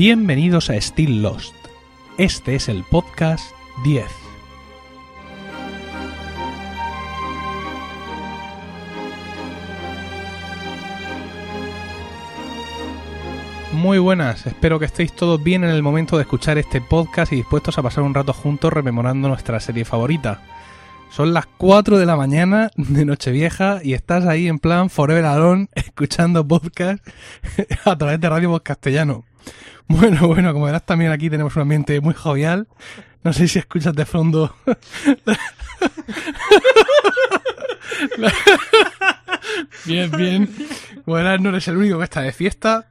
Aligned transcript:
Bienvenidos 0.00 0.70
a 0.70 0.76
Still 0.76 1.22
Lost. 1.22 1.56
Este 2.18 2.54
es 2.54 2.68
el 2.68 2.84
podcast 2.84 3.52
10. 3.82 4.04
Muy 13.72 13.98
buenas, 13.98 14.46
espero 14.46 14.78
que 14.78 14.84
estéis 14.84 15.12
todos 15.12 15.42
bien 15.42 15.64
en 15.64 15.70
el 15.70 15.82
momento 15.82 16.16
de 16.16 16.22
escuchar 16.22 16.58
este 16.58 16.80
podcast 16.80 17.32
y 17.32 17.36
dispuestos 17.36 17.76
a 17.76 17.82
pasar 17.82 18.04
un 18.04 18.14
rato 18.14 18.32
juntos 18.32 18.72
rememorando 18.72 19.26
nuestra 19.26 19.58
serie 19.58 19.84
favorita. 19.84 20.42
Son 21.10 21.34
las 21.34 21.46
4 21.46 21.98
de 21.98 22.06
la 22.06 22.14
mañana 22.14 22.70
de 22.76 23.04
Nochevieja 23.04 23.80
y 23.82 23.94
estás 23.94 24.26
ahí 24.26 24.46
en 24.46 24.60
plan 24.60 24.90
Forever 24.90 25.24
Alone 25.24 25.66
escuchando 25.74 26.46
podcast 26.46 27.04
a 27.84 27.98
través 27.98 28.20
de 28.20 28.28
Radio 28.28 28.50
Voz 28.50 28.62
Castellano. 28.62 29.24
Bueno, 30.00 30.28
bueno, 30.28 30.52
como 30.52 30.66
verás 30.66 30.84
también 30.84 31.10
aquí 31.12 31.30
tenemos 31.30 31.56
un 31.56 31.62
ambiente 31.62 31.98
muy 32.02 32.12
jovial. 32.12 32.68
No 33.24 33.32
sé 33.32 33.48
si 33.48 33.58
escuchas 33.58 33.94
de 33.94 34.04
fondo. 34.04 34.54
bien, 39.86 40.10
bien. 40.10 40.54
Bueno, 41.06 41.38
no 41.38 41.48
eres 41.48 41.68
el 41.68 41.78
único 41.78 41.96
que 41.98 42.04
está 42.04 42.20
de 42.20 42.32
fiesta. 42.32 42.90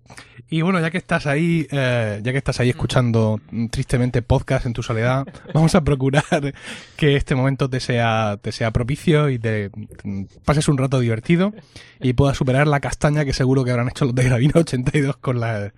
Y 0.49 0.61
bueno, 0.61 0.79
ya 0.79 0.89
que 0.89 0.97
estás 0.97 1.27
ahí, 1.27 1.67
eh, 1.71 2.21
ya 2.23 2.31
que 2.31 2.37
estás 2.37 2.59
ahí 2.59 2.69
escuchando 2.69 3.41
tristemente 3.69 4.21
podcast 4.21 4.65
en 4.65 4.71
tu 4.73 4.81
soledad, 4.81 5.25
vamos 5.53 5.75
a 5.75 5.83
procurar 5.83 6.23
que 6.95 7.17
este 7.17 7.35
momento 7.35 7.69
te 7.69 7.81
sea, 7.81 8.39
te 8.41 8.53
sea 8.53 8.71
propicio 8.71 9.29
y 9.29 9.39
te 9.39 9.69
pases 10.45 10.69
un 10.69 10.77
rato 10.77 11.01
divertido 11.01 11.53
y 11.99 12.13
puedas 12.13 12.37
superar 12.37 12.65
la 12.65 12.79
castaña 12.79 13.25
que 13.25 13.33
seguro 13.33 13.65
que 13.65 13.71
habrán 13.71 13.89
hecho 13.89 14.05
los 14.05 14.15
de 14.15 14.23
Gravina 14.23 14.53
82 14.55 15.17
con 15.17 15.41
la 15.41 15.73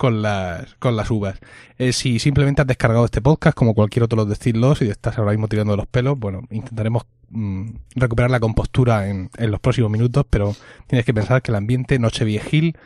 con 0.00 0.22
las, 0.22 0.76
con 0.76 0.96
las 0.96 1.10
uvas. 1.10 1.38
Eh, 1.76 1.92
si 1.92 2.18
simplemente 2.20 2.62
has 2.62 2.66
descargado 2.66 3.04
este 3.04 3.20
podcast, 3.20 3.54
como 3.54 3.74
cualquier 3.74 4.04
otro 4.04 4.24
de 4.24 4.30
los 4.30 4.54
Lost 4.56 4.80
y 4.80 4.88
estás 4.88 5.18
ahora 5.18 5.32
mismo 5.32 5.46
tirando 5.46 5.76
los 5.76 5.86
pelos, 5.86 6.18
bueno, 6.18 6.40
intentaremos 6.48 7.02
mm, 7.28 7.68
recuperar 7.96 8.30
la 8.30 8.40
compostura 8.40 9.10
en, 9.10 9.28
en, 9.36 9.50
los 9.50 9.60
próximos 9.60 9.90
minutos, 9.90 10.24
pero 10.30 10.56
tienes 10.86 11.04
que 11.04 11.12
pensar 11.12 11.42
que 11.42 11.52
el 11.52 11.56
ambiente 11.56 11.98
Nocheviejil 11.98 12.78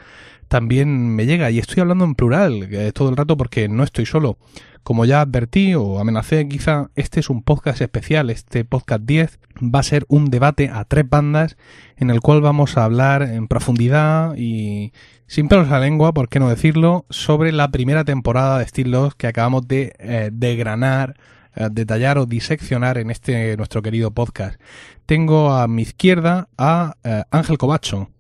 también 0.49 1.15
me 1.15 1.25
llega, 1.25 1.53
y 1.53 1.61
estoy 1.61 1.83
hablando 1.83 2.05
en 2.05 2.17
plural 2.17 2.69
todo 2.93 3.11
el 3.11 3.17
rato 3.17 3.37
porque 3.37 3.69
no 3.69 3.85
estoy 3.85 4.07
solo. 4.07 4.37
Como 4.83 5.05
ya 5.05 5.21
advertí 5.21 5.75
o 5.77 6.01
amenacé 6.01 6.49
quizá, 6.49 6.91
este 6.97 7.21
es 7.21 7.31
un 7.31 7.43
podcast 7.43 7.81
especial, 7.81 8.29
este 8.29 8.65
podcast 8.65 9.03
10 9.05 9.39
va 9.63 9.79
a 9.79 9.85
ser 9.85 10.05
un 10.09 10.31
debate 10.31 10.69
a 10.69 10.85
tres 10.85 11.09
bandas 11.09 11.57
en 11.97 12.11
el 12.11 12.21
cual 12.21 12.41
vamos 12.41 12.77
a 12.77 12.85
hablar 12.85 13.23
en 13.23 13.47
profundidad 13.47 14.35
y 14.37 14.93
sin 15.27 15.49
pelos 15.49 15.69
a 15.69 15.73
la 15.73 15.81
lengua, 15.81 16.13
por 16.13 16.29
qué 16.29 16.39
no 16.39 16.49
decirlo, 16.49 17.07
sobre 17.11 17.53
la 17.53 17.71
primera 17.71 18.05
temporada 18.05 18.59
de 18.59 18.67
Steel 18.67 18.91
Lost 18.91 19.17
que 19.17 19.27
acabamos 19.27 19.67
de 19.67 19.95
eh, 19.99 20.31
degranar, 20.33 21.17
eh, 21.57 21.69
detallar 21.71 22.19
o 22.19 22.27
diseccionar 22.27 22.99
en 22.99 23.11
este 23.11 23.57
nuestro 23.57 23.83
querido 23.83 24.11
podcast. 24.11 24.61
Tengo 25.07 25.53
a 25.53 25.69
mi 25.69 25.83
izquierda 25.83 26.49
a 26.59 26.97
eh, 27.05 27.23
Ángel 27.31 27.59
Cobacho. 27.59 28.11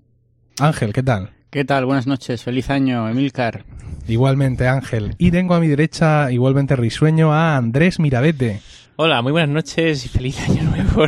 Ángel, 0.60 0.92
¿qué 0.92 1.02
tal? 1.02 1.30
¿Qué 1.50 1.64
tal? 1.64 1.86
Buenas 1.86 2.06
noches. 2.06 2.42
Feliz 2.42 2.70
año, 2.70 3.08
Emilcar. 3.08 3.64
Igualmente, 4.08 4.66
Ángel. 4.68 5.14
Y 5.18 5.30
tengo 5.30 5.54
a 5.54 5.60
mi 5.60 5.68
derecha, 5.68 6.30
igualmente 6.30 6.76
risueño, 6.76 7.32
a 7.32 7.56
Andrés 7.56 7.98
Mirabete. 7.98 8.60
Hola, 8.96 9.22
muy 9.22 9.32
buenas 9.32 9.50
noches 9.50 10.06
y 10.06 10.08
feliz 10.08 10.38
año 10.48 10.62
nuevo. 10.62 11.04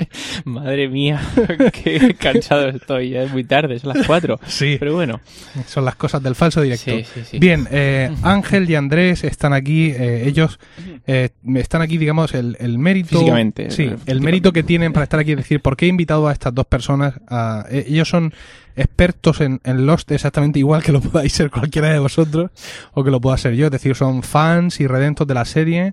Madre 0.46 0.88
mía, 0.88 1.20
qué 1.84 2.16
cansado 2.18 2.68
estoy. 2.68 3.10
Ya 3.10 3.24
es 3.24 3.30
muy 3.30 3.44
tarde, 3.44 3.78
son 3.78 3.92
las 3.94 4.06
cuatro. 4.06 4.40
Sí. 4.46 4.76
Pero 4.78 4.94
bueno. 4.94 5.20
Son 5.66 5.84
las 5.84 5.96
cosas 5.96 6.22
del 6.22 6.34
falso 6.34 6.62
directo. 6.62 6.92
Sí, 6.92 7.04
sí, 7.04 7.20
sí. 7.30 7.38
Bien, 7.38 7.68
eh, 7.70 8.10
Ángel 8.22 8.70
y 8.70 8.74
Andrés 8.74 9.22
están 9.22 9.52
aquí. 9.52 9.90
Eh, 9.90 10.26
ellos 10.26 10.58
eh, 11.06 11.28
están 11.56 11.82
aquí, 11.82 11.98
digamos, 11.98 12.32
el, 12.32 12.56
el 12.58 12.78
mérito. 12.78 13.18
Físicamente. 13.18 13.70
Sí, 13.70 13.90
el 14.06 14.22
mérito 14.22 14.50
que 14.50 14.62
tienen 14.62 14.94
para 14.94 15.04
estar 15.04 15.20
aquí 15.20 15.32
es 15.32 15.36
decir, 15.36 15.60
¿por 15.60 15.76
qué 15.76 15.84
he 15.84 15.88
invitado 15.90 16.28
a 16.28 16.32
estas 16.32 16.54
dos 16.54 16.64
personas? 16.64 17.20
A, 17.28 17.66
eh, 17.70 17.84
ellos 17.86 18.08
son 18.08 18.32
expertos 18.76 19.42
en, 19.42 19.60
en, 19.64 19.84
Lost 19.84 20.10
exactamente 20.10 20.58
igual 20.58 20.82
que 20.82 20.92
lo 20.92 21.00
podáis 21.02 21.32
ser 21.34 21.50
cualquiera 21.50 21.90
de 21.90 21.98
vosotros 21.98 22.50
o 22.94 23.04
que 23.04 23.10
lo 23.10 23.20
pueda 23.20 23.36
ser 23.36 23.52
yo. 23.56 23.66
Es 23.66 23.72
decir, 23.72 23.94
son 23.94 24.22
fans 24.22 24.80
y 24.80 24.86
redentos 24.86 25.26
de 25.26 25.34
la 25.34 25.44
serie. 25.44 25.92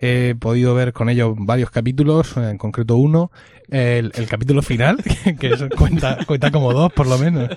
He 0.00 0.34
podido 0.38 0.74
ver 0.74 0.92
con 0.92 1.08
ellos 1.10 1.34
varios 1.38 1.70
capítulos, 1.70 2.36
en 2.36 2.56
concreto 2.56 2.96
uno, 2.96 3.30
el, 3.68 4.12
capítulo 4.28 4.62
final, 4.62 4.98
que 5.38 5.52
cuenta, 5.76 6.18
cuenta 6.26 6.50
como 6.50 6.72
dos 6.72 6.92
por 6.92 7.06
lo 7.06 7.18
menos. 7.18 7.50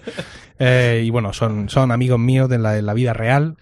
Eh, 0.60 1.04
y 1.06 1.10
bueno, 1.10 1.34
son, 1.34 1.70
son 1.70 1.92
amigos 1.92 2.20
míos 2.20 2.50
de 2.50 2.60
la, 2.60 2.74
de 2.74 2.82
la 2.82 2.94
vida 2.94 3.14
real. 3.14 3.58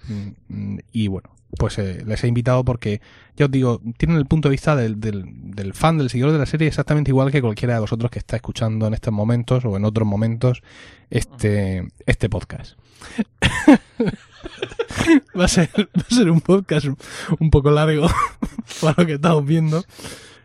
Y 0.92 1.08
bueno, 1.08 1.30
pues 1.58 1.78
eh, 1.80 2.04
les 2.06 2.24
he 2.24 2.28
invitado 2.28 2.64
porque, 2.64 3.02
ya 3.36 3.46
os 3.46 3.52
digo, 3.52 3.82
tienen 3.98 4.18
el 4.18 4.26
punto 4.26 4.50
de 4.50 4.52
vista 4.52 4.76
del, 4.76 5.00
del, 5.00 5.26
del, 5.28 5.74
fan, 5.74 5.98
del 5.98 6.10
seguidor 6.10 6.32
de 6.32 6.40
la 6.40 6.46
serie 6.46 6.68
exactamente 6.68 7.12
igual 7.12 7.32
que 7.32 7.42
cualquiera 7.42 7.74
de 7.76 7.82
vosotros 7.82 8.10
que 8.10 8.20
está 8.20 8.36
escuchando 8.36 8.88
en 8.88 8.94
estos 8.94 9.14
momentos 9.14 9.66
o 9.66 9.76
en 9.76 9.86
otros 9.86 10.08
momentos 10.08 10.64
este, 11.10 11.88
este 12.06 12.30
podcast. 12.30 12.78
va, 15.40 15.46
a 15.46 15.48
ser, 15.48 15.70
va 15.78 16.06
a 16.10 16.14
ser 16.14 16.30
un 16.30 16.42
podcast 16.42 16.88
un 17.40 17.50
poco 17.50 17.72
largo 17.72 18.08
para 18.82 18.96
lo 18.98 19.06
que 19.06 19.14
estamos 19.14 19.46
viendo. 19.46 19.84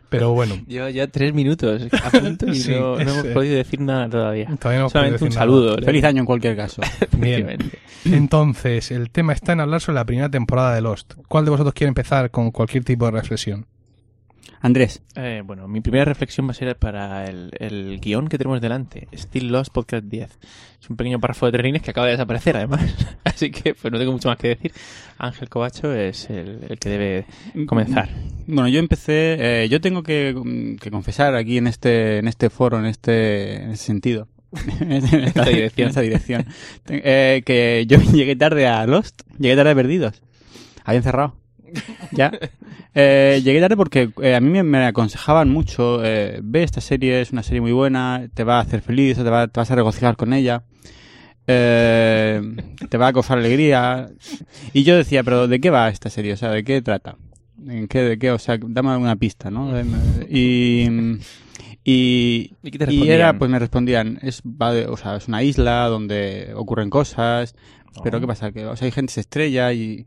Pero 0.09 0.31
bueno. 0.31 0.55
Yo 0.67 0.87
ya 0.87 1.07
tres 1.07 1.33
minutos 1.33 1.81
a 2.03 2.09
punto 2.09 2.47
y 2.47 2.55
Sí, 2.61 2.71
no, 2.71 2.97
hemos 2.99 3.25
eh, 3.25 3.31
podido 3.33 3.55
decir 3.55 3.81
nada 3.81 4.09
todavía. 4.09 4.47
Todavía 4.57 4.83
no 4.83 4.89
Solamente 4.89 5.23
un 5.23 5.31
saludo. 5.31 5.71
nada. 5.71 5.85
Feliz 5.85 6.03
año 6.05 6.19
en 6.21 6.25
cualquier 6.25 6.55
caso. 6.55 6.81
Bien. 7.17 7.41
Efectivamente. 7.41 7.79
Entonces, 8.05 8.91
el 8.91 9.09
tema 9.09 9.33
está 9.33 9.51
en 9.51 9.59
hablar 9.59 9.81
sobre 9.81 9.95
la 9.95 10.05
primera 10.05 10.29
temporada 10.29 10.73
de 10.73 10.81
Lost. 10.81 11.15
¿Cuál 11.27 11.43
de 11.43 11.51
vosotros 11.51 11.73
quiere 11.73 11.89
empezar 11.89 12.31
con 12.31 12.51
cualquier 12.51 12.85
tipo 12.85 13.05
de 13.05 13.11
reflexión? 13.11 13.65
Andrés, 14.61 15.01
Eh, 15.15 15.41
bueno, 15.45 15.67
mi 15.67 15.81
primera 15.81 16.05
reflexión 16.05 16.47
va 16.47 16.51
a 16.51 16.53
ser 16.55 16.75
para 16.77 17.25
el, 17.25 17.51
el 17.59 17.99
guion 17.99 18.27
que 18.27 18.37
tenemos 18.37 18.59
delante. 18.61 19.07
Still 19.13 19.47
Lost 19.51 19.71
Podcast 19.71 20.05
10. 20.05 20.39
Es 20.81 20.89
un 20.89 20.97
pequeño 20.97 21.19
párrafo 21.19 21.45
de 21.45 21.51
tres 21.51 21.63
líneas 21.63 21.83
que 21.83 21.91
acaba 21.91 22.07
de 22.07 22.13
desaparecer, 22.13 22.57
además. 22.57 22.81
Así 23.23 23.51
que 23.51 23.73
pues 23.75 23.91
no 23.91 23.99
tengo 23.99 24.11
mucho 24.11 24.29
más 24.29 24.37
que 24.37 24.49
decir. 24.49 24.71
Ángel 25.17 25.49
Cobacho 25.49 25.93
es 25.93 26.29
el, 26.29 26.59
el 26.69 26.79
que 26.79 26.89
debe 26.89 27.25
comenzar. 27.67 28.09
bueno, 28.47 28.67
yo 28.67 28.79
empecé, 28.79 29.63
eh, 29.63 29.69
yo 29.69 29.79
tengo 29.81 30.03
que, 30.03 30.35
que 30.79 30.91
confesar 30.91 31.35
aquí 31.35 31.57
en 31.57 31.67
este, 31.67 32.17
en 32.19 32.27
este 32.27 32.49
foro, 32.49 32.79
en 32.79 32.85
este, 32.85 33.63
en 33.63 33.71
ese 33.71 33.85
sentido. 33.85 34.27
en 34.79 34.91
esta 34.91 35.45
dirección. 35.45 35.83
en 35.85 35.89
esta 35.89 36.01
dirección. 36.01 36.45
Eh, 36.89 37.43
que 37.45 37.85
yo 37.87 37.99
llegué 38.13 38.35
tarde 38.35 38.67
a 38.67 38.85
Lost, 38.87 39.21
llegué 39.37 39.55
tarde 39.55 39.71
a 39.71 39.75
Perdidos. 39.75 40.21
Habían 40.83 41.03
cerrado. 41.03 41.35
Ya. 42.11 42.31
Eh, 42.95 43.41
llegué 43.43 43.59
tarde 43.61 43.77
porque 43.77 44.09
eh, 44.21 44.35
a 44.35 44.39
mí 44.39 44.49
me, 44.49 44.63
me 44.63 44.85
aconsejaban 44.85 45.49
mucho, 45.49 46.03
eh, 46.03 46.39
ve 46.43 46.63
esta 46.63 46.81
serie, 46.81 47.21
es 47.21 47.31
una 47.31 47.43
serie 47.43 47.61
muy 47.61 47.71
buena, 47.71 48.27
te 48.33 48.43
va 48.43 48.57
a 48.57 48.61
hacer 48.61 48.81
feliz, 48.81 49.17
te, 49.17 49.23
va- 49.23 49.47
te 49.47 49.59
vas 49.59 49.69
a 49.71 49.75
regocijar 49.75 50.15
con 50.15 50.33
ella, 50.33 50.63
eh, 51.45 52.41
te 52.89 52.97
va 52.97 53.07
a 53.07 53.13
causar 53.13 53.37
alegría. 53.37 54.09
Y 54.73 54.83
yo 54.83 54.95
decía, 54.97 55.23
pero 55.23 55.47
¿de 55.47 55.59
qué 55.59 55.69
va 55.69 55.89
esta 55.89 56.09
serie? 56.09 56.33
O 56.33 56.37
sea, 56.37 56.49
¿de 56.51 56.63
qué 56.63 56.81
trata? 56.81 57.17
¿En 57.67 57.87
qué, 57.87 58.01
de 58.01 58.17
qué? 58.19 58.31
O 58.31 58.39
sea, 58.39 58.57
dame 58.61 58.89
alguna 58.89 59.15
pista, 59.15 59.49
¿no? 59.51 59.73
Y... 60.29 61.19
Y, 61.89 62.51
¿Y 62.63 62.71
qué 62.71 62.79
te 62.79 62.83
y 62.83 62.87
respondían? 62.87 63.15
era, 63.15 63.37
pues 63.39 63.49
me 63.49 63.59
respondían, 63.59 64.19
es, 64.21 64.41
va 64.41 64.73
de- 64.73 64.87
o 64.87 64.97
sea, 64.97 65.15
es 65.15 65.29
una 65.29 65.41
isla 65.41 65.85
donde 65.85 66.51
ocurren 66.53 66.89
cosas, 66.89 67.55
pero 68.03 68.17
Oh. 68.17 68.21
¿qué 68.21 68.27
pasa? 68.27 68.51
Que 68.51 68.65
o 68.65 68.75
sea, 68.75 68.87
hay 68.87 68.91
gente 68.91 69.11
que 69.11 69.13
se 69.13 69.19
estrella 69.21 69.71
y, 69.71 70.05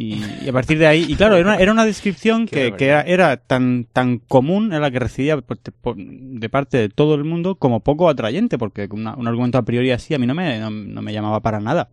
y, 0.00 0.24
y 0.44 0.48
a 0.48 0.52
partir 0.52 0.78
de 0.78 0.86
ahí, 0.86 1.04
y 1.08 1.14
claro, 1.16 1.36
era 1.36 1.48
una, 1.50 1.56
era 1.58 1.72
una 1.72 1.84
descripción 1.84 2.46
que, 2.46 2.72
que 2.76 2.86
era, 2.86 3.02
era 3.02 3.36
tan, 3.36 3.86
tan 3.92 4.18
común, 4.18 4.72
era 4.72 4.80
la 4.80 4.90
que 4.90 4.98
recibía 4.98 5.40
por- 5.40 5.58
por- 5.58 5.96
de 5.96 6.48
parte 6.48 6.76
de 6.78 6.88
todo 6.88 7.14
el 7.14 7.24
mundo, 7.24 7.54
como 7.56 7.80
poco 7.80 8.08
atrayente, 8.08 8.58
porque 8.58 8.88
una- 8.90 9.14
un 9.14 9.26
argumento 9.28 9.58
a 9.58 9.62
priori 9.64 9.90
así 9.90 10.14
a 10.14 10.18
mí 10.18 10.26
no 10.26 10.34
me, 10.34 10.58
no, 10.58 10.70
no 10.70 11.02
me 11.02 11.12
llamaba 11.12 11.40
para 11.40 11.60
nada. 11.60 11.88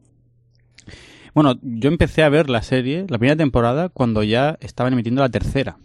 Bueno, 1.34 1.60
yo 1.62 1.90
empecé 1.90 2.24
a 2.24 2.30
ver 2.30 2.50
la 2.50 2.64
serie, 2.64 3.06
la 3.10 3.18
primera 3.20 3.36
temporada, 3.38 3.90
cuando 3.90 4.24
ya 4.24 4.58
estaban 4.62 4.94
emitiendo 4.94 5.22
la 5.22 5.30
tercera. 5.30 5.78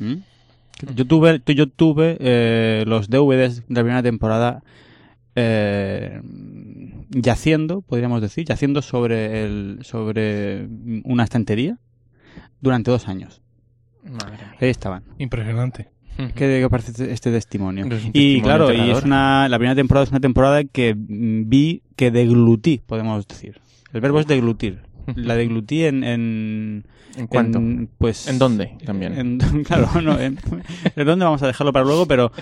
¿Mm? 0.00 0.14
Yo 0.96 1.06
tuve, 1.06 1.40
yo 1.46 1.68
tuve 1.68 2.16
eh, 2.18 2.84
los 2.86 3.08
DVDs 3.08 3.58
de 3.68 3.74
la 3.74 3.80
primera 3.82 4.02
temporada 4.02 4.62
eh, 5.36 6.20
yaciendo, 7.14 7.80
podríamos 7.82 8.20
decir, 8.20 8.44
yaciendo 8.44 8.82
sobre 8.82 9.44
el, 9.44 9.78
sobre 9.82 10.68
una 11.04 11.24
estantería 11.24 11.78
durante 12.60 12.90
dos 12.90 13.08
años. 13.08 13.42
Madre 14.04 14.36
mía. 14.36 14.56
Ahí 14.60 14.68
estaban. 14.68 15.04
Impresionante. 15.18 15.90
¿Qué 16.36 16.66
parece 16.70 16.92
este- 16.92 17.12
este 17.12 17.32
testimonio? 17.32 17.86
Es 17.86 17.90
Y 17.90 18.10
testimonio 18.12 18.42
claro, 18.42 18.72
y 18.72 18.90
es 18.90 19.02
una, 19.02 19.48
la 19.48 19.58
primera 19.58 19.74
temporada 19.74 20.04
es 20.04 20.10
una 20.10 20.20
temporada 20.20 20.62
que 20.64 20.94
mm, 20.94 21.48
vi 21.48 21.82
que 21.96 22.10
deglutí, 22.10 22.80
podemos 22.86 23.26
decir. 23.26 23.60
El 23.92 24.00
verbo 24.00 24.20
es 24.20 24.26
deglutir. 24.26 24.82
la 25.16 25.34
deglutí 25.34 25.84
en... 25.84 26.04
¿En, 26.04 26.86
¿En 27.16 27.26
cuánto? 27.26 27.58
en, 27.58 27.88
pues, 27.98 28.26
¿En 28.28 28.38
dónde 28.38 28.76
también? 28.84 29.18
en- 29.18 29.38
claro, 29.64 29.88
no, 30.02 30.18
en, 30.18 30.38
en 30.96 31.06
dónde 31.06 31.24
vamos 31.24 31.42
a 31.42 31.46
dejarlo 31.46 31.72
para 31.72 31.84
luego, 31.84 32.06
pero 32.06 32.32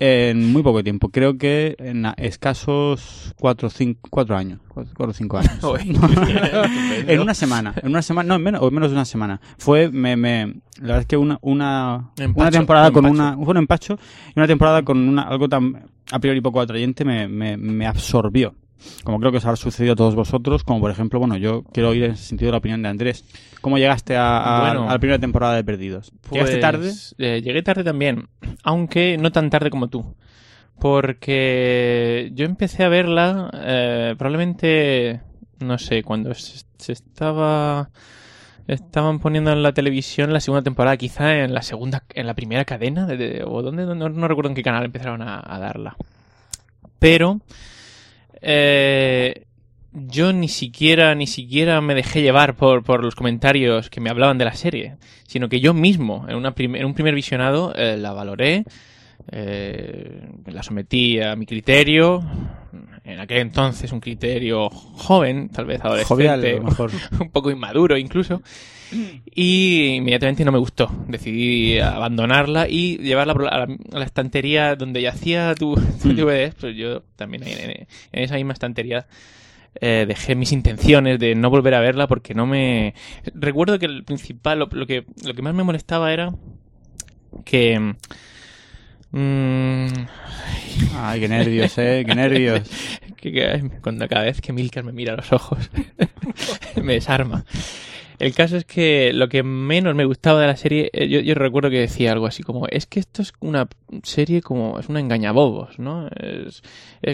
en 0.00 0.52
muy 0.52 0.62
poco 0.62 0.82
tiempo. 0.82 1.10
Creo 1.10 1.36
que 1.36 1.76
en 1.78 2.06
escasos 2.16 3.34
cuatro, 3.38 3.68
cinco, 3.70 4.00
cuatro 4.10 4.36
años. 4.36 4.60
Cuatro, 4.68 4.92
cuatro 4.96 5.10
o 5.10 5.14
cinco 5.14 5.38
años. 5.38 5.52
En 7.06 7.20
una 7.20 7.34
semana. 7.34 7.74
En 7.82 7.90
una 7.90 8.02
semana, 8.02 8.28
no, 8.28 8.34
en 8.36 8.42
menos, 8.42 8.62
o 8.62 8.68
en 8.68 8.74
menos 8.74 8.90
de 8.90 8.96
una 8.96 9.04
semana. 9.04 9.40
Fue, 9.58 9.90
me, 9.90 10.16
me, 10.16 10.46
la 10.76 10.82
verdad 10.82 11.00
es 11.00 11.06
que 11.06 11.16
una, 11.16 11.38
una, 11.42 12.10
Empacho, 12.16 12.40
una 12.40 12.50
temporada 12.50 12.88
un 12.88 12.94
con 12.94 13.06
una, 13.06 13.34
fue 13.36 13.46
un 13.46 13.56
empacho 13.58 13.98
y 14.34 14.38
una 14.38 14.46
temporada 14.46 14.82
con 14.82 14.98
una, 14.98 15.22
algo 15.22 15.48
tan 15.48 15.84
a 16.12 16.18
priori 16.18 16.40
poco 16.40 16.60
atrayente 16.60 17.04
me, 17.04 17.28
me, 17.28 17.56
me 17.56 17.86
absorbió. 17.86 18.54
Como 19.04 19.18
creo 19.20 19.30
que 19.32 19.38
os 19.38 19.44
habrá 19.44 19.56
sucedido 19.56 19.92
a 19.92 19.96
todos 19.96 20.14
vosotros, 20.14 20.64
como 20.64 20.80
por 20.80 20.90
ejemplo, 20.90 21.18
bueno, 21.18 21.36
yo 21.36 21.62
quiero 21.72 21.90
oír 21.90 22.04
en 22.04 22.12
ese 22.12 22.24
sentido 22.24 22.50
la 22.50 22.58
opinión 22.58 22.82
de 22.82 22.88
Andrés. 22.88 23.24
¿Cómo 23.60 23.78
llegaste 23.78 24.16
a, 24.16 24.38
a- 24.38 24.60
Bueno. 24.60 24.88
a 24.88 24.92
la 24.92 24.98
primera 24.98 25.18
temporada 25.18 25.54
de 25.54 25.64
Perdidos? 25.64 26.12
¿Llegaste 26.30 26.56
Pues, 26.58 26.60
tarde? 26.60 26.92
eh, 27.18 27.42
llegué 27.42 27.62
tarde 27.62 27.84
también, 27.84 28.28
aunque 28.62 29.16
no 29.18 29.32
tan 29.32 29.50
tarde 29.50 29.70
como 29.70 29.88
tú. 29.88 30.14
Porque 30.78 32.30
yo 32.34 32.44
empecé 32.46 32.84
a 32.84 32.88
verla 32.88 33.50
eh, 33.54 34.14
probablemente, 34.18 35.20
no 35.60 35.78
sé, 35.78 36.02
cuando 36.02 36.34
se, 36.34 36.64
se 36.78 36.92
estaba... 36.92 37.90
Estaban 38.66 39.18
poniendo 39.18 39.50
en 39.52 39.64
la 39.64 39.72
televisión 39.72 40.32
la 40.32 40.38
segunda 40.38 40.62
temporada, 40.62 40.96
quizá 40.96 41.38
en 41.42 41.52
la 41.54 41.62
segunda, 41.62 42.04
en 42.14 42.26
la 42.26 42.34
primera 42.34 42.64
cadena, 42.64 43.04
de- 43.04 43.16
de- 43.16 43.44
o 43.44 43.62
dónde, 43.62 43.84
no, 43.84 43.94
no 44.08 44.28
recuerdo 44.28 44.50
en 44.50 44.54
qué 44.54 44.62
canal 44.62 44.84
empezaron 44.84 45.22
a, 45.22 45.42
a 45.44 45.58
darla. 45.58 45.96
Pero 47.00 47.40
eh, 48.42 49.46
yo 49.92 50.32
ni 50.32 50.48
siquiera, 50.48 51.14
ni 51.14 51.26
siquiera 51.26 51.80
me 51.80 51.94
dejé 51.94 52.22
llevar 52.22 52.54
por, 52.54 52.82
por 52.82 53.02
los 53.02 53.14
comentarios 53.14 53.90
que 53.90 54.00
me 54.00 54.10
hablaban 54.10 54.38
de 54.38 54.44
la 54.44 54.54
serie, 54.54 54.96
sino 55.26 55.48
que 55.48 55.60
yo 55.60 55.74
mismo, 55.74 56.26
en, 56.28 56.36
una 56.36 56.54
en 56.56 56.84
un 56.84 56.94
primer 56.94 57.14
visionado, 57.14 57.74
eh, 57.74 57.96
la 57.96 58.12
valoré, 58.12 58.64
eh, 59.32 60.28
la 60.46 60.62
sometí 60.62 61.20
a 61.20 61.34
mi 61.36 61.46
criterio, 61.46 62.22
en 63.04 63.18
aquel 63.18 63.38
entonces 63.38 63.92
un 63.92 64.00
criterio 64.00 64.70
joven, 64.70 65.48
tal 65.48 65.66
vez 65.66 65.80
adolescente, 65.80 66.08
Jovial, 66.08 66.60
mejor. 66.62 66.90
un 67.20 67.30
poco 67.30 67.50
inmaduro 67.50 67.96
incluso. 67.98 68.42
Y 69.34 69.94
inmediatamente 69.96 70.44
no 70.44 70.52
me 70.52 70.58
gustó. 70.58 70.90
Decidí 71.08 71.78
abandonarla 71.78 72.68
y 72.68 72.98
llevarla 72.98 73.32
a 73.32 73.58
la, 73.58 73.62
a 73.92 73.98
la 73.98 74.04
estantería 74.04 74.74
donde 74.76 75.02
yacía 75.02 75.54
tu, 75.54 75.74
tu 76.02 76.08
Mm. 76.08 76.16
DVD. 76.16 76.52
Pues 76.58 76.76
yo 76.76 77.02
también 77.16 77.44
en, 77.46 77.86
esa 78.12 78.34
misma 78.36 78.52
estantería 78.52 79.06
eh, 79.80 80.04
dejé 80.08 80.34
mis 80.34 80.52
intenciones 80.52 81.18
de 81.18 81.34
no 81.34 81.50
volver 81.50 81.74
a 81.74 81.80
verla 81.80 82.06
porque 82.08 82.34
no 82.34 82.46
me... 82.46 82.94
Recuerdo 83.34 83.78
que 83.78 83.86
el 83.86 84.04
principal, 84.04 84.58
lo, 84.58 84.68
lo 84.72 84.86
que, 84.86 85.04
lo 85.24 85.34
que 85.34 85.42
más 85.42 85.54
me 85.54 85.62
molestaba 85.62 86.12
era 86.12 86.34
que... 87.44 87.94
mm, 89.12 89.86
Ay, 90.96 91.20
qué 91.20 91.28
nervios, 91.28 91.78
eh, 91.78 92.04
qué 92.06 92.14
nervios. 92.14 92.68
que, 93.16 93.32
que 93.32 93.70
cuando 93.82 94.08
cada 94.08 94.24
vez 94.24 94.40
que 94.40 94.52
Milcar 94.52 94.82
me 94.84 94.92
mira 94.92 95.12
a 95.12 95.16
los 95.16 95.32
ojos 95.32 95.70
me 96.82 96.94
desarma. 96.94 97.44
El 98.20 98.34
caso 98.34 98.58
es 98.58 98.66
que 98.66 99.14
lo 99.14 99.30
que 99.30 99.42
menos 99.42 99.94
me 99.94 100.04
gustaba 100.04 100.42
de 100.42 100.46
la 100.46 100.56
serie, 100.56 100.90
eh, 100.92 101.08
yo, 101.08 101.34
recuerdo 101.34 101.70
que 101.70 101.80
decía 101.80 102.12
algo 102.12 102.26
así 102.26 102.42
como, 102.42 102.66
es 102.68 102.84
que 102.84 103.00
esto 103.00 103.22
es 103.22 103.32
una 103.40 103.66
serie 104.02 104.42
como, 104.42 104.78
es 104.78 104.90
una 104.90 105.00
engañabobos, 105.00 105.78
¿no? 105.78 106.06
Es, 106.08 106.62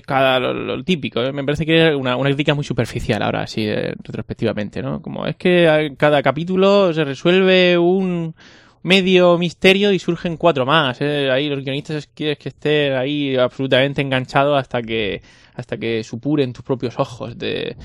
cada, 0.05 0.41
lo, 0.41 0.53
lo 0.53 0.82
típico, 0.82 1.23
¿eh? 1.23 1.32
me 1.32 1.44
parece 1.44 1.64
que 1.64 1.79
era 1.79 1.97
una, 1.97 2.17
una 2.17 2.31
crítica 2.31 2.56
muy 2.56 2.64
superficial 2.64 3.23
ahora, 3.23 3.43
así, 3.43 3.69
eh, 3.69 3.94
retrospectivamente, 4.03 4.82
¿no? 4.82 5.00
Como 5.00 5.26
es 5.26 5.37
que 5.37 5.94
cada 5.97 6.25
capítulo 6.25 6.93
se 6.93 7.05
resuelve 7.05 7.79
un 7.79 8.35
medio 8.82 9.38
misterio 9.38 9.93
y 9.93 10.00
surgen 10.00 10.37
cuatro 10.37 10.67
más. 10.67 11.00
Ahí 11.00 11.49
los 11.49 11.62
guionistas 11.62 12.08
quieres 12.08 12.38
que 12.38 12.49
esté 12.49 12.97
ahí 12.97 13.37
absolutamente 13.37 14.03
enganchado 14.03 14.56
hasta 14.56 14.82
que, 14.82 15.23
hasta 15.55 15.76
que 15.76 16.03
supuren 16.03 16.53
tus 16.53 16.64
propios 16.64 16.99
ojos 16.99 17.38
de, 17.38 17.76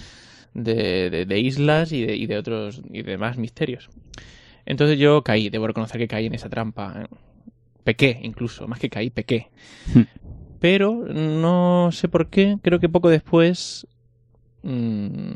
de, 0.54 1.10
de- 1.10 1.26
de 1.26 1.40
islas 1.40 1.92
y 1.92 2.06
de, 2.06 2.16
y 2.16 2.28
de 2.28 2.38
otros 2.38 2.82
y 2.92 3.04
de 3.04 3.12
demás 3.12 3.38
misterios. 3.38 3.90
Entonces 4.66 5.00
yo 5.00 5.24
caí, 5.24 5.50
debo 5.50 5.68
reconocer 5.68 6.00
que 6.00 6.08
caí 6.08 6.26
en 6.28 6.36
esa 6.36 6.50
trampa. 6.50 7.08
Pequé, 7.84 8.20
incluso, 8.22 8.68
más 8.68 8.80
que 8.80 8.90
caí, 8.90 9.10
pequé. 9.10 9.50
Hmm. 9.94 10.02
Pero 10.60 10.94
no 10.94 11.90
sé 11.92 12.08
por 12.08 12.30
qué, 12.30 12.58
creo 12.62 12.80
que 12.80 12.88
poco 12.90 13.10
después, 13.10 13.88
mm, 14.64 15.32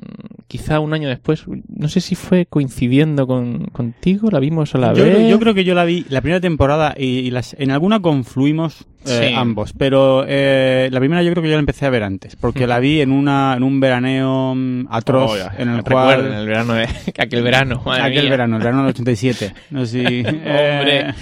quizá 0.48 0.80
un 0.80 0.94
año 0.94 1.10
después, 1.10 1.44
no 1.68 1.88
sé 1.90 2.02
si 2.02 2.16
fue 2.16 2.46
coincidiendo 2.46 3.26
con, 3.28 3.66
contigo, 3.68 4.30
la 4.32 4.40
vimos 4.40 4.76
a 4.76 4.78
la 4.78 4.94
Yo, 4.94 5.04
vez. 5.04 5.14
creo- 5.16 5.30
yo 5.30 5.40
creo 5.40 5.54
que 5.54 5.64
yo 5.64 5.74
la 5.76 5.86
vi 5.86 6.06
la 6.10 6.22
primera 6.22 6.40
temporada 6.42 6.94
y, 6.98 7.06
y 7.20 7.32
las, 7.32 7.56
en 7.60 7.72
alguna 7.72 8.02
confluimos 8.02 8.86
eh, 9.08 9.28
Sí. 9.30 9.34
ambos, 9.36 9.72
pero 9.74 10.26
eh, 10.28 10.90
la 10.92 11.00
primera 11.00 11.22
yo 11.22 11.30
creo 11.32 11.44
que 11.44 11.50
yo 11.50 11.56
la 11.56 11.60
empecé 11.60 11.86
a 11.86 11.92
ver 11.92 12.02
antes, 12.04 12.36
porque 12.36 12.66
la 12.66 12.80
vi 12.80 13.02
en 13.02 13.12
una 13.12 13.54
en 13.56 13.62
un 13.64 13.80
veraneo 13.80 14.54
mm, 14.56 14.88
atroz 14.90 15.32
Oh, 15.34 15.38
ya, 15.38 15.54
en 15.60 15.70
el 15.70 15.78
recuerdo, 15.78 16.02
cual 16.02 16.26
en 16.26 16.34
el 16.34 16.48
verano 16.48 16.74
de 16.74 16.88
aquel 17.20 17.44
verano, 17.44 17.82
madre 17.86 18.04
aquel 18.04 18.22
mía. 18.24 18.30
verano, 18.32 18.58
el 18.58 18.64
verano 18.64 18.82
del 18.82 18.90
87, 18.90 19.54
no 19.72 19.86
sé 19.86 19.92
si 20.08 20.26
Hombre, 20.26 21.00
eh, 21.10 21.14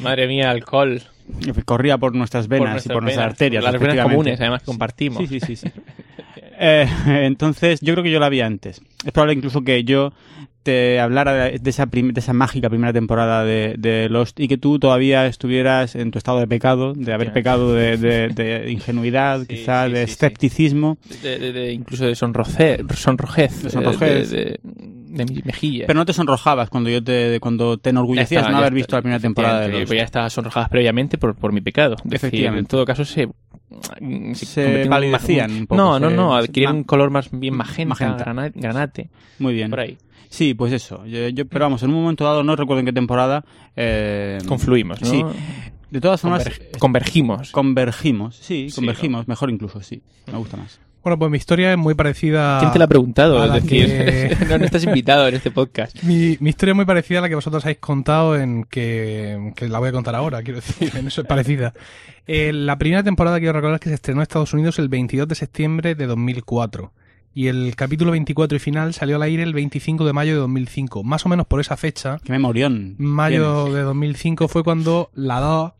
madre 0.00 0.26
mía, 0.26 0.50
alcohol. 0.50 1.00
corría 1.64 1.96
por 1.98 2.14
nuestras 2.16 2.48
venas 2.48 2.84
y 2.86 2.88
por 2.88 3.02
nuestras 3.04 3.26
arterias, 3.26 3.62
Las 3.62 3.78
venas 3.80 4.04
comunes, 4.04 4.40
además, 4.40 4.62
que 4.62 4.66
compartimos. 4.66 5.18
Sí, 5.28 5.38
sí, 5.38 5.40
sí, 5.40 5.56
sí. 5.56 5.68
Eh, 6.58 6.86
entonces, 7.26 7.80
yo 7.80 7.94
creo 7.94 8.04
que 8.04 8.10
yo 8.10 8.20
la 8.20 8.28
vi 8.28 8.40
antes. 8.40 8.80
Es 9.04 9.12
probable 9.12 9.34
incluso 9.34 9.62
que 9.62 9.84
yo 9.84 10.12
te 10.64 11.00
hablara 11.00 11.32
de, 11.32 11.58
de 11.58 11.70
esa, 11.70 11.86
prim- 11.86 12.12
de 12.12 12.20
esa 12.20 12.32
mágica 12.34 12.68
primera 12.68 12.92
temporada 12.92 13.42
de, 13.44 13.76
de 13.78 14.08
Lost 14.10 14.38
y 14.40 14.48
que 14.48 14.58
tú 14.58 14.78
todavía 14.78 15.26
estuvieras 15.26 15.94
en 15.94 16.10
tu 16.10 16.18
estado 16.18 16.40
de 16.40 16.46
pecado, 16.46 16.92
de 16.94 17.12
haber 17.14 17.32
pecado 17.32 17.72
de, 17.74 18.66
ingenuidad, 18.68 19.40
Sí, 19.42 19.46
quizá, 19.46 19.86
sí, 19.86 19.92
de 19.92 20.06
sí, 20.06 20.12
escepticismo. 20.12 20.98
Incluso 21.72 22.04
de 22.06 22.14
sonroje, 22.14 22.78
sonrojez. 22.94 23.62
De 23.62 23.70
sonrojez. 23.70 24.30
De, 25.08 25.24
mi 25.24 25.42
mejilla. 25.44 25.86
Pero 25.86 25.98
no 25.98 26.04
te 26.06 26.12
sonrojabas 26.12 26.68
cuando 26.70 26.90
yo 26.90 27.02
te, 27.02 27.38
cuando 27.40 27.78
te 27.78 27.90
enorgullecías 27.90 28.44
de 28.46 28.52
no 28.52 28.58
haber 28.58 28.74
visto 28.74 28.94
la 28.96 29.02
primera 29.02 29.20
temporada 29.20 29.60
de 29.60 29.68
Lost. 29.80 29.92
Ya 29.92 30.02
estaba 30.02 30.28
sonrojadas 30.30 30.68
previamente 30.68 31.18
por, 31.18 31.34
por 31.34 31.52
mi 31.52 31.60
pecado. 31.60 31.96
Decir, 32.04 32.14
Efectivamente. 32.14 32.60
en 32.60 32.66
todo 32.66 32.84
caso 32.84 33.04
se... 33.04 33.28
Se 34.34 34.62
convirtió 34.64 34.82
en 34.82 34.88
palidecían 34.88 35.50
un 35.52 35.66
poco, 35.66 35.76
No, 35.80 35.98
no, 36.00 36.08
se- 36.10 36.16
no. 36.16 36.42
se- 36.42 36.60
ma- 36.64 36.72
un 36.72 36.84
color 36.84 37.10
más 37.10 37.28
bien 37.32 37.54
magenta, 37.56 37.88
magenta. 37.90 38.24
grana- 38.24 38.50
granate. 38.54 39.10
Muy 39.38 39.54
bien. 39.54 39.70
Por 39.70 39.80
ahí. 39.80 39.98
Sí, 40.30 40.54
pues 40.54 40.72
eso. 40.72 41.04
Yo, 41.06 41.28
yo- 41.28 41.46
pero 41.46 41.66
vamos, 41.66 41.82
en 41.82 41.90
un 41.90 41.96
momento 42.02 42.24
dado, 42.24 42.42
no 42.42 42.56
recuerdo 42.56 42.80
en 42.80 42.86
qué 42.86 42.92
temporada. 42.92 43.44
eh, 43.76 44.38
Confluimos, 44.46 45.00
¿no? 45.02 45.08
Sí. 45.08 45.22
De 45.90 46.00
todas 46.00 46.20
formas, 46.20 46.44
Conver- 46.46 46.78
convergimos. 46.78 47.50
Convergimos, 47.50 48.36
sí, 48.36 48.68
Sí, 48.70 48.74
convergimos, 48.76 49.26
mejor 49.28 49.50
incluso, 49.50 49.80
sí. 49.82 50.02
Me 50.30 50.36
gusta 50.38 50.56
más. 50.58 50.80
Bueno, 51.02 51.18
pues 51.18 51.30
mi 51.30 51.38
historia 51.38 51.72
es 51.72 51.78
muy 51.78 51.94
parecida. 51.94 52.58
¿Quién 52.60 52.72
te 52.72 52.78
la 52.78 52.84
ha 52.84 52.88
preguntado? 52.88 53.40
a 53.40 53.46
la 53.46 53.58
Es 53.58 53.62
decir, 53.64 53.86
que- 53.86 54.44
no, 54.48 54.58
no 54.58 54.64
estás 54.64 54.84
invitado 54.84 55.26
en 55.28 55.34
este 55.36 55.50
podcast. 55.50 56.02
Mi, 56.02 56.36
mi 56.40 56.50
historia 56.50 56.72
es 56.72 56.76
muy 56.76 56.84
parecida 56.84 57.20
a 57.20 57.22
la 57.22 57.28
que 57.28 57.34
vosotros 57.34 57.64
habéis 57.64 57.78
contado 57.78 58.36
en 58.36 58.64
que, 58.64 59.52
que 59.56 59.68
la 59.68 59.78
voy 59.78 59.88
a 59.88 59.92
contar 59.92 60.14
ahora, 60.14 60.42
quiero 60.42 60.60
decir, 60.60 60.90
en 60.96 61.06
eso 61.06 61.22
es 61.22 61.26
parecida. 61.26 61.72
Eh, 62.26 62.52
la 62.52 62.76
primera 62.78 63.02
temporada 63.02 63.38
quiero 63.38 63.54
recordar 63.54 63.80
que 63.80 63.88
se 63.88 63.94
estrenó 63.94 64.20
en 64.20 64.24
Estados 64.24 64.52
Unidos 64.52 64.78
el 64.78 64.88
22 64.88 65.26
de 65.28 65.34
septiembre 65.34 65.94
de 65.94 66.06
2004 66.06 66.92
y 67.34 67.46
el 67.46 67.76
capítulo 67.76 68.10
24 68.10 68.56
y 68.56 68.58
final 68.58 68.92
salió 68.94 69.14
al 69.16 69.22
aire 69.22 69.44
el 69.44 69.54
25 69.54 70.04
de 70.04 70.12
mayo 70.12 70.32
de 70.32 70.38
2005. 70.40 71.04
Más 71.04 71.24
o 71.24 71.28
menos 71.28 71.46
por 71.46 71.60
esa 71.60 71.76
fecha, 71.76 72.18
Qué 72.24 72.32
memorión. 72.32 72.96
mayo 72.98 73.72
de 73.72 73.82
2005 73.82 74.48
fue 74.48 74.64
cuando 74.64 75.10
la 75.14 75.38
2, 75.38 75.72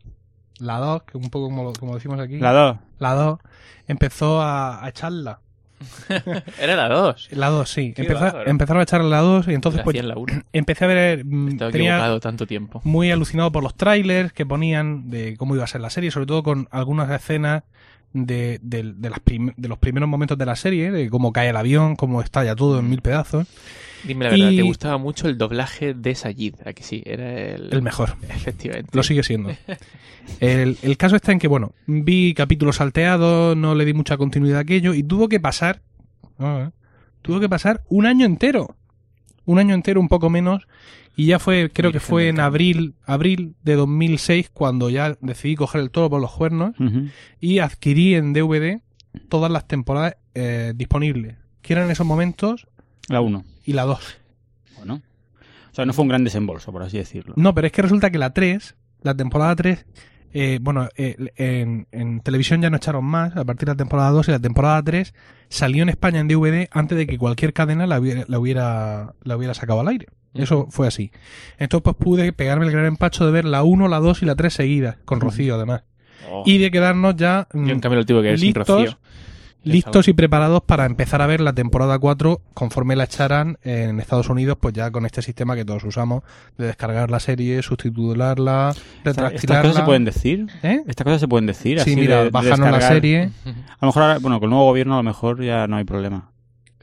la 0.61 0.79
2, 0.79 1.03
que 1.05 1.17
un 1.19 1.31
poco 1.31 1.47
como, 1.47 1.65
lo- 1.65 1.73
como 1.73 1.95
decimos 1.95 2.19
aquí. 2.21 2.39
La 2.39 2.53
dos. 2.53 2.77
la 2.99 3.15
2 3.15 3.39
empezó 3.87 4.41
a, 4.41 4.85
a 4.85 4.89
echarla. 4.89 5.41
Era 6.61 6.75
la 6.75 6.89
2. 6.89 7.29
La 7.33 7.49
2, 7.51 7.71
sí. 7.71 7.95
Empezó- 7.97 8.21
bárbaro. 8.21 8.51
empezaron 8.51 8.81
a 8.81 8.83
echar 8.83 9.05
la 9.05 9.19
2 9.21 9.49
y 9.49 9.55
entonces 9.55 9.83
pues 9.85 10.05
la 10.05 10.17
1. 10.17 10.43
empecé 10.53 10.85
a 10.85 10.89
ver... 10.89 11.25
mm, 11.25 11.49
Estaba 11.51 11.71
tenía- 11.71 11.93
equivocado 11.93 12.21
tanto 12.21 12.47
tiempo. 12.47 12.81
muy 12.85 13.11
alucinado 13.13 13.53
por 13.53 13.63
los 13.63 13.75
trailers 13.77 14.33
que 14.33 14.45
ponían 14.45 15.09
de 15.11 15.37
cómo 15.37 15.55
iba 15.55 15.65
a 15.65 15.69
ser 15.69 15.81
la 15.81 15.91
serie, 15.91 16.11
sobre 16.11 16.27
todo 16.27 16.43
con 16.43 16.67
algunas 16.71 17.09
escenas 17.11 17.63
de, 18.13 18.59
de- 18.63 18.95
de 18.97 19.11
las 19.11 19.21
prim- 19.21 19.53
de 19.57 19.69
los 19.69 19.79
primeros 19.79 20.09
momentos 20.09 20.37
de 20.39 20.47
la 20.47 20.57
serie, 20.57 20.91
de 20.91 21.09
cómo 21.11 21.33
cae 21.33 21.51
el 21.51 21.57
avión, 21.57 21.95
cómo 21.97 22.21
estalla 22.23 22.55
todo 22.57 22.79
en 22.81 22.89
mil 22.89 23.03
pedazos. 23.03 23.47
Dime 24.05 24.27
la 24.27 24.31
verdad, 24.31 24.51
Y- 24.51 24.57
¿te 24.57 24.63
gustaba 24.63 24.97
mucho 24.99 25.29
el 25.29 25.37
doblaje 25.39 25.93
de 25.95 26.15
Sayid? 26.15 26.55
¿A 26.65 26.73
que 26.73 26.83
sí? 26.85 27.03
Era 27.05 27.33
el... 27.55 27.69
El 27.73 27.83
mejor. 27.83 28.15
Efectivamente. 28.29 28.91
Lo 28.95 29.03
sigue 29.03 29.23
siendo. 29.23 29.51
El, 30.41 30.77
el 30.83 30.97
caso 30.97 31.17
está 31.17 31.33
en 31.33 31.39
que, 31.39 31.49
bueno, 31.49 31.73
vi 31.87 32.35
capítulos 32.35 32.77
salteados, 32.77 33.57
no 33.57 33.75
le 33.75 33.85
di 33.85 33.95
mucha 33.95 34.17
continuidad 34.17 34.59
a 34.59 34.63
aquello 34.63 34.95
y 34.95 35.03
tuvo 35.03 35.29
que 35.29 35.41
pasar. 35.41 35.81
ah, 36.39 36.71
tuvo 37.23 37.41
que 37.41 37.49
pasar 37.49 37.83
un 37.89 38.07
año 38.07 38.25
entero. 38.27 38.77
Un 39.49 39.59
año 39.59 39.75
entero, 39.75 39.99
un 40.01 40.09
poco 40.09 40.29
menos. 40.31 40.67
Y 41.17 41.27
ya 41.27 41.39
fue, 41.39 41.71
creo 41.73 41.91
que 41.91 42.01
fue 42.01 42.29
en 42.29 42.39
abril, 42.39 42.95
abril 43.05 43.55
de 43.63 43.75
2006 43.77 44.51
cuando 44.53 44.91
ya 44.91 45.17
decidí 45.21 45.57
coger 45.57 45.81
el 45.81 45.91
toro 45.91 46.11
por 46.11 46.21
los 46.21 46.31
cuernos 46.33 46.75
y 47.41 47.59
adquirí 47.59 48.15
en 48.15 48.33
DVD 48.35 48.81
todas 49.29 49.51
las 49.51 49.67
temporadas 49.67 50.17
eh, 50.35 50.73
disponibles, 50.77 51.37
que 51.63 51.73
eran 51.73 51.87
en 51.87 51.91
esos 51.93 52.07
momentos 52.07 52.69
La 53.09 53.21
uno. 53.21 53.45
y 53.65 53.73
la 53.73 53.83
2. 53.85 54.19
¿o 54.81 54.85
no? 54.85 54.95
O 55.73 55.75
sea, 55.75 55.87
no 55.87 55.93
fue 55.93 56.03
un 56.03 56.09
gran 56.09 56.25
desembolso, 56.25 56.71
por 56.71 56.83
así 56.83 56.99
decirlo. 56.99 57.35
No, 57.37 57.55
pero 57.55 57.67
es 57.67 57.73
que 57.73 57.83
resulta 57.83 58.11
que 58.11 58.19
la 58.19 58.33
3, 58.35 58.77
la 59.03 59.17
temporada 59.17 59.57
3, 59.57 59.87
eh, 60.33 60.59
bueno, 60.61 60.89
eh, 60.97 61.17
en, 61.37 61.87
en 61.91 62.21
televisión 62.21 62.61
ya 62.61 62.71
no 62.71 62.77
echaron 62.77 63.05
más 63.05 63.37
a 63.37 63.45
partir 63.45 63.67
de 63.67 63.73
la 63.73 63.77
temporada 63.77 64.11
2 64.11 64.29
y 64.29 64.31
la 64.31 64.39
temporada 64.39 64.83
3 64.83 65.15
salió 65.49 65.83
en 65.83 65.89
España 65.89 66.21
en 66.21 66.29
DVD 66.29 66.69
antes 66.71 66.99
de 66.99 67.07
que 67.07 67.19
cualquier 67.19 67.53
cadena 67.53 67.87
la 67.87 67.99
hubiera, 67.99 68.25
la 68.29 68.39
hubiera, 68.39 69.15
la 69.23 69.37
hubiera 69.37 69.55
sacado 69.55 69.81
al 69.81 69.89
aire. 69.89 70.07
Eso 70.35 70.67
fue 70.71 70.87
así. 70.87 71.11
Entonces 71.59 71.83
pues 71.83 71.97
pude 71.97 72.33
pegarme 72.33 72.67
el 72.67 72.73
gran 72.73 72.85
empacho 72.85 73.25
de 73.27 73.33
ver 73.33 73.45
la 73.45 73.63
1, 73.63 73.89
la 73.89 73.99
2 73.99 74.23
y 74.23 74.27
la 74.27 74.37
3 74.37 74.53
seguidas, 74.53 74.97
con 75.05 75.21
Rocío 75.21 75.55
además. 75.55 75.83
Oh. 76.31 76.43
Y 76.45 76.59
de 76.59 76.71
quedarnos 76.71 77.17
ya 77.17 77.49
mm, 77.53 77.67
Yo 77.67 77.73
en 77.73 77.81
cambio 77.81 78.01
lo 78.01 78.07
tuve 78.07 78.23
que 78.23 78.37
sin 78.37 78.49
listos, 78.49 78.69
Rocío. 78.69 78.99
Listos 79.73 80.09
y 80.09 80.13
preparados 80.13 80.63
para 80.63 80.87
empezar 80.87 81.23
a 81.23 81.27
ver 81.27 81.41
la 81.41 81.53
temporada 81.53 81.99
4 81.99 82.41
conforme 82.55 82.97
la 82.97 83.05
echaran 83.05 83.59
en 83.63 84.01
Estados 84.01 84.29
Unidos, 84.29 84.59
pues 84.61 84.75
ya 84.75 84.91
con 84.91 85.07
este 85.07 85.23
sistema 85.23 85.55
que 85.57 85.65
todos 85.65 85.85
usamos 85.85 86.23
de 86.57 86.67
descargar 86.67 87.11
la 87.11 87.21
serie, 87.21 87.63
subtitularla, 87.63 88.71
Estas 88.99 89.17
retractilarla. 89.17 89.63
cosas 89.63 89.77
se 89.77 89.85
pueden 89.87 90.05
decir. 90.05 90.47
¿Eh? 90.63 90.83
Estas 90.87 91.05
cosas 91.05 91.21
se 91.21 91.29
pueden 91.29 91.47
decir. 91.47 91.79
Sí, 91.81 91.91
así 91.93 91.97
mira, 92.01 92.19
de- 92.19 92.25
de 92.25 92.31
bajarnos 92.31 92.71
la 92.71 92.81
serie, 92.81 93.31
A 93.45 93.79
lo 93.83 93.89
mejor, 93.89 94.03
ahora- 94.03 94.19
bueno, 94.19 94.39
con 94.41 94.47
el 94.47 94.51
nuevo 94.51 94.65
gobierno 94.67 94.95
a 94.95 94.99
lo 94.99 95.03
mejor 95.05 95.43
ya 95.43 95.67
no 95.67 95.77
hay 95.77 95.85
problema. 95.85 96.31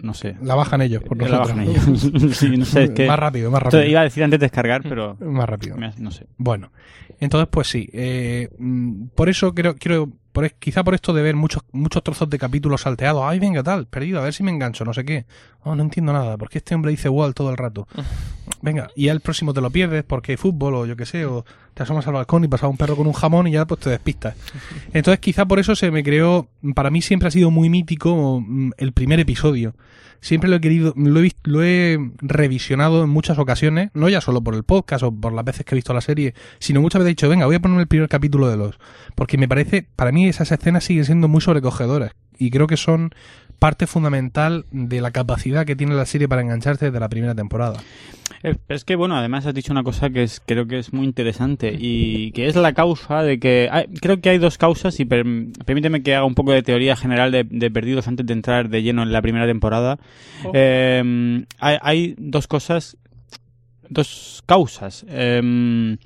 No 0.01 0.13
sé. 0.13 0.35
la 0.41 0.55
bajan 0.55 0.81
ellos 0.81 1.01
por 1.03 1.17
Ya 1.17 1.29
la 1.29 1.37
nosotros. 1.39 1.57
bajan 1.57 2.11
ellos. 2.21 2.37
sí, 2.37 2.57
no 2.57 2.65
sé, 2.65 2.83
es 2.83 2.89
que... 2.91 3.07
Más 3.07 3.17
rápido, 3.17 3.49
más 3.49 3.63
rápido. 3.63 3.85
iba 3.85 4.01
a 4.01 4.03
decir 4.03 4.23
antes 4.25 4.39
descargar, 4.41 4.83
pero... 4.83 5.15
Más 5.21 5.47
rápido. 5.47 5.77
me- 5.77 5.93
No 5.97 6.11
sé. 6.11 6.27
Bueno, 6.37 6.71
entonces 7.19 7.47
pues 7.49 7.67
sí, 7.69 7.89
eh, 7.93 8.49
mm, 8.59 9.05
por 9.15 9.29
eso 9.29 9.55
creo, 9.55 9.75
quiero, 9.75 10.09
por, 10.35 10.43
es- 10.45 10.53
quizá 10.59 10.83
por 10.83 10.93
esto 10.93 11.13
de 11.13 11.21
ver 11.23 11.35
muchos, 11.35 11.63
muchos 11.71 12.03
trozos 12.03 12.29
de 12.29 12.37
capítulos 12.37 12.81
salteados, 12.81 13.23
ay 13.25 13.39
venga 13.39 13.63
tal, 13.63 13.87
perdido, 13.87 14.19
a 14.19 14.23
ver 14.23 14.33
si 14.33 14.43
me 14.43 14.51
engancho, 14.51 14.83
no 14.83 14.93
sé 14.93 15.05
qué, 15.05 15.25
oh, 15.63 15.73
no 15.75 15.81
entiendo 15.81 16.11
nada, 16.11 16.37
porque 16.37 16.57
este 16.57 16.75
hombre 16.75 16.91
dice 16.91 17.07
Wall 17.07 17.33
todo 17.33 17.49
el 17.49 17.57
rato, 17.57 17.87
venga, 18.61 18.89
y 18.97 19.07
al 19.07 19.21
próximo 19.21 19.53
te 19.53 19.61
lo 19.61 19.69
pierdes 19.71 20.03
porque 20.03 20.33
hay 20.33 20.37
fútbol 20.37 20.75
o 20.75 20.85
yo 20.85 20.95
qué 20.97 21.05
sé, 21.05 21.25
o 21.25 21.45
te 21.73 21.83
asomas 21.83 22.05
al 22.07 22.13
balcón 22.13 22.43
y 22.43 22.47
pasa 22.49 22.67
un 22.67 22.75
perro 22.77 22.95
con 22.97 23.07
un 23.07 23.13
jamón 23.13 23.47
y 23.47 23.51
ya 23.51 23.65
pues 23.65 23.79
te 23.79 23.89
despistas. 23.89 24.35
Entonces 24.93 25.19
quizá 25.19 25.45
por 25.45 25.59
eso 25.59 25.75
se 25.75 25.89
me 25.91 26.03
creó, 26.03 26.47
para 26.75 26.89
mí 26.91 27.01
siempre 27.01 27.29
ha 27.29 27.31
sido 27.31 27.49
muy 27.49 27.69
mítico 27.69 28.41
mm, 28.45 28.71
el 28.77 28.91
primer 28.91 29.19
episodio. 29.21 29.73
Siempre 30.22 30.50
lo 30.50 30.55
he 30.55 30.62
querido, 30.62 30.93
lo 30.95 31.22
he, 31.22 31.31
lo 31.43 31.63
he 31.63 32.00
revisionado 32.19 33.03
en 33.03 33.10
muchas 33.10 33.38
ocasiones, 33.38 33.91
no 33.93 34.10
ya 34.10 34.22
solo 34.22 34.41
por 34.41 34.55
el 34.55 34.63
podcast 34.63 35.03
o 35.03 35.12
por 35.12 35.34
las 35.34 35.45
veces 35.45 35.65
que 35.65 35.75
he 35.75 35.77
visto 35.77 35.93
la 35.93 36.01
serie, 36.01 36.34
sino 36.60 36.81
muchas 36.81 37.00
veces 37.00 37.10
he 37.10 37.15
dicho, 37.15 37.29
venga, 37.29 37.45
voy 37.45 37.55
a 37.55 37.60
ponerme 37.60 37.84
el 37.84 37.88
primer 37.88 38.10
capítulo 38.10 38.50
de 38.50 38.57
los. 38.57 38.79
Porque 39.15 39.38
me 39.38 39.48
parece, 39.48 39.88
para 39.95 40.12
mí 40.12 40.27
esas 40.27 40.51
escenas 40.51 40.84
siguen 40.84 41.05
siendo 41.05 41.27
muy 41.27 41.41
sobrecogedoras. 41.41 42.12
Y 42.38 42.51
creo 42.51 42.67
que 42.67 42.77
son 42.77 43.13
parte 43.59 43.88
fundamental 43.88 44.65
de 44.71 45.01
la 45.01 45.12
capacidad 45.12 45.65
que 45.65 45.75
tiene 45.75 45.95
la 45.95 46.05
serie 46.05 46.27
para 46.27 46.41
engancharse 46.41 46.85
desde 46.85 47.00
la 47.00 47.09
primera 47.09 47.33
temporada. 47.35 47.81
Es, 48.69 48.83
que, 48.83 48.95
bueno, 48.95 49.15
además 49.15 49.45
has 49.45 49.53
dicho 49.53 49.71
una 49.71 49.83
cosa 49.83 50.09
que 50.09 50.21
es, 50.24 50.41
creo 50.45 50.67
que 50.67 50.77
es 50.77 50.93
muy 50.93 51.05
interesante 51.05 51.75
y 51.77 52.31
que 52.31 52.47
es 52.47 52.55
la 52.55 52.74
causa 52.74 53.24
de 53.24 53.39
que... 53.39 53.69
hay- 53.71 53.88
creo 54.01 54.21
que 54.21 54.29
hay 54.29 54.38
dos 54.38 54.57
causas 54.57 55.00
y 55.00 55.05
per- 55.05 55.25
permíteme 55.65 56.03
que 56.03 56.13
haga 56.15 56.25
un 56.25 56.35
poco 56.35 56.51
de 56.51 56.62
teoría 56.62 56.95
general 56.95 57.31
de, 57.31 57.43
de 57.43 57.71
Perdidos 57.71 58.07
antes 58.07 58.25
de 58.25 58.33
entrar 58.33 58.69
de 58.69 58.83
lleno 58.83 59.03
en 59.03 59.12
la 59.12 59.21
primera 59.21 59.45
temporada. 59.47 59.97
Eh, 60.53 61.43
hay, 61.59 61.77
hay 61.81 62.15
dos 62.19 62.47
cosas, 62.47 62.97
dos 63.89 64.43
causas 64.45 65.05
eh, 65.09 65.97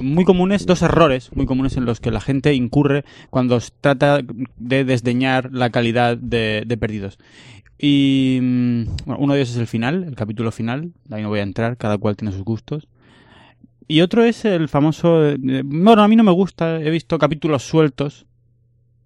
muy 0.00 0.24
comunes, 0.24 0.66
dos 0.66 0.82
errores 0.82 1.30
muy 1.34 1.46
comunes 1.46 1.76
en 1.76 1.84
los 1.84 2.00
que 2.00 2.10
la 2.10 2.20
gente 2.20 2.54
incurre 2.54 3.04
cuando 3.30 3.58
trata 3.80 4.20
de 4.58 4.84
desdeñar 4.84 5.50
la 5.52 5.70
calidad 5.70 6.16
de, 6.16 6.64
de 6.66 6.76
Perdidos. 6.76 7.18
Y 7.78 8.38
mm, 8.40 8.82
bueno, 9.06 9.20
uno 9.20 9.34
de 9.34 9.40
ellos 9.40 9.50
es 9.50 9.56
el 9.58 9.66
final, 9.66 10.04
el 10.04 10.14
capítulo 10.14 10.52
final, 10.52 10.92
ahí 11.10 11.22
no 11.22 11.28
voy 11.28 11.40
a 11.40 11.42
entrar, 11.42 11.76
cada 11.76 11.98
cual 11.98 12.16
tiene 12.16 12.32
sus 12.32 12.44
gustos. 12.44 12.86
Y 13.88 14.00
otro 14.00 14.24
es 14.24 14.44
el 14.44 14.68
famoso... 14.68 15.28
eh, 15.30 15.36
bueno, 15.64 16.02
a 16.02 16.08
mí 16.08 16.16
no 16.16 16.22
me 16.24 16.30
gusta, 16.32 16.80
he 16.80 16.90
visto 16.90 17.18
capítulos 17.18 17.64
sueltos 17.64 18.26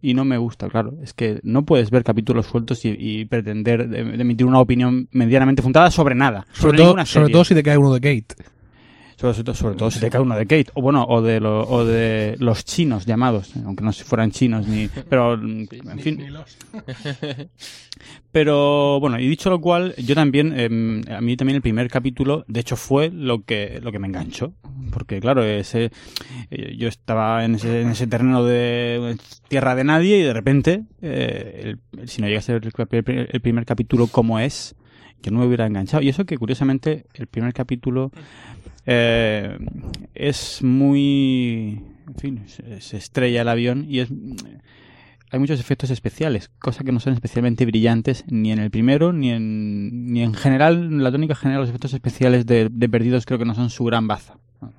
y 0.03 0.13
no 0.15 0.25
me 0.25 0.37
gusta, 0.37 0.69
claro. 0.69 0.95
Es 1.03 1.15
que 1.15 1.41
no 1.43 1.65
puedes 1.65 1.91
ver 1.91 2.05
capítulos 2.05 2.47
sueltos 2.47 2.85
y, 2.85 2.91
y 2.99 3.25
pretender 3.25 3.89
de- 3.89 4.05
de 4.05 4.21
emitir 4.23 4.47
una 4.47 4.61
opinión 4.61 5.09
medianamente 5.11 5.63
fundada 5.63 5.91
sobre 5.91 6.15
nada. 6.15 6.47
Sobre, 6.53 6.61
Sobre 6.61 6.79
todo, 6.79 7.07
sobre 7.07 7.33
todo 7.33 7.45
si 7.45 7.55
te 7.55 7.63
cae 7.63 7.79
uno 7.79 7.95
de 7.95 8.01
Kate. 8.01 8.45
Sobre, 9.17 9.55
sobre- 9.55 9.77
todo 9.77 9.91
si 9.91 9.99
te 9.99 10.11
cae 10.11 10.21
uno 10.21 10.37
de 10.37 10.43
Kate, 10.47 10.67
o 10.75 10.83
bueno, 10.83 11.05
o 11.09 11.23
de, 11.23 11.41
lo- 11.41 11.63
o 11.67 11.85
de 11.87 12.37
los 12.39 12.65
chinos 12.67 13.07
llamados, 13.07 13.53
aunque 13.65 13.83
no 13.83 13.93
si 13.93 14.05
fueran 14.05 14.31
chinos 14.31 14.67
ni... 14.69 14.89
Pero, 15.09 15.39
mm, 15.39 15.67
en 15.91 15.99
fin, 16.01 16.27
pero 18.33 19.01
bueno, 19.01 19.19
y 19.19 19.27
dicho 19.29 19.49
lo 19.51 19.61
cual, 19.61 19.95
yo 19.97 20.15
también, 20.15 20.59
em, 20.59 21.03
a 21.11 21.21
mí 21.21 21.37
también 21.37 21.57
el 21.57 21.63
primer 21.63 21.89
capítulo, 21.89 22.45
de 22.49 22.61
hecho, 22.61 22.77
fue 22.77 23.11
lo 23.11 23.43
que, 23.45 23.81
lo 23.83 23.91
que 23.93 23.99
me 23.99 24.07
enganchó. 24.07 24.53
Porque 24.93 25.21
claro, 25.21 25.43
ese, 25.43 25.91
eh, 26.51 26.75
yo 26.77 26.89
estaba 26.89 27.45
en 27.45 27.55
ese, 27.57 27.81
en 27.83 27.89
ese 27.89 28.07
terreno 28.07 28.45
de 28.45 29.17
tierra 29.49 29.75
de 29.75 29.85
nadie 29.85 30.19
y 30.19 30.23
de 30.23 30.33
repente, 30.33 30.85
eh, 31.03 31.75
el- 31.97 32.09
si 32.09 32.21
no 32.21 32.29
llega 32.29 32.41
a 32.41 32.43
ser 32.43 32.63
el, 32.65 32.73
el- 33.07 33.29
el 33.33 33.41
primer 33.41 33.65
capítulo 33.65 34.07
como 34.09 34.39
es, 34.39 34.75
yo 35.23 35.31
no 35.31 35.41
me 35.41 35.47
hubiera 35.47 35.67
enganchado. 35.67 36.03
Y 36.03 36.09
eso 36.09 36.25
que 36.25 36.39
curiosamente 36.39 37.07
el 37.15 37.27
primer 37.27 37.53
capítulo 37.53 38.11
eh, 38.87 39.59
es 40.15 40.63
muy... 40.63 41.83
En 42.07 42.15
fin, 42.15 42.45
se, 42.47 42.97
estrella 42.97 43.43
el 43.43 43.49
avión 43.49 43.85
y 43.89 44.01
es... 44.01 44.09
Hay 45.33 45.41
muchos 45.41 45.59
efectos 45.59 45.91
especiales, 45.91 46.51
cosa 46.61 46.85
que 46.85 46.93
no 46.93 47.01
son 47.01 47.13
especialmente 47.13 47.67
brillantes 47.67 48.25
ni 48.29 48.53
en 48.53 48.61
el 48.61 48.71
primero 48.71 49.13
ni 49.13 49.33
en, 49.33 50.13
ni 50.13 50.23
en 50.23 50.35
general, 50.35 51.03
la 51.03 51.11
tónica 51.11 51.35
general, 51.35 51.63
los 51.63 51.69
efectos 51.69 51.93
especiales 51.95 52.47
de, 52.47 52.69
de 52.71 52.89
Perdidos 52.89 53.27
creo 53.27 53.41
que 53.41 53.45
no 53.45 53.55
son 53.55 53.69
su 53.69 53.85
gran 53.85 54.07
baza. 54.07 54.39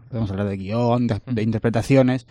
Podemos 0.09 0.31
hablar 0.31 0.47
de 0.47 0.55
guion, 0.55 1.07
de, 1.07 1.21
de 1.25 1.43
interpretaciones, 1.43 2.27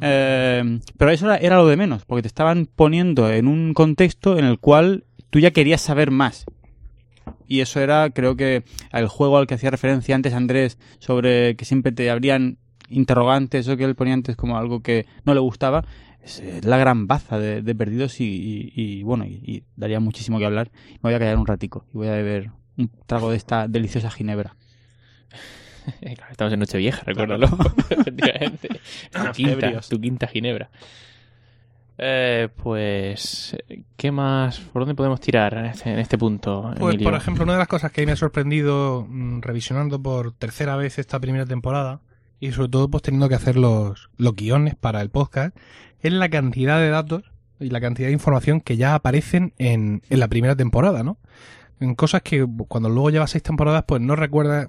eh, 0.00 0.80
pero 0.96 1.10
eso 1.10 1.26
era, 1.26 1.36
era 1.36 1.56
lo 1.56 1.66
de 1.66 1.76
menos, 1.76 2.04
porque 2.04 2.22
te 2.22 2.28
estaban 2.28 2.66
poniendo 2.66 3.30
en 3.30 3.48
un 3.48 3.74
contexto 3.74 4.38
en 4.38 4.44
el 4.44 4.58
cual 4.58 5.04
tú 5.30 5.40
ya 5.40 5.50
querías 5.50 5.80
saber 5.80 6.10
más. 6.10 6.46
Y 7.50 7.60
eso 7.62 7.80
era, 7.80 8.10
creo 8.10 8.36
que, 8.36 8.62
el 8.92 9.08
juego 9.08 9.36
al 9.36 9.46
que 9.48 9.54
hacía 9.54 9.70
referencia 9.70 10.14
antes 10.14 10.32
Andrés, 10.34 10.78
sobre 11.00 11.56
que 11.56 11.64
siempre 11.64 11.90
te 11.90 12.08
habrían 12.08 12.58
interrogantes 12.88 13.66
o 13.68 13.76
que 13.76 13.82
él 13.84 13.96
ponía 13.96 14.14
antes 14.14 14.36
como 14.36 14.56
algo 14.56 14.82
que 14.82 15.06
no 15.24 15.34
le 15.34 15.40
gustaba, 15.40 15.84
es 16.22 16.38
eh, 16.40 16.60
la 16.62 16.76
gran 16.76 17.06
baza 17.08 17.38
de, 17.40 17.60
de 17.62 17.74
Perdidos 17.74 18.20
y, 18.20 18.24
y- 18.24 18.72
y, 18.74 19.02
bueno, 19.02 19.24
y, 19.24 19.40
y 19.44 19.64
daría 19.76 19.98
muchísimo 20.00 20.38
que 20.38 20.44
hablar. 20.46 20.70
Me 20.94 20.98
voy 21.10 21.14
a 21.14 21.18
callar 21.18 21.38
un 21.38 21.46
ratico 21.46 21.84
y 21.92 21.96
voy 21.98 22.06
a 22.08 22.12
beber 22.12 22.50
un 22.78 22.88
trago 23.06 23.30
de 23.32 23.36
esta 23.36 23.66
deliciosa 23.68 24.10
ginebra. 24.10 24.54
Claro, 26.00 26.30
estamos 26.30 26.52
en 26.52 26.60
Nochevieja, 26.60 27.02
recuérdalo. 27.04 27.46
Efectivamente. 27.90 28.68
Tu 29.10 29.18
quinta, 29.32 29.80
tu 29.88 30.00
quinta 30.00 30.26
ginebra. 30.28 30.70
Eh, 32.02 32.48
pues, 32.56 33.54
¿qué 33.98 34.10
más? 34.10 34.58
¿Por 34.60 34.82
dónde 34.82 34.94
podemos 34.94 35.20
tirar 35.20 35.52
en 35.52 35.66
este, 35.66 35.92
en 35.92 35.98
este 35.98 36.16
punto, 36.16 36.72
Pues, 36.78 36.94
Emilio? 36.94 37.10
por 37.10 37.14
ejemplo, 37.20 37.44
una 37.44 37.52
de 37.52 37.58
las 37.58 37.68
cosas 37.68 37.92
que 37.92 38.00
a 38.00 38.02
mí 38.02 38.06
me 38.06 38.12
ha 38.12 38.16
sorprendido 38.16 39.06
mm, 39.06 39.40
revisionando 39.42 40.00
por 40.02 40.32
tercera 40.32 40.76
vez 40.76 40.98
esta 40.98 41.20
primera 41.20 41.44
temporada 41.44 42.00
y 42.40 42.52
sobre 42.52 42.70
todo 42.70 42.88
pues 42.88 43.02
teniendo 43.02 43.28
que 43.28 43.34
hacer 43.34 43.56
los, 43.56 44.08
los 44.16 44.34
guiones 44.34 44.76
para 44.76 45.02
el 45.02 45.10
podcast 45.10 45.54
es 46.00 46.10
la 46.12 46.30
cantidad 46.30 46.78
de 46.80 46.88
datos 46.88 47.30
y 47.58 47.68
la 47.68 47.82
cantidad 47.82 48.08
de 48.08 48.14
información 48.14 48.62
que 48.62 48.78
ya 48.78 48.94
aparecen 48.94 49.52
en, 49.58 50.00
en 50.08 50.20
la 50.20 50.28
primera 50.28 50.56
temporada, 50.56 51.02
¿no? 51.02 51.18
En 51.80 51.94
cosas 51.94 52.22
que 52.22 52.46
cuando 52.68 52.88
luego 52.88 53.10
llevas 53.10 53.30
seis 53.32 53.42
temporadas 53.42 53.84
pues 53.86 54.00
no 54.00 54.16
recuerdas, 54.16 54.68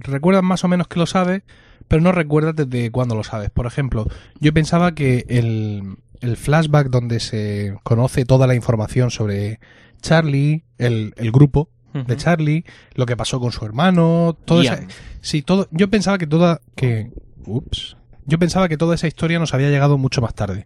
recuerdas 0.00 0.42
más 0.42 0.64
o 0.64 0.68
menos 0.68 0.88
que 0.88 0.98
lo 0.98 1.04
sabes, 1.04 1.42
pero 1.88 2.02
no 2.02 2.12
recuerdas 2.12 2.56
desde 2.56 2.90
cuándo 2.90 3.14
lo 3.14 3.24
sabes. 3.24 3.50
Por 3.50 3.66
ejemplo, 3.66 4.06
yo 4.40 4.52
pensaba 4.54 4.94
que 4.94 5.24
el, 5.28 5.96
el 6.20 6.36
flashback 6.36 6.88
donde 6.88 7.20
se 7.20 7.76
conoce 7.82 8.24
toda 8.24 8.46
la 8.46 8.54
información 8.54 9.10
sobre 9.10 9.60
Charlie, 10.00 10.64
el, 10.78 11.14
el 11.16 11.32
grupo 11.32 11.68
de 12.06 12.16
Charlie, 12.18 12.64
lo 12.94 13.06
que 13.06 13.16
pasó 13.16 13.40
con 13.40 13.52
su 13.52 13.64
hermano, 13.64 14.36
todo 14.44 14.62
Ian. 14.62 14.74
esa, 14.74 14.86
sí, 15.22 15.40
todo, 15.40 15.66
yo 15.70 15.88
pensaba 15.88 16.18
que 16.18 16.26
toda, 16.26 16.60
que, 16.74 17.10
ups, 17.46 17.96
yo 18.26 18.38
pensaba 18.38 18.68
que 18.68 18.76
toda 18.76 18.94
esa 18.94 19.06
historia 19.06 19.38
nos 19.38 19.54
había 19.54 19.70
llegado 19.70 19.96
mucho 19.96 20.20
más 20.20 20.34
tarde. 20.34 20.64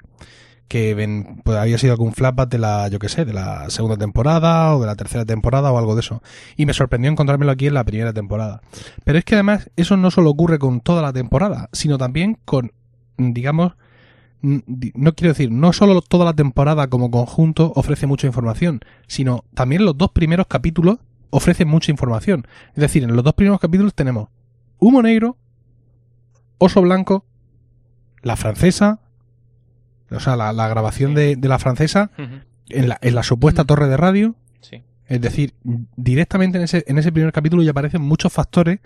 Que 0.67 0.95
ven, 0.95 1.41
pues 1.45 1.57
había 1.59 1.79
sido 1.79 1.93
algún 1.93 2.13
flashback 2.15 2.49
de 2.49 2.59
la, 2.59 2.87
yo 2.89 2.99
qué 3.01 3.09
sé, 3.09 3.25
de 3.25 3.33
la 3.33 3.71
segunda 3.71 3.97
temporada 3.97 4.75
o 4.77 4.81
de 4.81 4.87
la 4.87 4.95
tercera 4.97 5.25
temporada 5.25 5.71
o 5.73 5.79
algo 5.79 5.95
de 5.97 6.01
eso. 6.01 6.23
Y 6.57 6.65
me 6.67 6.75
sorprendió 6.75 7.11
encontrármelo 7.11 7.51
aquí 7.53 7.67
en 7.67 7.75
la 7.75 7.83
primera 7.85 8.13
temporada. 8.13 8.61
Pero 9.05 9.19
es 9.19 9.25
que 9.25 9.35
además 9.35 9.69
eso 9.77 9.97
no 9.97 10.11
solo 10.13 10.31
ocurre 10.31 10.59
con 10.61 10.81
toda 10.81 11.03
la 11.03 11.13
temporada, 11.13 11.69
sino 11.73 11.99
también 11.99 12.39
con, 12.45 12.73
digamos, 13.19 13.73
di- 13.73 13.77
no 14.43 15.15
quiero 15.15 15.33
decir, 15.33 15.51
no 15.51 15.73
solo 15.73 16.01
toda 16.03 16.25
la 16.25 16.35
temporada 16.35 16.89
como 16.89 17.11
conjunto 17.11 17.73
ofrece 17.77 18.07
mucha 18.07 18.27
información, 18.27 18.81
sino 19.07 19.45
también 19.55 19.85
los 19.85 19.97
dos 19.99 20.11
primeros 20.11 20.47
capítulos 20.47 20.99
ofrecen 21.31 21.69
mucha 21.69 21.91
información. 21.91 22.47
Es 22.71 22.81
decir, 22.81 23.03
en 23.05 23.15
los 23.15 23.25
dos 23.25 23.35
primeros 23.35 23.61
capítulos 23.61 23.95
tenemos 23.95 24.29
Humo 24.79 25.03
Negro, 25.03 25.37
Oso 26.59 26.81
Blanco, 26.83 27.25
La 28.23 28.37
Francesa, 28.37 29.01
o 30.11 30.21
sea, 30.21 30.37
la, 30.37 30.53
la 30.53 30.69
grabación 30.69 31.15
de, 31.15 31.37
de 31.37 31.49
La 31.49 31.59
Francesa 31.59 32.11
en 32.69 32.89
la, 32.89 32.99
en 33.01 33.15
la 33.15 33.23
supuesta 33.23 33.65
torre 33.65 33.89
de 33.89 33.97
radio, 33.97 34.35
Sí. 34.61 34.83
Es 35.07 35.21
decir, 35.21 35.55
directamente 35.97 36.59
en 36.59 36.65
ese, 36.65 36.85
en 36.87 36.99
ese 36.99 37.11
primer 37.11 37.33
capítulo 37.33 37.63
ya 37.63 37.73
aparecen 37.73 38.03
muchos 38.03 38.33
factores 38.33 38.79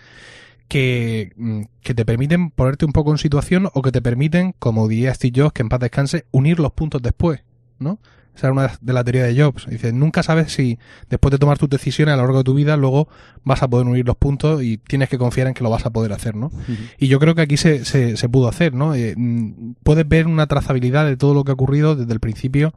que, 0.67 1.33
mm, 1.35 1.61
que 1.81 1.93
te 1.93 2.05
permiten 2.05 2.49
ponerte 2.51 2.85
un 2.85 2.91
poco 2.91 3.11
en 3.11 3.17
situación 3.17 3.69
o 3.73 3.81
que 3.81 3.91
te 3.91 4.01
permiten, 4.01 4.53
como 4.59 4.87
diría 4.87 5.13
Steve 5.13 5.41
Jobs, 5.41 5.53
que 5.53 5.61
en 5.61 5.69
paz 5.69 5.79
descanse, 5.79 6.25
unir 6.31 6.59
los 6.59 6.71
puntos 6.71 7.01
después, 7.01 7.43
¿no? 7.79 7.99
Esa 8.35 8.47
es 8.47 8.51
una 8.51 8.77
de 8.81 8.93
las 8.93 9.05
teorías 9.05 9.33
de 9.33 9.41
Jobs. 9.41 9.65
Dice, 9.67 9.93
nunca 9.93 10.21
sabes 10.21 10.51
si 10.51 10.77
después 11.09 11.31
de 11.31 11.37
tomar 11.37 11.57
tus 11.57 11.69
decisiones 11.69 12.13
a 12.13 12.17
lo 12.17 12.23
largo 12.23 12.39
de 12.39 12.43
tu 12.43 12.53
vida, 12.53 12.75
luego 12.75 13.07
vas 13.45 13.63
a 13.63 13.69
poder 13.69 13.87
unir 13.87 14.05
los 14.05 14.17
puntos 14.17 14.61
y 14.61 14.77
tienes 14.77 15.07
que 15.07 15.17
confiar 15.17 15.47
en 15.47 15.53
que 15.53 15.63
lo 15.63 15.69
vas 15.69 15.85
a 15.85 15.89
poder 15.91 16.11
hacer, 16.11 16.35
¿no? 16.35 16.51
Y 16.99 17.07
yo 17.07 17.19
creo 17.19 17.33
que 17.33 17.41
aquí 17.41 17.55
se, 17.55 17.85
se, 17.85 18.17
se 18.17 18.29
pudo 18.29 18.49
hacer, 18.49 18.73
¿no? 18.73 18.93
Eh, 18.93 19.13
mm, 19.15 19.75
puedes 19.83 20.07
ver 20.07 20.27
una 20.27 20.47
trazabilidad 20.47 21.05
de 21.05 21.15
todo 21.15 21.33
lo 21.33 21.45
que 21.45 21.51
ha 21.51 21.53
ocurrido 21.53 21.95
desde 21.95 22.11
el 22.11 22.19
principio 22.19 22.73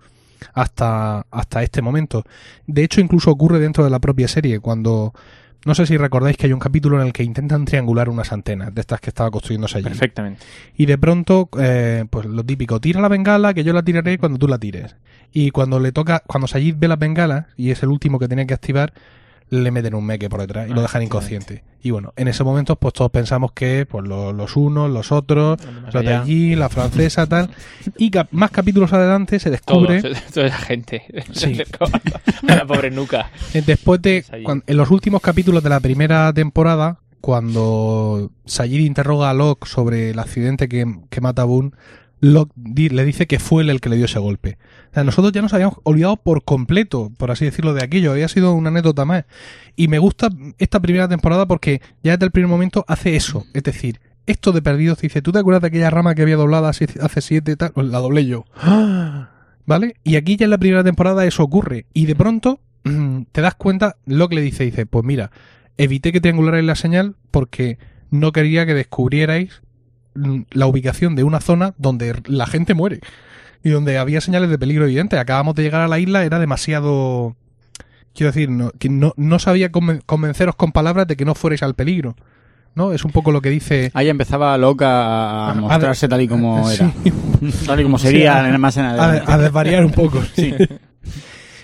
hasta, 0.54 1.26
hasta 1.30 1.62
este 1.64 1.82
momento. 1.82 2.22
De 2.68 2.84
hecho, 2.84 3.00
incluso 3.00 3.30
ocurre 3.30 3.58
dentro 3.58 3.82
de 3.82 3.90
la 3.90 3.98
propia 3.98 4.28
serie, 4.28 4.60
cuando... 4.60 5.12
No 5.64 5.74
sé 5.74 5.86
si 5.86 5.96
recordáis 5.96 6.36
que 6.36 6.46
hay 6.46 6.52
un 6.52 6.60
capítulo 6.60 7.00
en 7.00 7.06
el 7.06 7.12
que 7.12 7.24
intentan 7.24 7.64
triangular 7.64 8.08
unas 8.08 8.32
antenas 8.32 8.74
de 8.74 8.80
estas 8.80 9.00
que 9.00 9.10
estaba 9.10 9.30
construyéndose 9.30 9.78
allí. 9.78 9.88
Perfectamente. 9.88 10.44
Y 10.76 10.86
de 10.86 10.98
pronto, 10.98 11.48
eh, 11.58 12.04
pues 12.08 12.26
lo 12.26 12.44
típico, 12.44 12.80
tira 12.80 13.00
la 13.00 13.08
bengala 13.08 13.52
que 13.54 13.64
yo 13.64 13.72
la 13.72 13.82
tiraré 13.82 14.18
cuando 14.18 14.38
tú 14.38 14.46
la 14.46 14.58
tires. 14.58 14.96
Y 15.32 15.50
cuando 15.50 15.80
le 15.80 15.92
toca, 15.92 16.22
cuando 16.26 16.46
Sayid 16.46 16.76
ve 16.78 16.88
las 16.88 16.98
bengalas, 16.98 17.46
y 17.56 17.70
es 17.70 17.82
el 17.82 17.88
último 17.88 18.18
que 18.18 18.28
tiene 18.28 18.46
que 18.46 18.54
activar, 18.54 18.92
le 19.50 19.70
meten 19.70 19.94
un 19.94 20.04
meque 20.04 20.28
por 20.28 20.40
detrás 20.40 20.68
y 20.68 20.72
lo 20.72 20.80
Ah, 20.80 20.82
dejan 20.82 21.02
inconsciente. 21.02 21.64
Y 21.82 21.90
bueno, 21.90 22.12
en 22.16 22.28
ese 22.28 22.44
momento, 22.44 22.76
pues 22.76 22.92
todos 22.92 23.10
pensamos 23.10 23.52
que 23.52 23.86
pues 23.86 24.04
lo- 24.06 24.32
los 24.32 24.56
unos, 24.56 24.90
los 24.90 25.10
otros, 25.12 25.58
Los 25.92 26.04
de 26.04 26.14
allí, 26.14 26.54
la 26.56 26.68
francesa, 26.68 27.26
tal. 27.26 27.50
Y 27.96 28.10
cap- 28.10 28.28
más 28.32 28.50
capítulos 28.50 28.92
adelante 28.92 29.38
se 29.38 29.50
descubre, 29.50 30.02
Todos, 30.02 30.22
toda 30.34 30.46
esa 30.46 30.58
gente. 30.58 31.04
Sí. 31.32 31.56
La 32.42 32.66
pobre 32.66 32.90
nuca. 32.90 33.30
eh, 33.54 33.62
después 33.64 34.02
de, 34.02 34.18
Es 34.18 34.32
allí. 34.32 34.44
cuan- 34.44 34.64
en 34.66 34.76
los 34.76 34.90
últimos 34.90 35.22
capítulos 35.22 35.62
de 35.62 35.68
la 35.70 35.80
primera 35.80 36.32
temporada, 36.32 36.98
cuando 37.20 38.30
Sayid 38.44 38.80
interroga 38.84 39.30
a 39.30 39.34
Locke 39.34 39.66
sobre 39.66 40.10
el 40.10 40.18
accidente 40.18 40.68
que, 40.68 40.84
que 41.10 41.20
mata 41.20 41.42
a 41.42 41.44
Boone, 41.46 41.70
Locke 42.20 42.52
le 42.56 43.04
dice 43.04 43.26
que 43.26 43.38
fue 43.38 43.62
él 43.62 43.70
el 43.70 43.80
que 43.80 43.88
le 43.88 43.96
dio 43.96 44.06
ese 44.06 44.18
golpe. 44.18 44.58
O 44.90 44.94
sea, 44.94 45.04
nosotros 45.04 45.32
ya 45.32 45.42
nos 45.42 45.54
habíamos 45.54 45.78
olvidado 45.84 46.16
por 46.16 46.44
completo, 46.44 47.12
por 47.16 47.30
así 47.30 47.44
decirlo, 47.44 47.74
de 47.74 47.84
aquello. 47.84 48.12
Había 48.12 48.28
sido 48.28 48.54
una 48.54 48.70
anécdota 48.70 49.04
más. 49.04 49.24
Y 49.76 49.88
me 49.88 49.98
gusta 49.98 50.28
esta 50.58 50.80
primera 50.80 51.08
temporada 51.08 51.46
porque 51.46 51.80
ya 52.02 52.12
desde 52.12 52.26
el 52.26 52.32
primer 52.32 52.48
momento 52.48 52.84
hace 52.88 53.16
eso. 53.16 53.46
Es 53.54 53.62
decir, 53.62 54.00
esto 54.26 54.52
de 54.52 54.62
perdidos 54.62 55.00
dice, 55.00 55.22
¿tú 55.22 55.32
te 55.32 55.38
acuerdas 55.38 55.62
de 55.62 55.68
aquella 55.68 55.90
rama 55.90 56.14
que 56.14 56.22
había 56.22 56.36
doblada 56.36 56.68
hace 56.68 57.20
siete 57.20 57.56
tal? 57.56 57.72
Pues 57.72 57.86
la 57.86 57.98
doblé 57.98 58.26
yo. 58.26 58.44
¿Vale? 59.66 59.96
Y 60.02 60.16
aquí 60.16 60.36
ya 60.36 60.44
en 60.44 60.50
la 60.50 60.58
primera 60.58 60.82
temporada 60.82 61.24
eso 61.24 61.42
ocurre. 61.42 61.86
Y 61.92 62.06
de 62.06 62.16
pronto 62.16 62.60
mm, 62.84 63.22
te 63.32 63.40
das 63.40 63.54
cuenta, 63.54 63.96
lo 64.06 64.28
que 64.28 64.36
le 64.36 64.40
dice, 64.42 64.64
dice, 64.64 64.86
pues 64.86 65.04
mira, 65.04 65.30
evité 65.76 66.12
que 66.12 66.20
triangularais 66.20 66.64
la 66.64 66.74
señal 66.74 67.16
porque 67.30 67.78
no 68.10 68.32
quería 68.32 68.66
que 68.66 68.74
descubrierais 68.74 69.62
la 70.14 70.66
ubicación 70.66 71.14
de 71.16 71.24
una 71.24 71.40
zona 71.40 71.74
donde 71.78 72.20
la 72.26 72.46
gente 72.46 72.74
muere 72.74 73.00
y 73.62 73.70
donde 73.70 73.98
había 73.98 74.20
señales 74.20 74.50
de 74.50 74.58
peligro 74.58 74.84
evidente. 74.84 75.18
Acabamos 75.18 75.54
de 75.54 75.62
llegar 75.62 75.80
a 75.82 75.88
la 75.88 75.98
isla, 75.98 76.24
era 76.24 76.38
demasiado... 76.38 77.36
Quiero 78.14 78.32
decir, 78.32 78.50
no, 78.50 78.70
que 78.72 78.88
no, 78.88 79.12
no 79.16 79.38
sabía 79.38 79.70
conven- 79.70 80.02
convenceros 80.04 80.56
con 80.56 80.72
palabras 80.72 81.06
de 81.06 81.16
que 81.16 81.24
no 81.24 81.34
fuerais 81.34 81.62
al 81.62 81.74
peligro. 81.74 82.16
¿No? 82.74 82.92
Es 82.92 83.04
un 83.04 83.10
poco 83.12 83.32
lo 83.32 83.40
que 83.40 83.50
dice... 83.50 83.90
Ahí 83.94 84.08
empezaba 84.08 84.56
loca 84.58 85.50
a 85.50 85.54
de- 85.54 85.60
mostrarse 85.60 86.08
tal 86.08 86.20
y 86.22 86.28
como 86.28 86.68
Sí. 86.70 86.76
era. 86.82 86.92
Tal 87.66 87.80
y 87.80 87.82
como 87.84 87.98
sería 87.98 88.40
Sí, 88.44 88.54
a- 88.54 88.58
más 88.58 88.76
en 88.76 88.84
a, 88.86 88.90
adelante. 88.90 89.32
a 89.32 89.38
desvariar 89.38 89.84
un 89.84 89.92
poco. 89.92 90.22
Sí. 90.34 90.54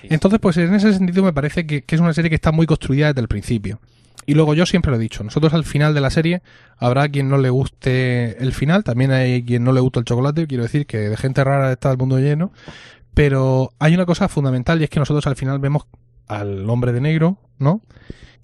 Entonces, 0.04 0.38
pues 0.40 0.56
en 0.58 0.74
ese 0.74 0.92
sentido 0.92 1.24
me 1.24 1.32
parece 1.32 1.66
que, 1.66 1.82
que 1.82 1.94
es 1.94 2.00
una 2.00 2.12
serie 2.12 2.28
que 2.28 2.34
está 2.34 2.52
muy 2.52 2.66
construida 2.66 3.08
desde 3.08 3.20
el 3.22 3.28
principio. 3.28 3.80
Y 4.26 4.34
luego 4.34 4.54
yo 4.54 4.64
siempre 4.64 4.90
lo 4.90 4.96
he 4.96 5.00
dicho, 5.00 5.22
nosotros 5.22 5.52
al 5.52 5.64
final 5.64 5.92
de 5.92 6.00
la 6.00 6.10
serie 6.10 6.42
habrá 6.78 7.08
quien 7.08 7.28
no 7.28 7.36
le 7.36 7.50
guste 7.50 8.42
el 8.42 8.52
final, 8.52 8.82
también 8.82 9.10
hay 9.10 9.42
quien 9.42 9.64
no 9.64 9.72
le 9.72 9.80
gusta 9.80 10.00
el 10.00 10.06
chocolate, 10.06 10.46
quiero 10.46 10.62
decir 10.62 10.86
que 10.86 10.98
de 11.10 11.16
gente 11.16 11.44
rara 11.44 11.72
está 11.72 11.90
el 11.90 11.98
mundo 11.98 12.18
lleno, 12.18 12.50
pero 13.12 13.72
hay 13.78 13.94
una 13.94 14.06
cosa 14.06 14.28
fundamental 14.28 14.80
y 14.80 14.84
es 14.84 14.90
que 14.90 14.98
nosotros 14.98 15.26
al 15.26 15.36
final 15.36 15.58
vemos 15.58 15.86
al 16.26 16.68
hombre 16.70 16.92
de 16.92 17.00
negro, 17.00 17.38
¿no? 17.58 17.82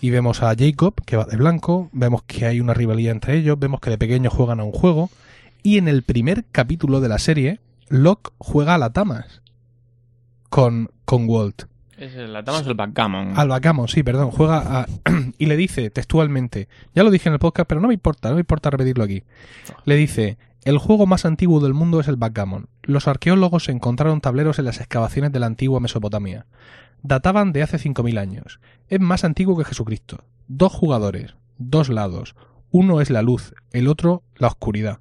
Y 0.01 0.11
vemos 0.11 0.43
a 0.43 0.55
Jacob, 0.57 0.95
que 1.05 1.17
va 1.17 1.25
de 1.25 1.37
blanco, 1.37 1.89
vemos 1.93 2.23
que 2.25 2.47
hay 2.47 2.61
una 2.61 2.75
rivalidad 2.75 3.13
entre 3.13 3.37
ellos, 3.37 3.59
vemos 3.59 3.81
que 3.81 3.91
de 3.91 3.99
pequeños 3.99 4.33
juegan 4.33 4.61
a 4.61 4.65
un 4.65 4.73
juego, 4.73 5.11
y 5.63 5.79
en 5.79 5.89
el 5.89 6.03
primer 6.03 6.45
capítulo 6.53 7.01
de 7.01 7.09
la 7.09 7.19
serie, 7.19 7.61
Locke 7.89 8.33
juega 8.39 8.75
a 8.75 8.79
la 8.79 8.93
Tamas 8.93 9.43
con, 10.49 10.91
con 11.05 11.29
Walt. 11.29 11.65
¿Es 12.01 12.15
el 12.15 12.35
Atamas 12.35 12.67
o 12.67 12.71
el 12.71 12.77
backgammon? 12.77 13.39
Al 13.39 13.49
backgammon, 13.49 13.87
sí, 13.87 14.03
perdón, 14.03 14.31
juega 14.31 14.81
a... 14.81 14.87
y 15.39 15.45
le 15.45 15.57
dice 15.59 15.91
textualmente, 15.91 16.67
ya 16.95 17.05
lo 17.05 17.11
dije 17.11 17.29
en 17.29 17.35
el 17.35 17.39
podcast, 17.39 17.69
pero 17.69 17.83
no 17.83 17.89
me 17.89 17.95
importa, 17.95 18.31
no 18.31 18.37
me 18.37 18.41
importa 18.41 18.71
repetirlo 18.71 19.05
aquí. 19.05 19.23
Le 19.85 19.97
dice, 19.97 20.39
el 20.65 20.79
juego 20.79 21.05
más 21.07 21.27
antiguo 21.27 21.61
del 21.61 21.75
mundo 21.75 22.01
es 22.01 22.09
el 22.09 22.17
backgammon. 22.17 22.71
Los 22.85 23.07
arqueólogos 23.07 23.69
encontraron 23.69 24.23
tableros 24.23 24.59
en 24.59 24.65
las 24.65 24.81
excavaciones 24.81 25.31
de 25.31 25.41
la 25.41 25.47
antigua 25.47 25.79
Mesopotamia. 25.79 26.47
Databan 27.03 27.53
de 27.53 27.63
hace 27.63 27.77
5.000 27.77 28.19
años. 28.19 28.61
Es 28.89 29.01
más 29.01 29.23
antiguo 29.23 29.59
que 29.59 29.67
Jesucristo. 29.67 30.25
Dos 30.49 30.73
jugadores, 30.73 31.35
dos 31.59 31.91
lados. 31.91 32.35
Uno 32.71 33.03
es 33.03 33.11
la 33.11 33.21
luz, 33.21 33.55
el 33.73 33.89
otro 33.89 34.23
la 34.37 34.49
oscuridad. 34.49 35.01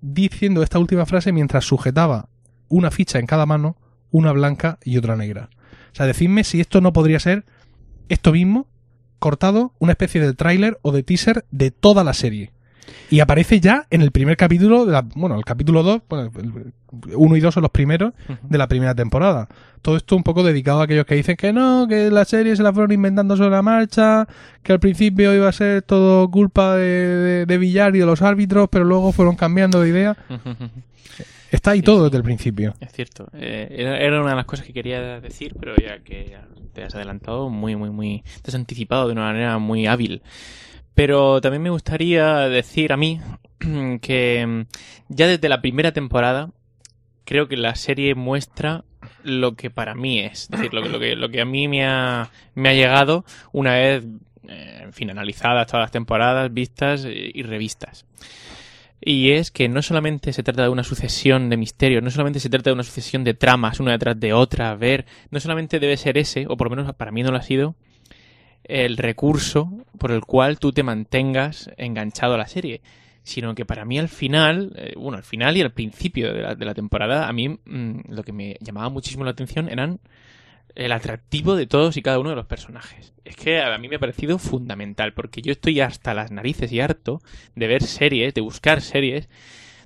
Diciendo 0.00 0.62
esta 0.62 0.78
última 0.78 1.06
frase 1.06 1.32
mientras 1.32 1.64
sujetaba 1.64 2.28
una 2.68 2.92
ficha 2.92 3.18
en 3.18 3.26
cada 3.26 3.46
mano, 3.46 3.76
una 4.12 4.30
blanca 4.30 4.78
y 4.84 4.96
otra 4.96 5.16
negra. 5.16 5.50
O 5.98 6.00
sea, 6.00 6.06
decidme 6.06 6.44
si 6.44 6.60
esto 6.60 6.80
no 6.80 6.92
podría 6.92 7.18
ser 7.18 7.44
esto 8.08 8.30
mismo, 8.30 8.68
cortado, 9.18 9.72
una 9.80 9.90
especie 9.90 10.20
de 10.20 10.32
tráiler 10.32 10.78
o 10.82 10.92
de 10.92 11.02
teaser 11.02 11.44
de 11.50 11.72
toda 11.72 12.04
la 12.04 12.14
serie. 12.14 12.52
Y 13.10 13.18
aparece 13.18 13.58
ya 13.58 13.88
en 13.90 14.02
el 14.02 14.12
primer 14.12 14.36
capítulo, 14.36 14.86
de 14.86 14.92
la, 14.92 15.02
bueno, 15.16 15.34
el 15.34 15.44
capítulo 15.44 15.82
2, 15.82 16.02
bueno, 16.08 16.30
el 16.38 16.72
1 17.16 17.36
y 17.36 17.40
2 17.40 17.52
son 17.52 17.62
los 17.62 17.72
primeros 17.72 18.12
de 18.44 18.58
la 18.58 18.68
primera 18.68 18.94
temporada. 18.94 19.48
Todo 19.82 19.96
esto 19.96 20.14
un 20.14 20.22
poco 20.22 20.44
dedicado 20.44 20.80
a 20.80 20.84
aquellos 20.84 21.04
que 21.04 21.16
dicen 21.16 21.34
que 21.34 21.52
no, 21.52 21.88
que 21.88 22.12
la 22.12 22.24
serie 22.24 22.54
se 22.54 22.62
la 22.62 22.72
fueron 22.72 22.92
inventando 22.92 23.36
sobre 23.36 23.50
la 23.50 23.62
marcha, 23.62 24.28
que 24.62 24.72
al 24.72 24.78
principio 24.78 25.34
iba 25.34 25.48
a 25.48 25.52
ser 25.52 25.82
todo 25.82 26.30
culpa 26.30 26.76
de, 26.76 26.86
de, 26.86 27.46
de 27.46 27.58
Villar 27.58 27.96
y 27.96 27.98
de 27.98 28.06
los 28.06 28.22
árbitros, 28.22 28.68
pero 28.70 28.84
luego 28.84 29.10
fueron 29.10 29.34
cambiando 29.34 29.80
de 29.80 29.88
idea. 29.88 30.16
Está 31.50 31.70
ahí 31.72 31.78
Sí, 31.78 31.84
todo 31.84 32.04
desde 32.04 32.18
el 32.18 32.22
principio. 32.22 32.74
Es 32.80 32.92
cierto. 32.92 33.28
Eh, 33.32 33.68
era, 33.70 34.20
una 34.20 34.30
de 34.30 34.36
las 34.36 34.44
cosas 34.44 34.66
que 34.66 34.72
quería 34.72 35.20
decir, 35.20 35.54
pero 35.58 35.74
ya 35.76 36.00
que 36.00 36.36
te 36.72 36.84
has 36.84 36.94
adelantado 36.94 37.48
muy, 37.48 37.76
muy, 37.76 37.90
muy... 37.90 38.22
Te 38.42 38.50
has 38.50 38.54
anticipado 38.54 39.06
de 39.06 39.12
una 39.12 39.22
manera 39.22 39.58
muy 39.58 39.86
hábil. 39.86 40.22
Pero 40.94 41.40
también 41.40 41.62
me 41.62 41.70
gustaría 41.70 42.48
decir 42.48 42.92
a 42.92 42.96
mí 42.96 43.20
que 44.02 44.46
mm, 44.46 44.62
ya 45.08 45.26
desde 45.26 45.48
la 45.48 45.60
primera 45.60 45.92
temporada 45.92 46.50
creo 47.24 47.46
que 47.46 47.56
la 47.56 47.74
serie 47.74 48.14
muestra 48.14 48.84
lo 49.22 49.54
que 49.54 49.70
para 49.70 49.94
mí 49.94 50.20
es. 50.20 50.44
Es 50.44 50.48
decir, 50.50 50.74
lo 50.74 50.82
que, 50.82 50.88
lo 50.88 50.98
que, 50.98 51.16
lo 51.16 51.28
que 51.28 51.40
a 51.40 51.44
mí 51.44 51.68
me 51.68 51.86
ha, 51.86 52.30
me 52.54 52.70
ha 52.70 52.74
llegado 52.74 53.24
una 53.52 53.74
vez, 53.74 54.04
eh, 54.48 54.80
en 54.82 54.92
fin, 54.92 55.10
analizadas 55.10 55.66
todas 55.66 55.84
las 55.84 55.90
temporadas, 55.90 56.52
vistas 56.52 57.04
eh, 57.04 57.30
y 57.34 57.42
revistas. 57.42 58.06
Y 59.00 59.30
es 59.30 59.50
que 59.50 59.68
no 59.68 59.80
solamente 59.82 60.32
se 60.32 60.42
trata 60.42 60.62
de 60.62 60.68
una 60.68 60.82
sucesión 60.82 61.50
de 61.50 61.56
misterios, 61.56 62.02
no 62.02 62.10
solamente 62.10 62.40
se 62.40 62.50
trata 62.50 62.70
de 62.70 62.74
una 62.74 62.82
sucesión 62.82 63.22
de 63.24 63.34
tramas 63.34 63.78
una 63.80 63.92
detrás 63.92 64.18
de 64.18 64.32
otra, 64.32 64.70
a 64.70 64.74
ver, 64.74 65.06
no 65.30 65.38
solamente 65.38 65.78
debe 65.78 65.96
ser 65.96 66.18
ese, 66.18 66.46
o 66.48 66.56
por 66.56 66.68
lo 66.68 66.76
menos 66.76 66.94
para 66.94 67.12
mí 67.12 67.22
no 67.22 67.30
lo 67.30 67.36
ha 67.36 67.42
sido, 67.42 67.76
el 68.64 68.96
recurso 68.96 69.72
por 69.98 70.10
el 70.10 70.22
cual 70.22 70.58
tú 70.58 70.72
te 70.72 70.82
mantengas 70.82 71.70
enganchado 71.76 72.34
a 72.34 72.38
la 72.38 72.48
serie, 72.48 72.82
sino 73.22 73.54
que 73.54 73.64
para 73.64 73.84
mí 73.84 73.98
al 73.98 74.08
final, 74.08 74.72
eh, 74.76 74.94
bueno, 74.96 75.16
al 75.16 75.24
final 75.24 75.56
y 75.56 75.60
al 75.60 75.70
principio 75.70 76.32
de 76.32 76.42
la, 76.42 76.54
de 76.54 76.64
la 76.64 76.74
temporada, 76.74 77.28
a 77.28 77.32
mí 77.32 77.48
mm, 77.48 78.00
lo 78.08 78.22
que 78.24 78.32
me 78.32 78.56
llamaba 78.60 78.88
muchísimo 78.88 79.24
la 79.24 79.30
atención 79.30 79.68
eran 79.68 80.00
el 80.78 80.92
atractivo 80.92 81.56
de 81.56 81.66
todos 81.66 81.96
y 81.96 82.02
cada 82.02 82.18
uno 82.18 82.30
de 82.30 82.36
los 82.36 82.46
personajes. 82.46 83.12
Es 83.24 83.36
que 83.36 83.60
a 83.60 83.76
mí 83.78 83.88
me 83.88 83.96
ha 83.96 83.98
parecido 83.98 84.38
fundamental, 84.38 85.12
porque 85.12 85.42
yo 85.42 85.52
estoy 85.52 85.80
hasta 85.80 86.14
las 86.14 86.30
narices 86.30 86.72
y 86.72 86.80
harto 86.80 87.20
de 87.56 87.66
ver 87.66 87.82
series, 87.82 88.32
de 88.32 88.40
buscar 88.40 88.80
series 88.80 89.28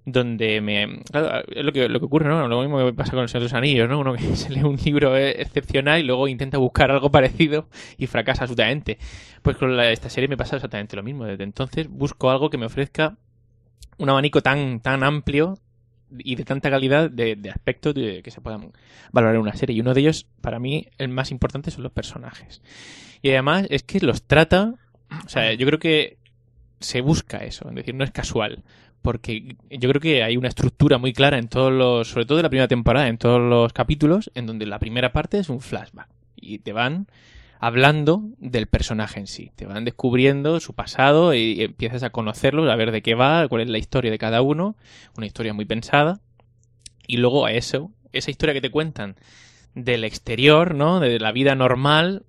donde 0.05 0.61
me 0.61 1.00
claro, 1.11 1.44
es 1.48 1.64
lo 1.64 1.72
que, 1.72 1.88
lo 1.88 2.00
que 2.00 2.07
ocurre, 2.07 2.28
¿no? 2.28 2.48
Lo 2.48 2.61
mismo 2.61 2.85
que 2.85 2.92
pasa 2.92 3.12
con 3.12 3.20
el 3.22 3.28
Señor 3.28 3.42
de 3.42 3.44
los 3.46 3.55
Anillos, 3.55 3.88
¿no? 3.88 4.00
Uno 4.00 4.14
que 4.16 4.37
se 4.37 4.50
lee 4.50 4.62
un 4.64 4.76
libro 4.76 5.16
eh, 5.16 5.40
excepcional 5.40 6.00
y 6.00 6.05
luego 6.05 6.28
intenta 6.28 6.59
buscar 6.59 6.90
algo 6.90 7.11
parecido 7.12 7.68
y 7.96 8.07
fracasa 8.07 8.44
absolutamente. 8.44 8.98
Pues 9.42 9.57
con 9.57 9.76
la- 9.76 9.90
esta 9.92 10.11
serie 10.11 10.28
me 10.28 10.37
pasa 10.37 10.57
exactamente 10.57 10.96
lo 10.96 11.02
mismo. 11.02 11.24
Desde 11.24 11.44
entonces 11.44 11.88
busco 11.88 12.31
algo 12.31 12.50
que 12.50 12.59
me 12.59 12.66
ofrezca 12.66 13.16
un 13.98 14.11
abanico 14.11 14.42
tan, 14.42 14.81
tan 14.81 15.05
amplio 15.05 15.59
y 16.18 16.35
de 16.35 16.44
tanta 16.44 16.70
calidad 16.70 17.11
de, 17.11 17.37
de 17.37 17.51
aspectos 17.51 17.94
que 17.94 18.31
se 18.31 18.40
puedan 18.40 18.72
valorar 19.12 19.37
en 19.37 19.42
una 19.42 19.55
serie. 19.55 19.77
Y 19.77 19.81
uno 19.81 19.94
de 19.94 20.01
ellos, 20.01 20.27
para 20.40 20.59
mí, 20.59 20.88
el 20.98 21.09
más 21.09 21.31
importante 21.31 21.70
son 21.70 21.83
los 21.83 21.92
personajes. 21.92 22.62
Y 23.22 23.31
además 23.31 23.66
es 23.70 23.83
que 23.83 24.01
los 24.01 24.22
trata, 24.25 24.75
o 25.25 25.29
sea, 25.29 25.53
yo 25.55 25.66
creo 25.66 25.79
que 25.79 26.18
se 26.81 27.01
busca 27.01 27.38
eso, 27.38 27.68
es 27.68 27.75
decir, 27.75 27.94
no 27.94 28.05
es 28.05 28.11
casual. 28.11 28.62
Porque 29.01 29.57
yo 29.68 29.88
creo 29.88 30.01
que 30.01 30.22
hay 30.22 30.37
una 30.37 30.48
estructura 30.48 30.96
muy 30.98 31.12
clara 31.12 31.38
en 31.38 31.48
todos 31.48 31.72
los, 31.72 32.09
sobre 32.09 32.25
todo 32.25 32.37
de 32.37 32.44
la 32.44 32.51
primera 32.51 32.68
temporada, 32.68 33.09
en 33.09 33.18
todos 33.18 33.40
los 33.40 33.72
capítulos, 33.72 34.31
en 34.35 34.46
donde 34.46 34.64
la 34.64 34.79
primera 34.79 35.12
parte 35.12 35.38
es 35.38 35.48
un 35.48 35.61
flashback. 35.61 36.09
Y 36.37 36.59
te 36.61 36.72
van 36.72 37.09
hablando 37.62 38.25
del 38.38 38.66
personaje 38.66 39.20
en 39.20 39.29
sí. 39.29 39.53
Te 39.55 39.66
van 39.66 39.85
descubriendo 39.85 40.59
su 40.59 40.75
pasado 40.75 41.33
y 41.33 41.62
empiezas 41.62 42.03
a 42.03 42.11
conocerlo, 42.11 42.68
a 42.68 42.75
ver 42.75 42.90
de 42.90 43.03
qué 43.03 43.14
va, 43.14 43.46
cuál 43.46 43.62
es 43.62 43.68
la 43.68 43.79
historia 43.79 44.11
de 44.11 44.18
cada 44.18 44.42
uno, 44.42 44.75
una 45.16 45.27
historia 45.27 45.55
muy 45.55 45.64
pensada. 45.64 46.18
Y 47.07 47.18
luego 47.18 47.46
a 47.46 47.53
eso, 47.53 47.92
esa 48.12 48.33
historia 48.33 48.53
que 48.53 48.61
te 48.61 48.72
cuentan 48.72 49.14
del 49.77 50.03
exterior, 50.03 50.75
¿no? 50.75 50.98
De 50.98 51.20
la 51.20 51.31
vida 51.31 51.55
normal, 51.55 52.25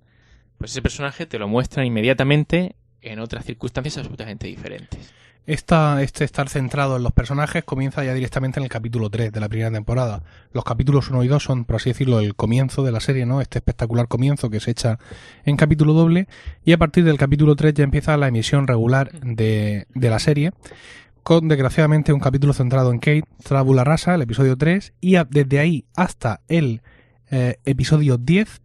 pues 0.60 0.70
ese 0.70 0.84
personaje 0.84 1.26
te 1.26 1.40
lo 1.40 1.48
muestran 1.48 1.88
inmediatamente 1.88 2.76
en 3.02 3.18
otras 3.18 3.44
circunstancias 3.44 3.98
absolutamente 3.98 4.46
diferentes. 4.46 5.16
Esta, 5.46 6.02
este 6.02 6.24
estar 6.24 6.48
centrado 6.48 6.96
en 6.96 7.04
los 7.04 7.12
personajes 7.12 7.66
comienza 7.66 8.02
ya 8.04 8.14
directamente 8.14 8.60
en 8.60 8.64
el 8.64 8.70
capítulo 8.70 9.10
3 9.10 9.32
de 9.32 9.40
la 9.42 9.50
primera 9.50 9.70
temporada. 9.72 10.24
Los 10.54 10.64
capítulos 10.64 11.10
1 11.10 11.22
y 11.24 11.28
2 11.28 11.44
son, 11.44 11.66
por 11.66 11.76
así 11.76 11.90
decirlo, 11.90 12.22
el 12.22 12.34
comienzo 12.34 12.82
de 12.84 12.94
la 12.94 13.02
serie, 13.02 13.26
¿no? 13.26 13.42
Este 13.42 13.60
espectacular 13.60 14.08
comienzo 14.08 14.50
que 14.50 14.62
se 14.62 14.72
echa 14.72 15.00
en 15.44 15.58
capítulo 15.58 15.92
doble. 15.92 16.30
Y 16.64 16.72
a 16.72 16.78
partir 16.78 17.04
del 17.04 17.18
capítulo 17.18 17.58
3 17.58 17.74
ya 17.74 17.84
empieza 17.84 18.16
la 18.16 18.30
emisión 18.30 18.68
regular 18.68 19.12
de, 19.20 19.86
de 19.94 20.10
la 20.10 20.20
serie. 20.20 20.54
Con, 21.24 21.50
desgraciadamente, 21.50 22.14
un 22.14 22.22
capítulo 22.22 22.54
centrado 22.54 22.92
en 22.92 23.00
Kate, 23.00 23.26
Trábula 23.44 23.84
Rasa, 23.84 24.16
el 24.16 24.22
episodio 24.22 24.58
3. 24.58 24.94
Y 25.02 25.18
desde 25.30 25.60
ahí 25.60 25.86
hasta 25.94 26.40
el 26.48 26.82
eh, 27.32 27.58
episodio 27.66 28.18
10 28.18 28.62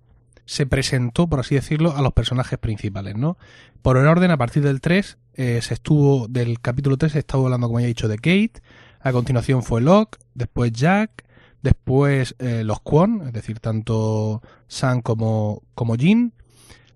se 0.48 0.64
presentó, 0.64 1.26
por 1.26 1.40
así 1.40 1.56
decirlo, 1.56 1.94
a 1.94 2.00
los 2.00 2.14
personajes 2.14 2.58
principales, 2.58 3.16
¿no? 3.16 3.36
Por 3.82 3.98
el 3.98 4.06
orden, 4.06 4.30
a 4.30 4.38
partir 4.38 4.62
del 4.62 4.80
3, 4.80 5.18
eh, 5.34 5.60
se 5.60 5.74
estuvo, 5.74 6.26
del 6.26 6.58
capítulo 6.62 6.96
3 6.96 7.12
se 7.12 7.18
estuvo 7.18 7.44
hablando, 7.44 7.66
como 7.66 7.80
ya 7.80 7.84
he 7.84 7.88
dicho, 7.88 8.08
de 8.08 8.16
Kate, 8.16 8.62
a 8.98 9.12
continuación 9.12 9.62
fue 9.62 9.82
Locke, 9.82 10.16
después 10.32 10.72
Jack, 10.72 11.26
después 11.62 12.34
eh, 12.38 12.64
los 12.64 12.80
Kwon, 12.80 13.24
es 13.26 13.34
decir, 13.34 13.60
tanto 13.60 14.40
Sam 14.68 15.02
como, 15.02 15.64
como 15.74 15.96
Jin, 15.96 16.32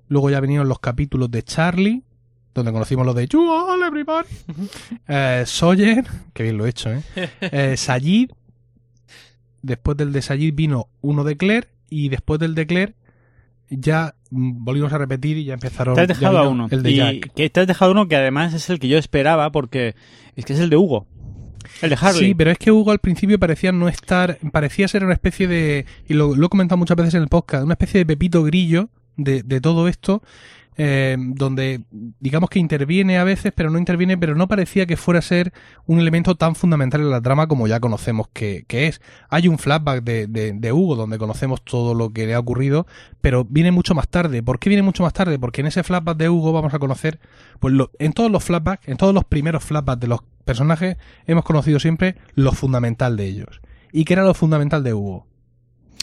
luego 0.08 0.30
ya 0.30 0.40
vinieron 0.40 0.66
los 0.66 0.78
capítulos 0.78 1.30
de 1.30 1.42
Charlie, 1.42 2.04
donde 2.54 2.72
conocimos 2.72 3.04
los 3.04 3.14
de 3.14 3.26
You 3.26 3.50
all 3.50 3.82
everybody, 3.82 4.28
eh, 5.08 5.42
Sawyer, 5.44 6.06
que 6.32 6.42
bien 6.42 6.56
lo 6.56 6.64
he 6.64 6.70
hecho, 6.70 6.90
¿eh? 6.90 7.02
eh 7.42 7.76
Sayid, 7.76 8.30
después 9.60 9.98
del 9.98 10.10
de 10.10 10.22
Sayid 10.22 10.54
vino 10.54 10.88
uno 11.02 11.22
de 11.22 11.36
Claire, 11.36 11.68
y 11.90 12.08
después 12.08 12.40
del 12.40 12.54
de 12.54 12.66
Claire 12.66 12.94
ya 13.78 14.14
mm, 14.30 14.64
volvimos 14.64 14.92
a 14.92 14.98
repetir 14.98 15.36
y 15.38 15.44
ya 15.44 15.54
empezaron 15.54 15.94
Te 15.94 16.02
has 16.02 16.08
dejado 16.08 16.38
a 16.38 16.48
uno. 16.48 16.68
el 16.70 16.82
de 16.82 16.90
y 16.90 16.96
Jack. 16.96 17.32
que 17.34 17.50
te 17.50 17.60
has 17.60 17.66
dejado 17.66 17.92
uno 17.92 18.06
que 18.08 18.16
además 18.16 18.54
es 18.54 18.68
el 18.70 18.78
que 18.78 18.88
yo 18.88 18.98
esperaba 18.98 19.50
porque 19.52 19.94
es 20.36 20.44
que 20.44 20.52
es 20.52 20.60
el 20.60 20.70
de 20.70 20.76
Hugo. 20.76 21.06
El 21.80 21.90
de 21.90 21.96
Harley. 22.00 22.26
Sí, 22.28 22.34
pero 22.34 22.50
es 22.50 22.58
que 22.58 22.70
Hugo 22.72 22.90
al 22.90 22.98
principio 22.98 23.38
parecía 23.38 23.72
no 23.72 23.88
estar, 23.88 24.38
parecía 24.52 24.88
ser 24.88 25.04
una 25.04 25.14
especie 25.14 25.46
de, 25.46 25.86
y 26.08 26.14
lo, 26.14 26.34
lo 26.34 26.46
he 26.46 26.48
comentado 26.48 26.76
muchas 26.76 26.96
veces 26.96 27.14
en 27.14 27.22
el 27.22 27.28
podcast, 27.28 27.64
una 27.64 27.74
especie 27.74 27.98
de 27.98 28.06
pepito 28.06 28.42
grillo 28.42 28.88
de, 29.16 29.42
de 29.42 29.60
todo 29.60 29.88
esto, 29.88 30.22
eh, 30.76 31.16
donde 31.18 31.82
digamos 32.20 32.48
que 32.50 32.58
interviene 32.58 33.18
a 33.18 33.24
veces, 33.24 33.52
pero 33.54 33.68
no 33.70 33.78
interviene, 33.78 34.16
pero 34.16 34.34
no 34.34 34.48
parecía 34.48 34.86
que 34.86 34.96
fuera 34.96 35.18
a 35.18 35.22
ser 35.22 35.52
un 35.86 36.00
elemento 36.00 36.34
tan 36.34 36.54
fundamental 36.54 37.00
en 37.02 37.10
la 37.10 37.20
trama 37.20 37.46
como 37.46 37.66
ya 37.68 37.78
conocemos 37.80 38.28
que, 38.32 38.64
que 38.66 38.86
es. 38.86 39.00
Hay 39.28 39.48
un 39.48 39.58
flashback 39.58 40.02
de, 40.02 40.26
de, 40.26 40.52
de 40.54 40.72
Hugo 40.72 40.96
donde 40.96 41.18
conocemos 41.18 41.62
todo 41.62 41.94
lo 41.94 42.12
que 42.12 42.26
le 42.26 42.34
ha 42.34 42.38
ocurrido, 42.38 42.86
pero 43.20 43.44
viene 43.44 43.70
mucho 43.70 43.94
más 43.94 44.08
tarde. 44.08 44.42
¿Por 44.42 44.58
qué 44.58 44.68
viene 44.70 44.82
mucho 44.82 45.02
más 45.02 45.12
tarde? 45.12 45.38
Porque 45.38 45.60
en 45.60 45.66
ese 45.66 45.82
flashback 45.82 46.16
de 46.16 46.30
Hugo 46.30 46.52
vamos 46.52 46.72
a 46.74 46.78
conocer, 46.78 47.20
pues 47.60 47.74
lo, 47.74 47.90
en 47.98 48.12
todos 48.12 48.30
los 48.30 48.42
flashbacks, 48.42 48.88
en 48.88 48.96
todos 48.96 49.12
los 49.14 49.24
primeros 49.24 49.62
flashbacks 49.64 50.00
de 50.00 50.08
los 50.08 50.20
personajes, 50.44 50.96
hemos 51.26 51.44
conocido 51.44 51.78
siempre 51.78 52.16
lo 52.34 52.52
fundamental 52.52 53.16
de 53.16 53.26
ellos. 53.26 53.60
¿Y 53.92 54.04
qué 54.04 54.14
era 54.14 54.24
lo 54.24 54.32
fundamental 54.34 54.82
de 54.82 54.94
Hugo? 54.94 55.26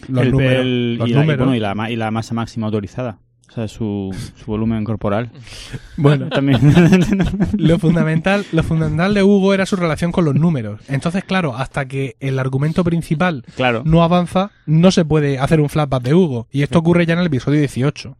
Los 0.07 0.25
El- 0.25 0.31
números. 0.31 0.61
el- 0.61 0.95
los 0.97 1.09
y, 1.09 1.11
la, 1.11 1.17
y, 1.17 1.21
números. 1.21 1.45
bueno, 1.47 1.55
y 1.55 1.59
la 1.59 1.75
ma- 1.75 1.89
y 1.89 1.95
la 1.95 2.11
masa 2.11 2.33
máxima 2.33 2.67
autorizada. 2.67 3.19
O 3.49 3.51
sea, 3.51 3.67
su, 3.67 4.15
su 4.35 4.45
volumen 4.45 4.83
corporal. 4.83 5.31
Bueno, 5.97 6.29
También. 6.29 6.59
lo 7.57 7.77
fundamental, 7.77 8.45
lo 8.53 8.63
fundamental 8.63 9.13
de 9.13 9.23
Hugo 9.23 9.53
era 9.53 9.65
su 9.65 9.75
relación 9.75 10.13
con 10.13 10.23
los 10.23 10.35
números. 10.35 10.81
Entonces, 10.87 11.25
claro, 11.25 11.55
hasta 11.57 11.85
que 11.87 12.15
el 12.21 12.39
argumento 12.39 12.85
principal 12.85 13.43
claro. 13.57 13.81
no 13.85 14.01
avanza, 14.01 14.51
no 14.65 14.91
se 14.91 15.03
puede 15.03 15.39
hacer 15.39 15.59
un 15.59 15.67
flashback 15.67 16.03
de 16.03 16.13
Hugo. 16.13 16.47
Y 16.51 16.61
esto 16.61 16.79
ocurre 16.79 17.05
ya 17.05 17.13
en 17.13 17.19
el 17.19 17.25
episodio 17.25 17.59
18. 17.59 18.15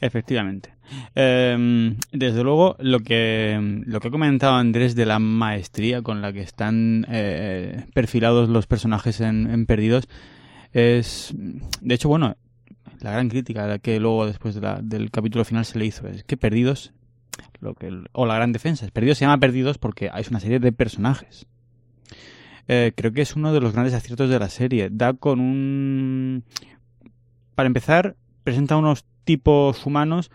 Efectivamente. 0.00 0.74
Eh, 1.16 1.96
desde 2.12 2.44
luego, 2.44 2.76
lo 2.78 3.00
que, 3.00 3.82
lo 3.86 3.98
que 4.00 4.08
ha 4.08 4.10
comentado 4.12 4.54
Andrés 4.54 4.94
de 4.94 5.06
la 5.06 5.18
maestría 5.18 6.02
con 6.02 6.22
la 6.22 6.32
que 6.32 6.42
están 6.42 7.06
eh, 7.08 7.86
perfilados 7.92 8.48
los 8.48 8.66
personajes 8.68 9.20
en, 9.20 9.50
en 9.50 9.66
Perdidos 9.66 10.08
es, 10.72 11.32
de 11.34 11.94
hecho, 11.94 12.08
bueno, 12.08 12.36
la 13.04 13.10
gran 13.10 13.28
crítica 13.28 13.78
que 13.80 14.00
luego 14.00 14.26
después 14.26 14.58
del 14.58 15.10
capítulo 15.10 15.44
final 15.44 15.66
se 15.66 15.78
le 15.78 15.84
hizo 15.84 16.08
es 16.08 16.24
que 16.24 16.38
Perdidos, 16.38 16.94
lo 17.60 17.74
que, 17.74 17.92
o 18.12 18.24
la 18.24 18.36
gran 18.36 18.52
defensa, 18.52 18.86
es 18.86 18.90
Perdidos 18.92 19.18
se 19.18 19.26
llama 19.26 19.38
Perdidos 19.38 19.76
porque 19.76 20.10
es 20.16 20.30
una 20.30 20.40
serie 20.40 20.58
de 20.58 20.72
personajes. 20.72 21.46
Eh, 22.66 22.92
creo 22.96 23.12
que 23.12 23.20
es 23.20 23.36
uno 23.36 23.52
de 23.52 23.60
los 23.60 23.74
grandes 23.74 23.92
aciertos 23.92 24.30
de 24.30 24.38
la 24.38 24.48
serie. 24.48 24.88
Da 24.90 25.12
con 25.12 25.38
un... 25.38 26.44
Para 27.54 27.66
empezar, 27.66 28.16
presenta 28.42 28.78
unos 28.78 29.04
tipos 29.24 29.84
humanos 29.84 30.30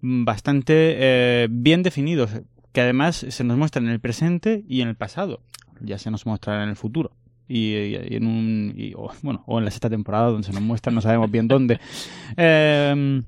bastante 0.00 0.94
eh, 0.96 1.48
bien 1.50 1.82
definidos, 1.82 2.30
que 2.72 2.80
además 2.80 3.26
se 3.28 3.44
nos 3.44 3.58
muestran 3.58 3.84
en 3.84 3.90
el 3.90 4.00
presente 4.00 4.64
y 4.66 4.80
en 4.80 4.88
el 4.88 4.96
pasado. 4.96 5.42
Ya 5.80 5.98
se 5.98 6.10
nos 6.10 6.24
mostrará 6.24 6.62
en 6.62 6.70
el 6.70 6.76
futuro. 6.76 7.10
Y, 7.48 7.74
y- 7.74 8.16
en 8.16 8.26
un 8.26 8.74
y- 8.76 8.92
o, 8.94 9.10
bueno 9.22 9.42
o 9.46 9.58
en 9.58 9.64
la 9.64 9.70
sexta 9.70 9.88
temporada 9.90 10.28
donde 10.30 10.46
se 10.46 10.52
nos 10.52 10.62
muestra 10.62 10.92
no 10.92 11.00
sabemos 11.00 11.30
bien 11.30 11.48
dónde. 11.48 11.78
Em, 12.36 13.22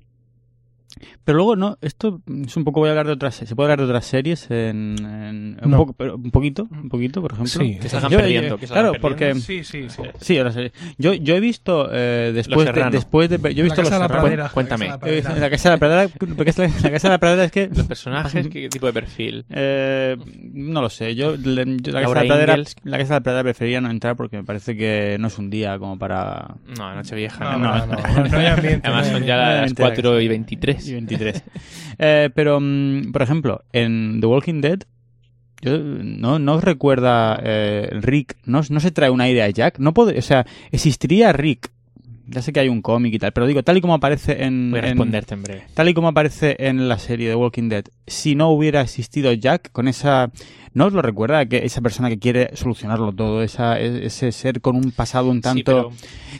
pero 1.24 1.36
luego 1.36 1.56
no 1.56 1.78
esto 1.80 2.20
es 2.46 2.56
un 2.56 2.64
poco 2.64 2.80
voy 2.80 2.88
a 2.88 2.92
hablar 2.92 3.06
de 3.06 3.12
otras 3.12 3.34
se 3.36 3.54
puede 3.54 3.66
hablar 3.66 3.78
de 3.80 3.84
otras 3.86 4.04
series 4.06 4.50
en, 4.50 4.96
en- 4.98 5.58
un 5.62 5.70
No. 5.70 5.76
poco 5.78 5.92
pero 5.94 6.16
un 6.16 6.30
poquito 6.30 6.68
un 6.70 6.88
poquito 6.88 7.20
por 7.20 7.32
ejemplo 7.32 7.48
Sí. 7.52 7.78
Que 7.80 7.88
salgan 7.88 8.10
Yo- 8.10 8.18
perdiendo. 8.18 8.48
yo- 8.50 8.58
que 8.58 8.66
salgan 8.66 8.82
claro 8.92 8.92
perdiendo. 9.00 9.08
porque 9.08 9.34
Sí, 9.40 9.64
sí, 9.64 9.88
sí. 9.88 10.02
Sí, 10.20 10.38
ahora. 10.38 10.52
Yo, 10.98 11.14
yo 11.14 11.34
he 11.36 11.40
visto 11.40 11.88
eh, 11.92 12.32
después, 12.34 12.72
de, 12.72 12.90
después 12.90 13.28
de. 13.30 13.38
Yo 13.54 13.60
he 13.60 13.64
visto 13.64 13.82
La 13.82 13.82
los 13.82 13.90
casa 13.90 13.94
de 13.94 14.00
la 14.00 14.08
pradera. 14.08 14.48
Cuéntame. 14.50 14.86
La 14.88 14.98
casa 14.98 15.06
de 15.06 15.18
Eh, 15.18 15.22
la 15.22 15.22
pradera. 15.22 15.40
La 15.40 15.50
casa 15.50 15.68
de 15.68 15.74
la 15.74 15.78
pradera. 15.78 16.08
porque 16.36 16.50
es 16.50 16.58
la, 16.58 16.66
la 16.68 16.90
casa 16.90 17.08
de 17.08 17.12
la 17.14 17.18
pradera 17.18 17.44
es 17.44 17.52
que. 17.52 17.68
Los 17.74 17.86
personajes, 17.86 18.48
¿qué 18.48 18.68
tipo 18.68 18.86
de 18.86 18.92
perfil? 18.92 19.44
Eh, 19.50 20.16
no 20.52 20.80
lo 20.82 20.90
sé. 20.90 21.14
Yo, 21.14 21.36
le- 21.36 21.64
yo 21.78 21.92
la, 21.92 22.02
casa 22.02 22.14
la, 22.14 22.20
pradera, 22.26 22.56
la 22.84 22.98
casa 22.98 23.14
de 23.14 23.20
la 23.20 23.22
pradera 23.22 23.42
preferiría 23.44 23.80
no 23.80 23.90
entrar 23.90 24.16
porque 24.16 24.36
me 24.36 24.44
parece 24.44 24.76
que 24.76 25.16
no 25.20 25.28
es 25.28 25.38
un 25.38 25.50
día 25.50 25.78
como 25.78 25.98
para. 25.98 26.56
No, 26.76 26.94
Nochevieja. 26.94 27.44
No, 27.44 27.58
no. 27.58 27.86
no, 27.86 27.96
no, 27.96 28.28
no 28.28 28.38
hay 28.38 28.46
ambiente. 28.46 28.86
Además 28.88 29.06
no 29.08 29.14
hay 29.14 29.18
son 29.20 29.26
ya 29.26 29.36
las 29.36 29.48
ambiente. 29.58 29.82
4 29.82 30.20
y 30.20 30.28
y 30.88 30.92
23. 30.94 31.32
23. 31.34 31.42
Eh, 31.98 32.30
pero, 32.34 32.58
mm, 32.60 33.12
por 33.12 33.22
ejemplo, 33.22 33.64
en 33.72 34.20
The 34.20 34.26
Walking 34.26 34.60
Dead. 34.60 34.80
Yo 35.60 35.76
no, 35.76 36.38
no 36.38 36.60
recuerda 36.60 37.40
eh, 37.42 37.88
Rick, 38.00 38.36
no, 38.44 38.60
no 38.70 38.78
se 38.78 38.92
trae 38.92 39.10
un 39.10 39.20
aire 39.20 39.42
a 39.42 39.50
Jack, 39.50 39.80
no 39.80 39.92
puede, 39.92 40.16
o 40.16 40.22
sea, 40.22 40.46
existiría 40.70 41.32
Rick, 41.32 41.72
ya 42.28 42.42
sé 42.42 42.52
que 42.52 42.60
hay 42.60 42.68
un 42.68 42.82
cómic 42.82 43.14
y 43.14 43.18
tal, 43.18 43.32
pero 43.32 43.46
digo, 43.46 43.62
tal 43.62 43.76
y 43.76 43.80
como 43.80 43.94
aparece 43.94 44.44
en, 44.44 44.70
Voy 44.70 44.78
a 44.80 44.82
responderte 44.82 45.34
en 45.34 45.42
breve. 45.42 45.64
tal 45.74 45.88
y 45.88 45.94
como 45.94 46.08
aparece 46.08 46.56
en 46.58 46.88
la 46.88 46.98
serie 46.98 47.28
de 47.28 47.34
Walking 47.34 47.68
Dead, 47.68 47.84
si 48.06 48.34
no 48.34 48.50
hubiera 48.50 48.80
existido 48.82 49.32
Jack 49.32 49.70
con 49.72 49.88
esa... 49.88 50.30
¿No 50.74 50.84
os 50.86 50.92
lo 50.92 51.02
recuerda? 51.02 51.46
Que 51.46 51.64
esa 51.64 51.80
persona 51.80 52.08
que 52.10 52.18
quiere 52.18 52.50
solucionarlo 52.54 53.12
todo, 53.12 53.42
esa, 53.42 53.80
ese 53.80 54.30
ser 54.30 54.60
con 54.60 54.76
un 54.76 54.92
pasado 54.92 55.28
un 55.30 55.38
Sí, 55.38 55.42
tanto... 55.42 55.64
pero 55.64 55.92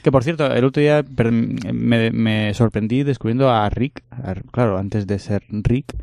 Que 0.03 0.13
por 0.13 0.23
cierto, 0.23 0.47
el 0.55 0.65
otro 0.65 0.81
día 0.81 1.03
me, 1.73 2.11
me 2.13 2.55
sorprendí 2.55 3.03
descubriendo 3.03 3.51
a 3.51 3.69
Rick, 3.71 4.03
a- 4.11 4.35
claro, 4.53 4.79
antes 4.79 5.07
de 5.07 5.19
ser 5.19 5.43
Rick, 5.49 5.95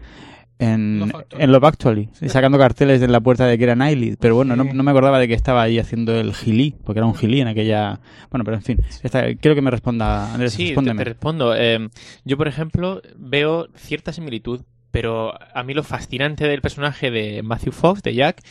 en, 0.60 1.00
Love 1.00 1.16
Actually. 1.16 1.44
en 1.44 1.52
Love 1.52 1.64
Actually, 1.66 2.10
y 2.22 2.30
sacando 2.30 2.58
carteles 2.58 3.02
en 3.02 3.12
la 3.12 3.20
puerta 3.20 3.46
de 3.46 3.58
que 3.58 3.64
era 3.66 3.76
Niley. 3.76 4.16
Pero 4.20 4.36
bueno, 4.36 4.56
no, 4.56 4.64
Sí. 4.64 4.70
no 4.74 4.84
me 4.84 4.92
acordaba 4.92 5.20
de 5.20 5.28
que 5.28 5.34
estaba 5.34 5.62
ahí 5.64 5.80
haciendo 5.80 6.14
el 6.20 6.34
gilí, 6.34 6.76
porque 6.84 7.00
era 7.00 7.06
un 7.08 7.16
gilí 7.16 7.42
en 7.42 7.48
aquella... 7.48 8.00
Bueno, 8.32 8.44
pero 8.46 8.58
en 8.58 8.64
fin, 8.64 8.78
esta- 9.04 9.34
quiero 9.36 9.56
que 9.56 9.62
me 9.62 9.72
responda, 9.72 10.34
Andrés, 10.34 10.54
Sí, 10.54 10.74
te, 10.74 11.04
respondo. 11.04 11.54
Eh, 11.56 11.90
yo, 12.24 12.38
por 12.38 12.48
ejemplo, 12.48 13.02
veo 13.18 13.68
cierta 13.76 14.14
similitud, 14.14 14.62
pero 14.92 15.34
a 15.54 15.64
mí 15.64 15.74
lo 15.74 15.84
fascinante 15.84 16.48
del 16.48 16.62
personaje 16.62 17.12
de 17.12 17.44
Matthew 17.44 17.74
Fox, 17.74 18.02
de 18.02 18.14
Jack, 18.14 18.42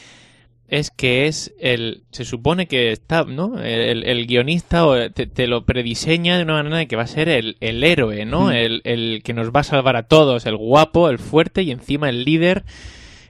es 0.75 0.91
que 0.91 1.29
es 1.29 1.55
el. 1.61 2.03
Se 2.11 2.25
supone 2.25 2.67
que 2.67 2.91
está, 2.91 3.23
¿no? 3.23 3.61
El, 3.61 4.03
el 4.03 4.27
guionista 4.27 4.85
o 4.87 5.09
te, 5.11 5.29
te 5.29 5.47
lo 5.47 5.65
prediseña 5.65 6.37
de 6.37 6.43
una 6.43 6.55
manera 6.55 6.79
de 6.79 6.89
que 6.89 6.97
va 6.97 7.05
a 7.05 7.07
ser 7.07 7.29
el, 7.29 7.57
el 7.61 7.85
héroe, 7.85 8.25
¿no? 8.25 8.47
Mm. 8.47 8.53
El, 8.53 8.81
el 8.83 9.23
que 9.23 9.35
nos 9.35 9.51
va 9.51 9.61
a 9.61 9.65
salvar 9.65 9.95
a 9.95 10.09
todos, 10.09 10.47
el 10.47 10.57
guapo, 10.57 11.09
el 11.11 11.21
fuerte 11.21 11.63
y 11.63 11.71
encima 11.71 12.09
el 12.09 12.25
líder. 12.25 12.65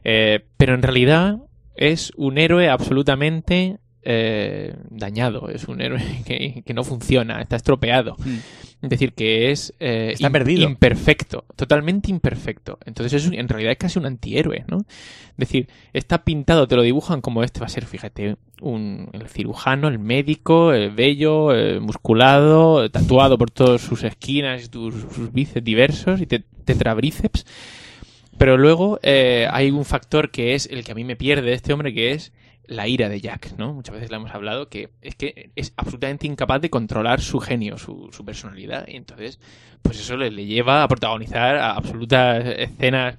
Eh, 0.04 0.40
pero 0.56 0.74
en 0.74 0.82
realidad 0.82 1.36
es 1.76 2.12
un 2.16 2.38
héroe 2.38 2.70
absolutamente 2.70 3.76
eh, 4.02 4.74
dañado, 4.88 5.50
es 5.50 5.68
un 5.68 5.82
héroe 5.82 6.02
que, 6.26 6.62
que 6.64 6.74
no 6.74 6.82
funciona, 6.82 7.42
está 7.42 7.56
estropeado. 7.56 8.16
Mm. 8.20 8.36
Es 8.84 8.90
decir, 8.90 9.12
que 9.12 9.50
es 9.50 9.74
eh, 9.80 10.10
Está 10.14 10.30
perdido. 10.30 10.62
imperfecto, 10.68 11.44
totalmente 11.56 12.10
imperfecto. 12.10 12.78
Entonces 12.84 13.12
es 13.22 13.28
un- 13.28 13.34
en 13.34 13.48
realidad 13.48 13.72
es 13.72 13.78
casi 13.78 13.98
un 13.98 14.06
antihéroe, 14.06 14.64
¿no? 14.68 14.78
Es 14.78 15.36
decir, 15.36 15.68
está 15.92 16.24
pintado, 16.24 16.68
te 16.68 16.76
lo 16.76 16.82
dibujan 16.82 17.20
como 17.20 17.42
este 17.42 17.60
va 17.60 17.66
a 17.66 17.70
ser, 17.70 17.86
fíjate, 17.86 18.36
un, 18.60 19.08
el 19.12 19.28
cirujano, 19.28 19.88
el 19.88 19.98
médico, 19.98 20.72
el 20.72 20.90
bello, 20.90 21.52
el 21.52 21.80
musculado, 21.80 22.88
tatuado 22.90 23.36
por 23.38 23.50
todas 23.50 23.80
sus 23.82 24.04
esquinas 24.04 24.64
y 24.64 24.68
tus- 24.68 24.94
sus 25.14 25.32
bíceps 25.32 25.64
diversos 25.64 26.20
y 26.20 26.26
te- 26.26 26.44
tetrabríceps. 26.64 27.44
Pero 28.38 28.56
luego 28.58 28.98
eh, 29.02 29.46
hay 29.50 29.70
un 29.70 29.84
factor 29.84 30.30
que 30.30 30.54
es 30.54 30.66
el 30.70 30.84
que 30.84 30.92
a 30.92 30.94
mí 30.94 31.04
me 31.04 31.16
pierde 31.16 31.48
de 31.48 31.54
este 31.54 31.72
hombre, 31.72 31.94
que 31.94 32.12
es 32.12 32.32
la 32.66 32.88
ira 32.88 33.08
de 33.08 33.20
Jack, 33.20 33.56
¿no? 33.58 33.72
Muchas 33.72 33.94
veces 33.94 34.10
la 34.10 34.16
hemos 34.16 34.34
hablado, 34.34 34.68
que 34.68 34.90
es 35.02 35.14
que 35.14 35.50
es 35.54 35.72
absolutamente 35.76 36.26
incapaz 36.26 36.60
de 36.60 36.70
controlar 36.70 37.20
su 37.20 37.40
genio, 37.40 37.78
su, 37.78 38.10
su 38.12 38.24
personalidad. 38.24 38.86
Y 38.88 38.96
entonces, 38.96 39.38
pues 39.82 40.00
eso 40.00 40.16
le, 40.16 40.30
le 40.30 40.46
lleva 40.46 40.82
a 40.82 40.88
protagonizar 40.88 41.56
a 41.56 41.72
absolutas 41.72 42.44
escenas. 42.58 43.16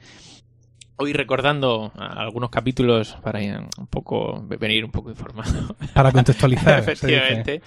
Hoy 0.98 1.12
recordando 1.12 1.92
algunos 1.98 2.50
capítulos 2.50 3.18
para 3.22 3.44
ir 3.44 3.60
un 3.78 3.88
poco 3.88 4.42
venir 4.48 4.86
un 4.86 4.92
poco 4.92 5.10
informado 5.10 5.76
Para 5.94 6.12
contextualizar. 6.12 6.80
efectivamente. 6.90 7.62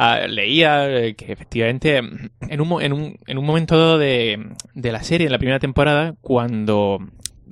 Ah, 0.00 0.28
leía 0.28 1.12
que 1.16 1.32
efectivamente 1.32 1.96
en 1.96 2.60
un, 2.60 2.80
en 2.80 2.92
un, 2.92 3.18
en 3.26 3.38
un 3.38 3.44
momento 3.44 3.76
dado 3.76 3.98
de, 3.98 4.52
de 4.74 4.92
la 4.92 5.02
serie, 5.02 5.26
en 5.26 5.32
la 5.32 5.38
primera 5.38 5.58
temporada, 5.58 6.14
cuando 6.20 7.00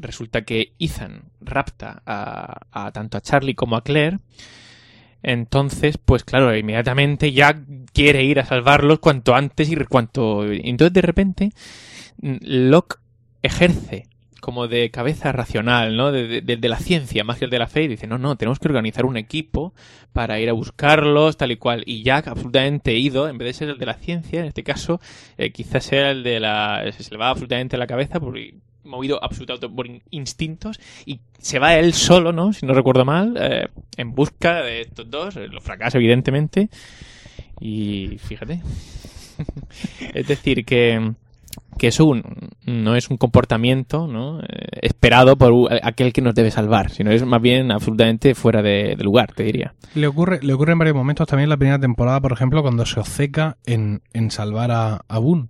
resulta 0.01 0.43
que 0.43 0.73
Ethan 0.79 1.25
rapta 1.41 2.03
a, 2.07 2.61
a 2.71 2.93
tanto 2.93 3.17
a 3.19 3.21
Charlie 3.21 3.55
como 3.55 3.77
a 3.77 3.83
Claire, 3.85 4.19
entonces, 5.23 5.99
pues 5.99 6.23
claro, 6.25 6.57
inmediatamente 6.57 7.33
Jack 7.33 7.59
quiere 7.93 8.23
ir 8.23 8.39
a 8.39 8.45
salvarlos 8.45 9.01
cuanto 9.01 9.35
antes 9.35 9.69
y 9.71 9.77
cuanto... 9.87 10.45
Entonces, 10.45 10.93
de 10.93 11.03
repente, 11.03 11.51
mm, 12.23 12.37
Locke 12.43 12.99
ejerce 13.43 14.07
como 14.41 14.69
de 14.69 14.91
cabeza 14.93 15.33
racional, 15.33 15.97
¿no? 15.97 16.13
De, 16.13 16.41
de- 16.43 16.69
la 16.69 16.79
ciencia 16.79 17.25
más 17.25 17.39
que 17.39 17.47
el 17.47 17.51
de 17.51 17.59
la 17.59 17.67
fe 17.67 17.83
y 17.85 17.89
dice, 17.89 18.07
no, 18.07 18.19
no, 18.19 18.37
tenemos 18.37 18.61
que 18.61 18.69
organizar 18.69 19.05
un 19.05 19.17
equipo 19.17 19.75
para 20.13 20.39
ir 20.39 20.49
a 20.49 20.53
buscarlos, 20.53 21.37
tal 21.37 21.51
y 21.51 21.57
cual. 21.57 21.83
Y 21.87 22.05
Jack, 22.05 22.29
absolutamente 22.29 22.95
ido, 22.95 23.29
en 23.29 23.39
vez 23.39 23.47
de 23.49 23.53
ser 23.55 23.69
el 23.71 23.79
de 23.79 23.87
la 23.87 23.95
ciencia, 23.95 24.39
en 24.41 24.47
este 24.47 24.63
caso, 24.63 25.01
eh, 25.39 25.51
quizás 25.51 25.85
sea 25.85 26.11
el 26.13 26.23
de 26.23 26.39
la... 26.39 26.85
se 26.97 27.11
le 27.11 27.19
va 27.19 27.31
absolutamente 27.31 27.77
la 27.77 27.89
cabeza 27.89 28.21
por 28.21 28.39
movido 28.87 29.22
absolutamente 29.22 29.68
por 29.68 29.87
in- 29.87 30.03
instintos 30.11 30.81
y 31.05 31.20
se 31.38 31.59
va 31.59 31.75
él 31.77 31.92
solo, 31.92 32.33
¿no? 32.33 32.53
Si 32.53 32.64
no 32.66 32.75
recuerdo 32.75 33.05
mal, 33.05 33.37
eh, 33.40 33.68
en 33.96 34.12
busca 34.14 34.62
de 34.62 34.83
estos 34.83 35.11
dos, 35.11 35.37
eh, 35.37 35.49
lo 35.49 35.61
fracasa 35.61 35.99
evidentemente 35.99 36.68
y 37.61 38.18
fíjate. 38.18 38.61
es 40.14 40.27
decir, 40.27 40.64
que 40.64 41.12
que 41.79 41.88
eso 41.88 42.07
un- 42.07 42.22
no 42.64 42.96
es 42.96 43.11
un 43.11 43.18
comportamiento 43.18 44.07
¿no? 44.07 44.40
Eh, 44.40 44.44
esperado 44.83 45.37
por 45.37 45.68
aquel 45.83 46.12
que 46.14 46.22
nos 46.22 46.35
debe 46.35 46.51
salvar, 46.51 46.90
sino 46.90 47.11
es 47.11 47.22
más 47.25 47.40
bien 47.42 47.70
absolutamente 47.70 48.35
fuera 48.35 48.62
de, 48.62 48.94
de 48.96 49.05
lugar, 49.05 49.33
te 49.35 49.42
diría. 49.42 49.75
Le 49.94 50.07
ocurre, 50.07 50.40
le 50.42 50.53
ocurre 50.55 50.72
en 50.72 50.79
varios 50.79 50.96
momentos 50.96 51.27
también 51.29 51.44
en 51.44 51.51
la 51.51 51.57
primera 51.59 51.79
temporada, 51.79 52.20
por 52.20 52.33
ejemplo, 52.33 52.62
cuando 52.62 52.87
se 52.87 52.99
obceca 53.01 53.59
en, 53.66 54.01
en 54.14 54.31
salvar 54.31 54.70
a, 54.70 55.03
a 55.07 55.18
Boone. 55.18 55.49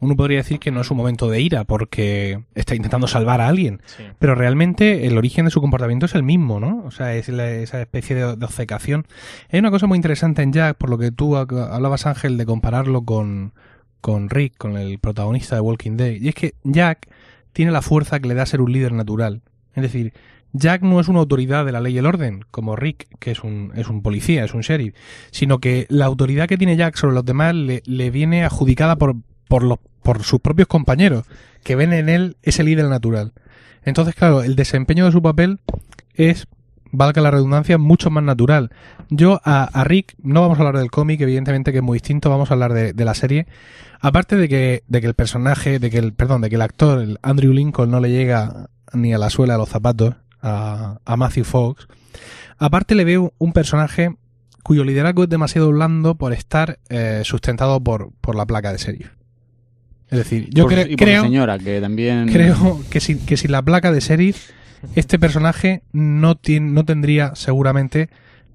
Uno 0.00 0.16
podría 0.16 0.38
decir 0.38 0.58
que 0.58 0.70
no 0.70 0.80
es 0.80 0.90
un 0.90 0.96
momento 0.96 1.28
de 1.28 1.40
ira 1.40 1.64
porque 1.64 2.42
está 2.54 2.74
intentando 2.74 3.06
salvar 3.06 3.40
a 3.40 3.48
alguien, 3.48 3.82
pero 4.18 4.34
realmente 4.34 5.06
el 5.06 5.18
origen 5.18 5.44
de 5.44 5.50
su 5.50 5.60
comportamiento 5.60 6.06
es 6.06 6.14
el 6.14 6.22
mismo, 6.22 6.58
¿no? 6.58 6.82
O 6.86 6.90
sea, 6.90 7.14
es 7.14 7.28
la- 7.28 7.50
esa 7.50 7.80
especie 7.80 8.16
de, 8.16 8.36
de 8.36 8.44
obcecación. 8.44 9.06
Hay 9.52 9.58
una 9.60 9.70
cosa 9.70 9.86
muy 9.86 9.96
interesante 9.96 10.42
en 10.42 10.52
Jack, 10.52 10.76
por 10.78 10.88
lo 10.90 10.98
que 10.98 11.10
tú 11.12 11.36
ha- 11.36 11.42
hablabas, 11.42 12.06
Ángel, 12.06 12.36
de 12.38 12.46
compararlo 12.46 13.02
con, 13.02 13.52
con 14.00 14.30
Rick, 14.30 14.56
con 14.56 14.76
el 14.78 14.98
protagonista 14.98 15.54
de 15.54 15.60
Walking 15.60 15.96
Dead, 15.96 16.12
y 16.20 16.28
es 16.28 16.34
que 16.34 16.54
Jack 16.64 17.08
tiene 17.52 17.70
la 17.72 17.82
fuerza 17.82 18.20
que 18.20 18.28
le 18.28 18.34
da 18.34 18.46
ser 18.46 18.60
un 18.62 18.72
líder 18.72 18.92
natural. 18.92 19.42
Es 19.74 19.82
decir, 19.82 20.12
Jack 20.52 20.82
no 20.82 20.98
es 20.98 21.08
una 21.08 21.18
autoridad 21.20 21.64
de 21.64 21.72
la 21.72 21.80
ley 21.80 21.94
y 21.94 21.98
el 21.98 22.06
orden, 22.06 22.44
como 22.50 22.74
Rick, 22.74 23.06
que 23.18 23.30
es 23.32 23.44
un, 23.44 23.72
es 23.76 23.88
un 23.88 24.02
policía, 24.02 24.44
es 24.44 24.54
un 24.54 24.62
sheriff, 24.62 24.94
sino 25.30 25.58
que 25.58 25.86
la 25.90 26.06
autoridad 26.06 26.48
que 26.48 26.56
tiene 26.56 26.76
Jack 26.76 26.96
sobre 26.96 27.14
los 27.14 27.24
demás 27.24 27.54
le, 27.54 27.82
le 27.84 28.10
viene 28.10 28.44
adjudicada 28.44 28.96
por, 28.96 29.14
por, 29.50 29.64
los, 29.64 29.80
por 30.04 30.22
sus 30.22 30.38
propios 30.38 30.68
compañeros, 30.68 31.26
que 31.64 31.74
ven 31.74 31.92
en 31.92 32.08
él 32.08 32.36
ese 32.42 32.62
líder 32.62 32.86
natural. 32.86 33.32
Entonces, 33.82 34.14
claro, 34.14 34.44
el 34.44 34.54
desempeño 34.54 35.06
de 35.06 35.10
su 35.10 35.20
papel 35.20 35.58
es, 36.14 36.46
valga 36.92 37.20
la 37.20 37.32
redundancia, 37.32 37.76
mucho 37.76 38.10
más 38.10 38.22
natural. 38.22 38.70
Yo 39.08 39.40
a, 39.44 39.68
Rick, 39.82 40.14
no 40.22 40.40
vamos 40.40 40.58
a 40.58 40.60
hablar 40.62 40.78
del 40.78 40.92
cómic, 40.92 41.20
evidentemente 41.20 41.72
que 41.72 41.78
es 41.78 41.84
muy 41.84 41.96
distinto, 41.96 42.30
vamos 42.30 42.52
a 42.52 42.54
hablar 42.54 42.72
de, 42.72 43.04
la 43.04 43.14
serie. 43.14 43.48
Aparte 44.00 44.36
de 44.36 44.48
que, 44.48 44.84
de 44.86 45.00
que 45.00 45.08
el 45.08 45.14
personaje, 45.14 45.80
de 45.80 45.90
que 45.90 45.98
el, 45.98 46.12
perdón, 46.12 46.42
de 46.42 46.48
que 46.48 46.54
el 46.54 46.62
actor, 46.62 47.00
el 47.00 47.18
Andrew 47.20 47.52
Lincoln, 47.52 47.90
no 47.90 47.98
le 47.98 48.10
llega 48.10 48.70
ni 48.92 49.12
a 49.12 49.18
la 49.18 49.30
suela 49.30 49.54
de 49.54 49.58
los 49.58 49.68
zapatos 49.68 50.14
a, 50.40 51.00
Matthew 51.16 51.44
Fox. 51.44 51.88
Aparte 52.56 52.94
le 52.94 53.04
veo 53.04 53.34
un 53.38 53.52
personaje 53.52 54.14
cuyo 54.62 54.84
liderazgo 54.84 55.24
es 55.24 55.28
demasiado 55.28 55.72
blando 55.72 56.14
por 56.14 56.32
estar 56.32 56.78
eh, 56.88 57.22
sustentado 57.24 57.82
por, 57.82 58.12
por 58.20 58.36
la 58.36 58.46
placa 58.46 58.70
de 58.70 58.78
sheriff. 58.78 59.19
Es 60.10 60.18
decir, 60.18 60.48
yo 60.52 60.64
Por- 60.64 60.72
cre- 60.74 60.86
y 60.90 60.96
por 60.96 60.98
su 60.98 61.04
creo, 61.04 61.22
señora, 61.22 61.58
que 61.58 61.80
también... 61.80 62.28
creo 62.32 62.80
que 62.90 63.00
sin, 63.00 63.18
que 63.24 63.36
sin 63.36 63.52
la 63.52 63.62
placa 63.62 63.92
de 63.92 64.00
sheriff, 64.00 64.50
este 64.96 65.18
personaje 65.18 65.82
no, 65.92 66.36
tiene, 66.36 66.70
no 66.72 66.84
tendría 66.84 67.34
seguramente 67.34 68.08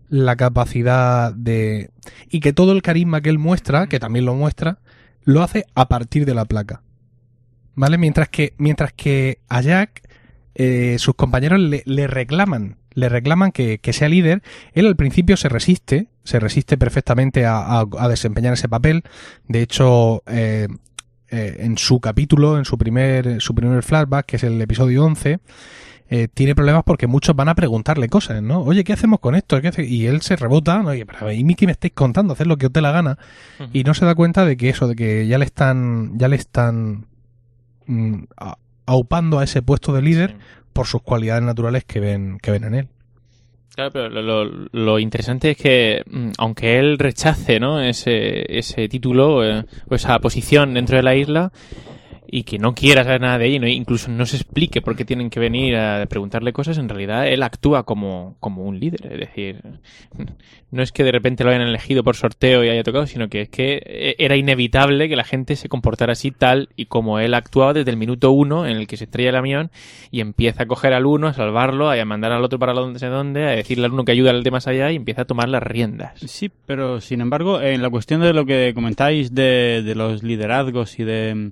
la 0.09 0.35
capacidad 0.35 1.33
de... 1.33 1.91
Y 2.29 2.39
que 2.41 2.51
todo 2.53 2.73
el 2.73 2.81
carisma 2.81 3.21
que 3.21 3.29
él 3.29 3.39
muestra, 3.39 3.87
que 3.87 3.99
también 3.99 4.25
lo 4.25 4.35
muestra, 4.35 4.79
lo 5.23 5.41
hace 5.41 5.65
a 5.75 5.87
partir 5.87 6.25
de 6.25 6.35
la 6.35 6.45
placa. 6.45 6.81
¿Vale? 7.73 7.97
Mientras 7.97 8.29
que, 8.29 8.53
mientras 8.57 8.93
que 8.93 9.39
a 9.49 9.61
Jack, 9.61 10.01
eh, 10.55 10.95
sus 10.99 11.15
compañeros 11.15 11.59
le, 11.59 11.83
le 11.85 12.07
reclaman, 12.07 12.77
le 12.93 13.09
reclaman 13.09 13.51
que, 13.51 13.79
que 13.79 13.91
sea 13.93 14.07
líder. 14.07 14.41
Él 14.73 14.87
al 14.87 14.95
principio 14.95 15.35
se 15.37 15.49
resiste, 15.49 16.07
se 16.23 16.39
resiste 16.39 16.77
perfectamente 16.77 17.45
a, 17.45 17.57
a- 17.57 17.85
a 17.99 18.07
desempeñar 18.07 18.53
ese 18.53 18.69
papel. 18.69 19.03
De 19.47 19.61
hecho, 19.61 20.23
eh, 20.27 20.67
eh, 21.29 21.57
en 21.59 21.77
su 21.77 21.99
capítulo, 21.99 22.57
en 22.57 22.65
su 22.65 22.77
primer, 22.77 23.41
su 23.41 23.53
primer 23.55 23.81
flashback, 23.83 24.25
que 24.25 24.35
es 24.37 24.43
el 24.43 24.61
episodio 24.61 25.03
11, 25.05 25.39
eh, 26.07 26.27
tiene 26.33 26.53
problemas 26.53 26.83
porque 26.85 27.07
muchos 27.07 27.35
van 27.35 27.49
a 27.49 27.55
preguntarle 27.55 28.09
cosas, 28.09 28.41
¿no? 28.43 28.59
Oye, 28.61 28.83
¿qué 28.83 28.93
hacemos 28.93 29.19
con 29.19 29.33
esto? 29.35 29.59
¿Qué 29.59 29.69
hace? 29.69 29.83
Y 29.85 30.05
él 30.05 30.21
se 30.21 30.35
rebota, 30.35 30.81
¿no? 30.83 30.89
Oye, 30.89 31.05
pero 31.05 31.31
¿y 31.31 31.43
mí 31.43 31.55
me 31.59 31.71
estáis 31.71 31.93
contando? 31.93 32.33
Hacer 32.33 32.45
lo 32.47 32.57
que 32.57 32.67
os 32.67 32.73
dé 32.73 32.81
la 32.81 32.91
gana. 32.91 33.17
Y 33.73 33.83
no 33.83 33.93
se 33.95 34.05
da 34.05 34.13
cuenta 34.13 34.45
de 34.45 34.55
que 34.55 34.69
eso, 34.69 34.87
de 34.87 34.95
que 34.95 35.25
ya 35.27 35.37
le 35.39 35.45
están, 35.45 36.17
ya 36.17 36.27
le 36.27 36.35
están 36.35 37.07
mm, 37.87 38.15
a- 38.37 38.57
aupando 38.85 39.39
a 39.39 39.43
ese 39.43 39.61
puesto 39.63 39.93
de 39.93 40.01
líder 40.03 40.31
Sí. 40.31 40.37
por 40.73 40.85
sus 40.85 41.01
cualidades 41.01 41.43
naturales 41.43 41.85
que 41.85 41.99
ven, 41.99 42.37
que 42.39 42.51
ven 42.51 42.63
en 42.65 42.75
él. 42.75 42.87
Claro, 43.75 43.91
pero 43.91 44.09
lo, 44.09 44.21
lo- 44.45 44.67
lo 44.71 44.99
interesante 44.99 45.51
es 45.51 45.57
que, 45.57 46.01
mm, 46.09 46.31
aunque 46.37 46.79
él 46.79 46.97
rechace 46.97 47.59
¿no? 47.59 47.81
ese, 47.81 48.57
ese 48.57 48.87
título 48.87 49.43
eh, 49.43 49.65
o 49.89 49.95
esa 49.95 50.17
posición 50.19 50.73
dentro 50.73 50.95
de 50.95 51.03
la 51.03 51.13
isla 51.15 51.51
y 52.35 52.43
que 52.43 52.59
no 52.59 52.75
quiera 52.75 53.05
saber 53.05 53.21
nada 53.21 53.37
de 53.37 53.47
ella, 53.47 53.65
incluso 53.69 54.11
no 54.11 54.25
se 54.25 54.35
explique 54.35 54.81
por 54.81 54.97
qué 54.97 55.05
tienen 55.05 55.29
que 55.29 55.39
venir 55.39 55.77
a 55.77 56.05
preguntarle 56.07 56.51
cosas, 56.51 56.77
en 56.77 56.89
realidad 56.89 57.29
él 57.29 57.41
actúa 57.41 57.83
como, 57.83 58.35
como 58.41 58.63
un 58.63 58.77
líder. 58.77 59.07
Es 59.09 59.19
decir, 59.21 59.61
no 60.69 60.83
es 60.83 60.91
que 60.91 61.05
de 61.05 61.13
repente 61.13 61.45
lo 61.45 61.51
hayan 61.51 61.61
elegido 61.61 62.03
por 62.03 62.17
sorteo 62.17 62.61
y 62.65 62.67
haya 62.67 62.83
tocado, 62.83 63.07
sino 63.07 63.29
que 63.29 63.43
es 63.43 63.49
que 63.49 63.81
eh, 63.85 64.15
era 64.19 64.35
inevitable 64.35 65.07
que 65.07 65.15
la 65.15 65.23
gente 65.23 65.55
se 65.55 65.69
comportara 65.69 66.11
así 66.11 66.31
tal 66.31 66.67
y 66.75 66.87
como 66.87 67.19
él 67.19 67.35
actuaba 67.35 67.71
desde 67.71 67.91
el 67.91 67.95
minuto 67.95 68.31
uno 68.31 68.67
en 68.67 68.75
el 68.75 68.85
que 68.85 68.97
se 68.97 69.05
estrella 69.05 69.29
el 69.29 69.37
avión 69.37 69.71
y 70.11 70.19
empieza 70.19 70.63
a 70.63 70.65
coger 70.65 70.91
al 70.91 71.05
uno, 71.05 71.27
a 71.27 71.33
salvarlo, 71.33 71.89
a 71.89 72.03
mandar 72.03 72.33
al 72.33 72.43
otro 72.43 72.59
para 72.59 72.73
donde 72.73 72.99
sé 72.99 73.07
dónde, 73.07 73.45
a 73.45 73.51
decirle 73.51 73.85
al 73.85 73.93
uno 73.93 74.03
que 74.03 74.11
ayuda 74.11 74.31
al 74.31 74.43
de 74.43 74.51
más 74.51 74.67
allá 74.67 74.91
y 74.91 74.97
empieza 74.97 75.21
a 75.21 75.25
tomar 75.25 75.47
las 75.47 75.63
riendas. 75.63 76.19
Sí, 76.19 76.51
pero 76.65 76.99
sin 76.99 77.21
embargo, 77.21 77.61
en 77.61 77.81
la 77.81 77.89
cuestión 77.89 78.19
de 78.19 78.33
lo 78.33 78.45
que 78.45 78.73
comentáis 78.75 79.33
de, 79.33 79.83
de 79.85 79.95
los 79.95 80.21
liderazgos 80.21 80.99
y 80.99 81.05
de... 81.05 81.51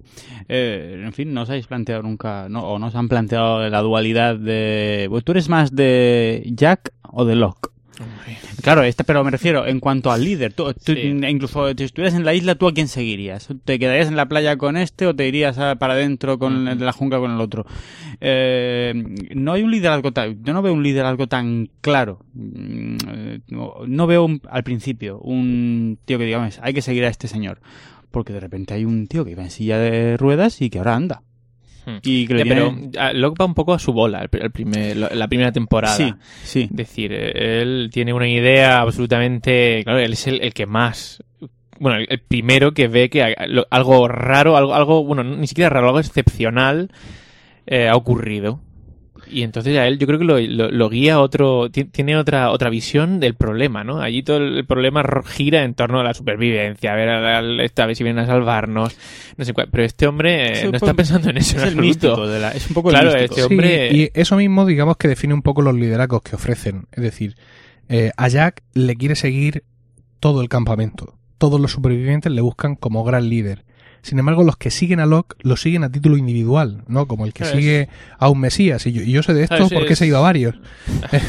eh, 0.50 0.72
en 1.05 1.13
fin, 1.13 1.33
no 1.33 1.41
os 1.43 1.49
habéis 1.49 1.67
planteado 1.67 2.01
nunca, 2.03 2.47
no, 2.49 2.63
o 2.67 2.79
no 2.79 2.88
os 2.88 2.95
han 2.95 3.09
planteado 3.09 3.69
la 3.69 3.81
dualidad 3.81 4.36
de... 4.38 5.07
Pues 5.09 5.23
tú 5.23 5.31
eres 5.33 5.49
más 5.49 5.75
de 5.75 6.43
Jack 6.55 6.91
o 7.03 7.25
de 7.25 7.36
Locke. 7.36 7.69
Claro, 8.63 8.81
este, 8.83 9.03
pero 9.03 9.23
me 9.23 9.29
refiero 9.29 9.67
en 9.67 9.79
cuanto 9.79 10.12
al 10.12 10.23
líder. 10.23 10.53
Tú, 10.53 10.73
tú- 10.73 10.93
Sí. 10.93 11.01
Incluso 11.27 11.69
si 11.77 11.83
estuvieras 11.83 12.15
en 12.15 12.25
la 12.25 12.33
isla, 12.33 12.55
¿tú 12.55 12.67
a 12.67 12.73
quién 12.73 12.88
seguirías? 12.88 13.49
¿Te 13.65 13.77
quedarías 13.77 14.07
en 14.07 14.15
la 14.15 14.27
playa 14.27 14.57
con 14.57 14.77
este 14.77 15.05
o 15.05 15.15
te 15.15 15.27
irías 15.27 15.57
a- 15.59 15.75
para 15.75 15.93
adentro 15.93 16.39
con 16.39 16.67
el 16.67 16.79
de 16.79 16.86
la 16.86 16.93
jungla 16.93 17.19
con 17.19 17.31
el 17.31 17.41
otro? 17.41 17.65
Eh, 18.21 18.93
no 19.36 19.53
hay 19.53 19.63
un 19.63 19.71
liderazgo 19.71 20.12
tan... 20.12 20.43
Yo 20.43 20.53
no 20.53 20.62
veo 20.62 20.73
un 20.73 20.81
liderazgo 20.81 21.27
tan 21.27 21.69
claro. 21.81 22.19
Mm, 22.33 22.95
eh, 23.09 23.39
No, 23.49 23.73
no 23.86 24.07
veo 24.07 24.23
un- 24.25 24.41
al 24.49 24.63
principio 24.63 25.19
un 25.19 25.99
tío 26.05 26.17
que 26.17 26.25
digamos, 26.25 26.59
hay 26.63 26.73
que 26.73 26.81
seguir 26.81 27.03
a 27.05 27.09
este 27.09 27.27
señor. 27.27 27.59
Porque 28.13 28.32
de 28.32 28.39
repente 28.39 28.76
hay 28.76 28.86
un 28.86 29.08
tío 29.08 29.26
que 29.26 29.32
iba 29.32 29.43
en 29.43 29.49
silla 29.49 29.80
de 29.80 30.15
ruedas 30.17 30.62
y 30.62 30.69
que 30.69 30.78
ahora 30.78 30.93
anda. 30.93 31.23
Hmm. 31.86 31.97
Y 32.04 32.28
que 32.28 32.36
le 32.36 32.43
Ya, 32.45 32.49
pero 32.49 32.69
tiene- 32.69 32.91
ah, 32.99 33.12
Locke 33.12 33.41
va 33.41 33.45
un 33.45 33.56
poco 33.56 33.73
a 33.73 33.80
su 33.80 33.91
bola 33.91 34.21
el, 34.32 34.52
primer, 34.52 34.95
la 34.95 35.28
primera 35.28 35.52
temporada. 35.52 35.95
Sí, 35.97 36.13
sí. 36.43 36.62
Es 36.69 36.76
decir, 36.78 37.12
eh, 37.12 37.62
él 37.62 37.89
tiene 37.91 38.13
una 38.13 38.30
idea 38.30 38.82
absolutamente... 38.82 39.82
Claro, 39.84 39.97
él 39.99 40.13
es 40.13 40.28
el, 40.28 40.41
el 40.41 40.54
que 40.54 40.67
más 40.67 41.23
bueno, 41.80 41.97
el, 41.97 42.08
el 42.10 42.19
primero 42.19 42.73
que 42.73 42.88
ve 42.88 43.10
que 43.10 43.23
algo 43.69 44.08
raro, 44.08 44.56
algo, 44.56 44.76
algo, 44.76 45.04
bueno, 45.04 45.23
ni 45.23 45.47
siquiera 45.47 45.69
raro, 45.69 45.88
algo 45.88 45.99
excepcional 45.99 46.91
eh, 47.65 47.89
ha 47.89 47.95
ocurrido. 47.95 48.60
Y 49.34 49.43
entonces 49.43 49.78
a 49.78 49.88
él 49.88 49.98
yo 50.00 50.08
creo 50.08 50.19
que 50.19 50.26
lo, 50.26 50.39
lo- 50.39 50.72
lo 50.72 50.89
guía 50.89 51.19
otro, 51.19 51.69
ti- 51.72 51.86
tiene 51.86 52.15
otra, 52.17 52.52
otra 52.52 52.69
visión 52.69 53.19
del 53.19 53.36
problema, 53.36 53.84
¿no? 53.84 54.00
Allí 54.02 54.24
todo 54.24 54.38
el 54.38 54.65
problema 54.65 55.04
ro- 55.04 55.24
gira 55.24 55.63
en 55.63 55.74
torno 55.74 56.00
a 56.00 56.04
la 56.04 56.13
supervivencia, 56.13 56.93
a 56.93 56.96
ver, 56.96 57.10
a, 57.10 57.39
a- 57.39 57.63
esta 57.63 57.86
vez 57.86 57.98
si 57.98 58.04
vienen 58.04 58.24
a 58.24 58.28
salvarnos, 58.28 58.96
no 59.38 59.46
sé 59.46 59.54
cuál. 59.54 59.67
Pero 59.72 59.84
este 59.84 60.08
hombre 60.08 60.62
eh, 60.62 60.69
no 60.69 60.78
está 60.78 60.93
pensando 60.93 61.30
en 61.30 61.38
eso 61.38 61.58
Es 61.58 61.63
en 61.63 61.69
el 61.69 61.76
místico 61.78 62.28
de 62.28 62.39
la- 62.39 62.52
es 62.52 62.67
un 62.67 62.74
poco 62.76 62.89
el 62.89 62.96
Claro, 62.96 63.12
místico. 63.12 63.36
este 63.36 63.43
hombre- 63.43 63.89
Sí, 63.91 64.10
y 64.13 64.19
eso 64.19 64.36
mismo, 64.38 64.65
digamos 64.65 64.98
que 64.98 65.08
define 65.08 65.34
un 65.34 65.41
poco 65.41 65.62
los 65.62 65.74
liderazgos 65.76 66.22
que 66.22 66.36
ofrecen. 66.36 66.86
Es 66.91 67.02
decir, 67.04 67.36
eh, 67.89 68.12
a 68.15 68.28
Jack 68.28 68.62
le 68.74 68.96
quiere 68.96 69.15
seguir 69.15 69.63
todo 70.19 70.41
el 70.41 70.50
campamento. 70.50 71.15
Todos 71.38 71.60
los 71.60 71.72
supervivientes 71.72 72.32
le 72.32 72.41
buscan 72.41 72.76
como 72.76 73.04
gran 73.04 73.28
líder. 73.30 73.65
Sin 74.04 74.20
embargo, 74.20 74.44
los 74.44 74.58
que 74.58 74.70
siguen 74.70 75.00
a 75.00 75.06
Locke 75.08 75.36
lo 75.42 75.56
siguen 75.58 75.84
a 75.84 75.92
título 75.92 76.18
individual, 76.18 76.84
¿no? 76.88 77.08
Como 77.08 77.26
el 77.26 77.34
que 77.34 77.46
sigue 77.46 77.88
a 78.20 78.30
un 78.30 78.39
Mesías. 78.39 78.86
Y 78.86 78.92
yo, 78.92 79.02
y 79.02 79.12
yo 79.12 79.24
sé 79.24 79.34
de 79.34 79.44
esto 79.44 79.56
Claro, 79.56 79.66
es- 79.68 79.74
porque 79.74 79.94
he 79.94 79.96
seguido 79.96 80.18
a 80.18 80.22
varios. 80.22 80.56
Es 81.12 81.22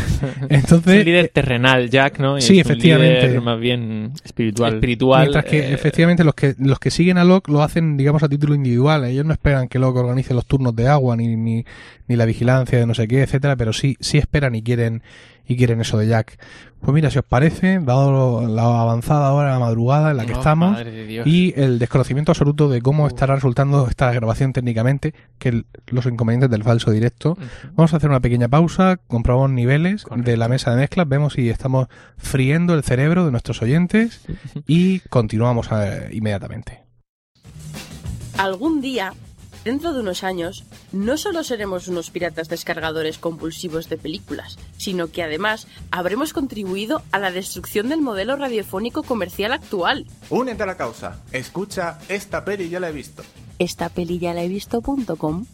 Entonces, 0.50 0.98
un 0.98 1.04
líder 1.04 1.28
terrenal, 1.32 1.88
Jack, 1.88 2.18
¿no? 2.18 2.36
Y 2.36 2.42
sí, 2.42 2.58
es 2.58 2.66
un 2.66 2.72
efectivamente. 2.72 3.26
líder 3.28 3.40
más 3.40 3.58
bien 3.60 4.12
espiritual. 4.24 4.74
espiritual. 4.74 5.20
Mientras 5.22 5.44
que 5.44 5.58
eh, 5.60 5.72
efectivamente 5.72 6.24
los 6.24 6.34
que 6.34 6.54
los 6.58 6.78
que 6.78 6.90
siguen 6.90 7.16
a 7.18 7.24
Locke 7.24 7.48
lo 7.48 7.62
hacen, 7.62 7.96
digamos, 7.96 8.22
a 8.22 8.28
título 8.28 8.54
individual. 8.54 9.04
Ellos 9.04 9.24
no 9.24 9.32
esperan 9.32 9.68
que 9.68 9.78
Locke 9.78 9.98
organice 9.98 10.34
los 10.34 10.46
turnos 10.46 10.74
de 10.74 10.88
agua 10.88 11.16
ni, 11.16 11.36
ni, 11.36 11.64
ni 12.08 12.16
la 12.16 12.24
vigilancia 12.26 12.78
de 12.78 12.86
no 12.86 12.94
sé 12.94 13.06
qué, 13.08 13.22
etcétera, 13.22 13.56
pero 13.56 13.72
sí, 13.72 13.96
sí 14.00 14.18
esperan 14.18 14.54
y 14.54 14.62
quieren 14.62 15.02
y 15.46 15.56
quieren 15.56 15.80
eso 15.80 15.98
de 15.98 16.06
Jack. 16.08 16.38
Pues 16.80 16.94
mira, 16.94 17.10
si 17.10 17.18
os 17.18 17.24
parece, 17.24 17.78
dado 17.80 18.46
la 18.46 18.62
avanzada 18.82 19.32
hora, 19.32 19.52
la 19.52 19.58
madrugada 19.58 20.10
en 20.10 20.18
la 20.18 20.26
que 20.26 20.34
oh, 20.34 20.38
estamos 20.38 20.76
de 20.78 21.22
y 21.24 21.54
el 21.58 21.78
desconocimiento 21.78 22.32
absoluto 22.32 22.68
de 22.68 22.82
cómo 22.82 23.06
estará 23.06 23.34
resultando 23.34 23.86
esta 23.88 24.12
grabación 24.12 24.52
técnicamente, 24.52 25.14
que 25.38 25.48
el- 25.48 25.66
los 25.86 26.04
inconvenientes 26.06 26.50
del 26.50 26.62
falso 26.62 26.90
directo. 26.90 27.38
Vamos 27.74 27.94
a 27.94 27.96
hacer 27.96 28.10
una 28.10 28.20
pequeña 28.20 28.48
pausa, 28.48 28.98
comprobamos 29.06 29.50
niveles 29.50 30.04
Correcto. 30.04 30.30
de 30.30 30.36
la 30.36 30.48
mesa 30.48 30.72
de 30.72 30.76
mezclas, 30.76 31.08
vemos 31.08 31.32
si 31.34 31.48
estamos 31.48 31.88
friendo 32.18 32.74
el 32.74 32.82
cerebro 32.82 33.24
de 33.24 33.30
nuestros 33.30 33.62
oyentes 33.62 34.26
y 34.66 35.00
continuamos 35.08 35.68
eh, 35.72 36.10
inmediatamente. 36.12 36.82
Algún 38.36 38.80
día, 38.80 39.14
dentro 39.64 39.92
de 39.92 40.00
unos 40.00 40.22
años, 40.22 40.64
no 40.92 41.16
solo 41.16 41.42
seremos 41.42 41.88
unos 41.88 42.10
piratas 42.10 42.48
descargadores 42.48 43.18
compulsivos 43.18 43.88
de 43.88 43.98
películas, 43.98 44.58
sino 44.76 45.08
que 45.08 45.22
además 45.22 45.66
habremos 45.90 46.32
contribuido 46.32 47.02
a 47.10 47.18
la 47.18 47.30
destrucción 47.30 47.88
del 47.88 48.00
modelo 48.00 48.36
radiofónico 48.36 49.02
comercial 49.02 49.52
actual. 49.52 50.06
Únete 50.30 50.62
a 50.62 50.66
la 50.66 50.76
causa. 50.76 51.22
Escucha, 51.32 51.98
esta 52.08 52.44
peli 52.44 52.68
ya 52.68 52.80
la 52.80 52.90
he 52.90 52.92
visto. 52.92 53.22
Esta 53.58 53.88
peli 53.88 54.18
ya 54.18 54.34
la 54.34 54.42
he 54.42 54.48
visto.com 54.48 55.46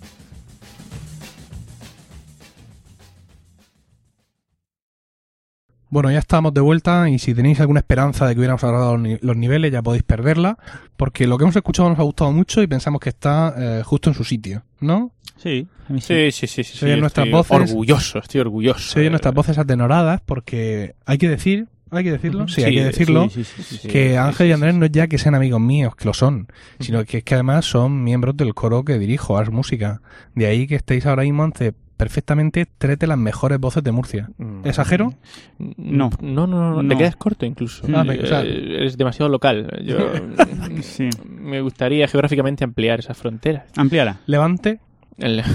Bueno, 5.90 6.11
ya 6.11 6.18
estamos 6.20 6.55
de 6.55 6.61
vuelta 6.61 7.09
y 7.11 7.18
si 7.18 7.35
tenéis 7.35 7.61
alguna 7.61 7.81
esperanza 7.81 8.26
de 8.26 8.35
que 8.35 8.38
hubiéramos 8.38 8.62
agradado 8.64 8.92
los, 8.96 9.00
ni- 9.03 9.18
los 9.20 9.37
niveles 9.37 9.72
ya 9.72 9.83
podéis 9.83 10.05
perderla, 10.05 10.57
porque 10.96 11.26
lo 11.26 11.37
que 11.37 11.44
hemos 11.44 11.57
escuchado 11.57 11.88
nos 11.88 11.98
ha 11.98 12.03
gustado 12.03 12.31
mucho 12.33 12.62
y 12.62 12.66
pensamos 12.68 13.00
que 13.00 13.09
está 13.09 13.55
eh, 13.59 13.83
justo 13.85 14.09
en 14.11 14.14
su 14.14 14.22
sitio, 14.24 14.62
¿no? 14.81 15.12
Sí, 15.37 15.66
a 15.88 15.92
mí 15.92 16.00
sí. 16.00 16.31
Sí, 16.31 16.46
sí, 16.46 16.62
sí. 16.62 16.79
sí, 16.79 16.87
nuestras 16.96 17.26
estoy 17.26 17.31
voces. 17.31 17.70
Orgulloso, 17.70 18.18
estoy 18.20 18.40
orgulloso. 18.40 18.79
Se 18.92 19.00
oyen 19.00 19.12
nuestras 19.12 19.35
voces 19.35 19.59
atenoradas 19.59 20.20
porque 20.24 20.94
hay 21.07 21.18
que 21.18 21.29
decir, 21.29 21.66
hay 21.90 22.05
que 22.05 22.12
decirlo, 22.12 22.46
sí, 22.46 22.62
hay 22.62 22.74
que 22.74 22.85
decirlo, 22.85 23.29
Sí, 23.31 23.42
sí, 23.42 23.62
sí, 23.62 23.76
sí. 23.79 23.88
que 23.88 24.16
Ángel 24.16 24.46
sí, 24.46 24.50
y 24.50 24.53
Andrés 24.53 24.74
sí, 24.74 24.79
no 24.79 24.85
es 24.87 24.92
ya 24.92 25.09
que 25.09 25.18
sean 25.18 25.35
amigos 25.35 25.61
míos, 25.61 25.96
que 25.96 26.05
lo 26.05 26.14
son, 26.14 26.46
sino 26.79 27.05
que 27.05 27.18
es 27.18 27.24
que 27.24 27.35
además 27.35 27.64
son 27.64 28.05
miembros 28.05 28.37
del 28.37 28.55
coro 28.55 28.85
que 28.85 28.96
dirijo, 28.98 29.37
Ars 29.38 29.50
Música. 29.50 30.03
De 30.37 30.46
ahí 30.46 30.68
que 30.68 30.76
estéis 30.76 31.05
ahora 31.07 31.24
mismo 31.24 31.42
ante 31.42 31.72
perfectamente 32.01 32.67
tres 32.79 32.99
de 32.99 33.07
las 33.07 33.19
mejores 33.19 33.61
voces 33.61 33.85
de 33.85 33.93
Murcia. 33.93 34.31
Mm. 34.39 34.67
¿Exagero? 34.67 35.13
No. 35.59 36.11
No, 36.21 36.47
no, 36.47 36.83
no, 36.83 36.89
te 36.89 36.97
quedas 36.97 37.15
corto 37.17 37.45
incluso. 37.47 37.87
Ah, 37.95 38.05
me- 38.05 38.19
o 38.19 38.27
sea- 38.27 38.43
Eh, 38.43 38.77
eres 38.79 38.97
demasiado 38.97 39.29
local. 39.29 39.69
Yo 39.85 39.99
Sí. 40.83 41.11
me 41.29 41.61
gustaría 41.61 42.09
geográficamente 42.09 42.65
ampliar 42.65 43.01
esas 43.01 43.19
fronteras. 43.19 43.65
Amplíala. 43.77 44.21
Levante. 44.27 44.81
El- 45.19 45.43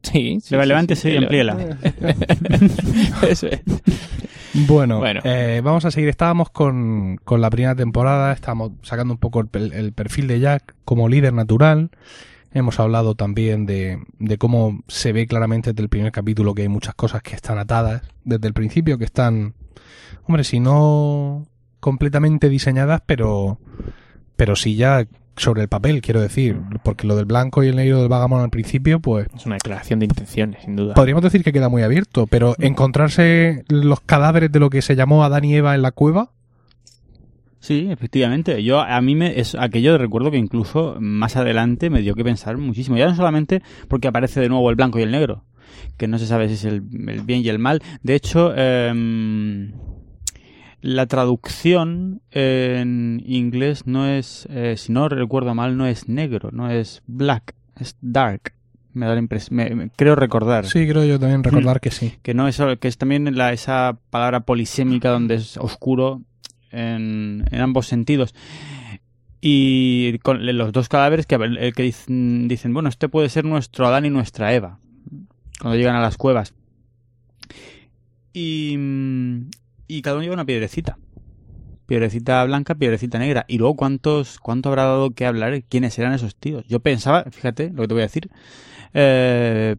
Sí, 0.00 0.38
sí, 0.40 0.54
Leva- 0.56 0.82
sí, 0.88 0.94
sí, 0.94 1.08
y 1.08 1.16
el- 1.16 1.24
amplíela. 1.24 1.56
Eso 3.28 3.48
es. 3.48 3.60
Bueno, 4.54 4.98
Bueno. 4.98 5.20
eh, 5.24 5.60
vamos 5.62 5.84
a 5.84 5.90
seguir. 5.90 6.08
Estábamos 6.08 6.50
con, 6.50 7.16
con 7.24 7.40
la 7.40 7.50
primera 7.50 7.74
temporada, 7.74 8.32
estábamos 8.32 8.72
sacando 8.82 9.12
un 9.14 9.18
poco 9.18 9.40
el, 9.40 9.46
pel- 9.50 9.74
el 9.74 9.92
perfil 9.92 10.26
de 10.28 10.40
Jack 10.40 10.74
como 10.84 11.08
líder 11.08 11.32
natural. 11.34 11.90
Hemos 12.52 12.80
hablado 12.80 13.14
también 13.14 13.66
de, 13.66 13.98
de 14.18 14.38
cómo 14.38 14.80
se 14.88 15.12
ve 15.12 15.26
claramente 15.26 15.72
desde 15.72 15.82
el 15.82 15.88
primer 15.88 16.12
capítulo 16.12 16.54
que 16.54 16.62
hay 16.62 16.68
muchas 16.68 16.94
cosas 16.94 17.22
que 17.22 17.34
están 17.34 17.58
atadas 17.58 18.02
desde 18.24 18.48
el 18.48 18.54
principio, 18.54 18.98
que 18.98 19.04
están, 19.04 19.54
hombre, 20.26 20.44
si 20.44 20.60
no 20.60 21.46
completamente 21.80 22.48
diseñadas, 22.48 23.02
pero, 23.06 23.58
pero 24.36 24.56
sí 24.56 24.76
ya 24.76 25.06
sobre 25.36 25.62
el 25.62 25.68
papel, 25.68 26.00
quiero 26.00 26.20
decir, 26.20 26.60
porque 26.82 27.06
lo 27.06 27.16
del 27.16 27.26
blanco 27.26 27.62
y 27.62 27.68
el 27.68 27.76
negro 27.76 28.00
del 28.00 28.08
vagamon 28.08 28.40
al 28.40 28.50
principio, 28.50 29.00
pues 29.00 29.28
Es 29.36 29.46
una 29.46 29.54
declaración 29.54 30.00
de 30.00 30.06
intenciones, 30.06 30.64
sin 30.64 30.76
duda. 30.76 30.94
podríamos 30.94 31.22
decir 31.22 31.44
que 31.44 31.52
queda 31.52 31.68
muy 31.68 31.82
abierto, 31.82 32.26
pero 32.26 32.54
encontrarse 32.58 33.64
los 33.68 34.00
cadáveres 34.00 34.50
de 34.50 34.58
lo 34.58 34.70
que 34.70 34.82
se 34.82 34.96
llamó 34.96 35.22
Adán 35.24 35.44
y 35.44 35.54
Eva 35.54 35.74
en 35.74 35.82
la 35.82 35.92
cueva, 35.92 36.32
Sí, 37.60 37.88
efectivamente. 37.90 38.62
Yo 38.62 38.80
a 38.80 39.00
mí 39.00 39.14
me 39.16 39.40
es 39.40 39.54
aquello 39.54 39.98
recuerdo 39.98 40.30
que 40.30 40.36
incluso 40.38 40.96
más 41.00 41.36
adelante 41.36 41.90
me 41.90 42.02
dio 42.02 42.14
que 42.14 42.24
pensar 42.24 42.56
muchísimo. 42.56 42.96
Ya 42.96 43.06
no 43.08 43.16
solamente 43.16 43.62
porque 43.88 44.08
aparece 44.08 44.40
de 44.40 44.48
nuevo 44.48 44.70
el 44.70 44.76
blanco 44.76 44.98
y 44.98 45.02
el 45.02 45.10
negro, 45.10 45.44
que 45.96 46.06
no 46.08 46.18
se 46.18 46.26
sabe 46.26 46.48
si 46.48 46.54
es 46.54 46.64
el, 46.64 46.82
el 47.08 47.22
bien 47.22 47.40
y 47.44 47.48
el 47.48 47.58
mal. 47.58 47.82
De 48.02 48.14
hecho, 48.14 48.54
em, 48.56 49.72
la 50.80 51.06
traducción 51.06 52.20
en 52.30 53.22
inglés 53.26 53.86
no 53.86 54.06
es, 54.06 54.46
eh, 54.50 54.74
si 54.76 54.92
no 54.92 55.08
recuerdo 55.08 55.54
mal, 55.54 55.76
no 55.76 55.86
es 55.86 56.08
negro, 56.08 56.50
no 56.52 56.70
es 56.70 57.02
black, 57.06 57.54
es 57.80 57.96
dark. 58.00 58.52
Me 58.94 59.06
da 59.06 59.14
la 59.14 59.18
impresión, 59.20 59.56
me- 59.56 59.70
me- 59.74 59.90
creo 59.90 60.16
recordar 60.16 60.64
sí, 60.66 60.88
creo 60.88 61.04
yo 61.04 61.20
también 61.20 61.44
recordar 61.44 61.80
que 61.80 61.90
sí. 61.90 62.14
que 62.22 62.34
no 62.34 62.48
es 62.48 62.60
que 62.80 62.88
es 62.88 62.96
también 62.98 63.36
la, 63.36 63.52
esa 63.52 63.98
palabra 64.10 64.40
polisémica 64.40 65.10
donde 65.10 65.34
es 65.36 65.56
oscuro 65.56 66.22
en, 66.70 67.44
en 67.50 67.60
ambos 67.60 67.86
sentidos 67.86 68.34
y 69.40 70.18
con 70.18 70.44
los 70.56 70.72
dos 70.72 70.88
cadáveres 70.88 71.26
que, 71.26 71.72
que 71.74 71.82
dicen, 71.82 72.48
dicen, 72.48 72.74
bueno 72.74 72.88
este 72.88 73.08
puede 73.08 73.28
ser 73.28 73.44
nuestro 73.44 73.86
Adán 73.86 74.04
y 74.04 74.10
nuestra 74.10 74.52
Eva 74.52 74.80
cuando 75.60 75.76
llegan 75.76 75.96
a 75.96 76.00
las 76.00 76.16
cuevas 76.16 76.54
y, 78.32 78.76
y 79.86 80.02
cada 80.02 80.16
uno 80.16 80.22
lleva 80.22 80.34
una 80.34 80.46
piedrecita 80.46 80.98
piedrecita 81.88 82.44
blanca, 82.44 82.74
piedrecita 82.74 83.18
negra. 83.18 83.46
Y 83.48 83.56
luego, 83.56 83.74
¿cuántos, 83.74 84.38
¿cuánto 84.38 84.68
habrá 84.68 84.84
dado 84.84 85.10
que 85.12 85.24
hablar? 85.24 85.62
¿Quiénes 85.64 85.98
eran 85.98 86.12
esos 86.12 86.36
tíos? 86.36 86.64
Yo 86.68 86.80
pensaba, 86.80 87.24
fíjate 87.30 87.70
lo 87.70 87.82
que 87.82 87.88
te 87.88 87.94
voy 87.94 88.02
a 88.02 88.06
decir, 88.06 88.30
eh, 88.92 89.76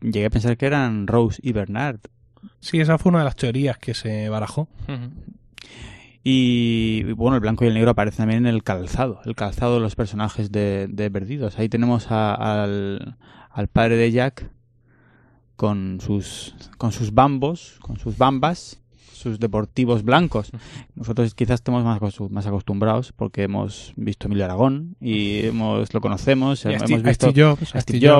llegué 0.00 0.26
a 0.26 0.30
pensar 0.30 0.56
que 0.56 0.66
eran 0.66 1.06
Rose 1.06 1.40
y 1.42 1.52
Bernard. 1.52 2.00
Sí, 2.60 2.80
esa 2.80 2.98
fue 2.98 3.10
una 3.10 3.20
de 3.20 3.26
las 3.26 3.36
teorías 3.36 3.78
que 3.78 3.94
se 3.94 4.28
barajó. 4.28 4.68
Y 6.26 7.02
bueno, 7.12 7.34
el 7.36 7.40
blanco 7.40 7.64
y 7.64 7.68
el 7.68 7.74
negro 7.74 7.90
aparecen 7.90 8.16
también 8.18 8.46
en 8.46 8.54
el 8.54 8.62
calzado, 8.62 9.20
el 9.26 9.34
calzado 9.34 9.74
de 9.74 9.80
los 9.80 9.94
personajes 9.94 10.50
de, 10.50 10.86
de 10.88 11.10
Perdidos. 11.10 11.58
Ahí 11.58 11.68
tenemos 11.68 12.10
a- 12.10 12.62
al, 12.62 13.16
al 13.50 13.68
padre 13.68 13.96
de 13.96 14.10
Jack 14.10 14.50
con 15.56 15.98
sus, 16.00 16.54
con 16.78 16.92
sus 16.92 17.12
bambos, 17.12 17.76
con 17.80 17.98
sus 17.98 18.16
bambas, 18.16 18.80
sus 19.12 19.38
deportivos 19.38 20.02
blancos. 20.02 20.50
Nosotros 20.94 21.34
quizás 21.34 21.56
estamos 21.60 21.84
más, 21.84 22.00
más 22.30 22.46
acostumbrados 22.46 23.12
porque 23.12 23.42
hemos 23.42 23.92
visto 23.96 24.26
Emilio 24.26 24.46
Aragón 24.46 24.96
y 25.02 25.40
hemos, 25.46 25.92
lo 25.92 26.00
conocemos, 26.00 26.64
Y 26.64 26.68
hemos 26.68 27.02
visto 27.02 27.26
Steve 27.28 27.42
Jobs, 27.44 27.70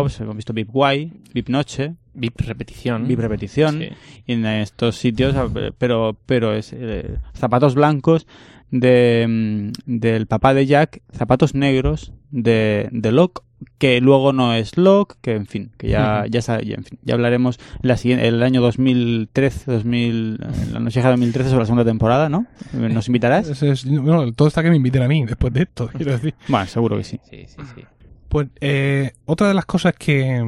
Jobs, 0.02 0.20
hemos 0.20 0.36
visto 0.36 0.52
Vip 0.52 0.68
Guay, 0.70 1.10
Vip 1.32 1.48
Noche, 1.48 1.94
VIP 2.14 2.40
repetición. 2.42 3.06
Vip 3.08 3.18
Repetición 3.20 3.78
Sí. 3.80 3.88
y 4.26 4.32
en 4.34 4.46
estos 4.46 4.96
sitios, 4.96 5.34
pero, 5.78 6.16
pero 6.26 6.54
es 6.54 6.72
eh, 6.72 7.16
zapatos 7.34 7.74
blancos 7.74 8.26
de, 8.70 9.26
mm, 9.28 9.98
del 9.98 10.26
papá 10.26 10.54
de 10.54 10.66
Jack, 10.66 11.00
zapatos 11.12 11.54
negros 11.54 12.12
de, 12.30 12.88
de 12.92 13.12
Locke, 13.12 13.42
que 13.78 14.00
luego 14.00 14.32
no 14.32 14.52
es 14.54 14.76
Locke, 14.76 15.16
que 15.22 15.34
en 15.36 15.46
fin, 15.46 15.70
que 15.78 15.88
ya, 15.88 16.26
ya, 16.28 16.42
sa- 16.42 16.60
ya, 16.60 16.74
en 16.74 16.84
fin, 16.84 16.98
ya 17.02 17.14
hablaremos 17.14 17.58
la 17.82 17.96
siguiente, 17.96 18.26
el 18.28 18.42
año 18.42 18.60
2013, 18.60 19.70
2000, 19.72 20.38
en 20.42 20.72
la 20.74 20.80
noche 20.80 21.00
de 21.02 21.08
2013 21.08 21.48
sobre 21.50 21.60
la 21.62 21.66
segunda 21.66 21.84
temporada, 21.84 22.28
¿no? 22.28 22.46
¿Nos 22.72 23.06
invitarás? 23.06 23.62
Es- 23.62 23.84
bueno, 23.86 24.32
todo 24.32 24.48
está 24.48 24.62
que 24.62 24.70
me 24.70 24.76
inviten 24.76 25.02
a 25.02 25.08
mí 25.08 25.24
después 25.24 25.52
de 25.52 25.62
esto, 25.62 25.88
quiero 25.96 26.12
decir. 26.12 26.34
Bueno, 26.48 26.66
seguro 26.66 26.96
que 26.98 27.04
sí. 27.04 27.20
Sí, 27.30 27.44
sí, 27.46 27.56
sí. 27.74 27.82
Pues 28.28 28.48
eh, 28.60 29.12
otra 29.26 29.46
de 29.48 29.54
las 29.54 29.64
cosas 29.64 29.94
que, 29.96 30.42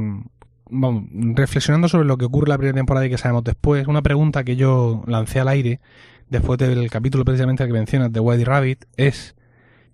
vamos, 0.71 1.05
reflexionando 1.13 1.89
sobre 1.89 2.07
lo 2.07 2.17
que 2.19 2.25
ocurre 2.25 2.49
la 2.49 2.59
primera 2.59 2.77
temporada 2.77 3.07
y 3.07 3.11
que 3.11 3.19
sabemos 3.19 3.45
después, 3.45 3.87
una 3.87 4.03
pregunta 4.03 4.45
que 4.45 4.57
yo 4.57 5.03
lancé 5.07 5.41
al 5.41 5.49
aire 5.49 5.81
después 6.29 6.59
del 6.59 6.91
capítulo 6.91 7.25
precisamente 7.25 7.67
que 7.67 7.73
mencionas 7.73 8.13
de 8.13 8.21
White 8.21 8.45
Rabbit 8.45 8.85
es 8.97 9.37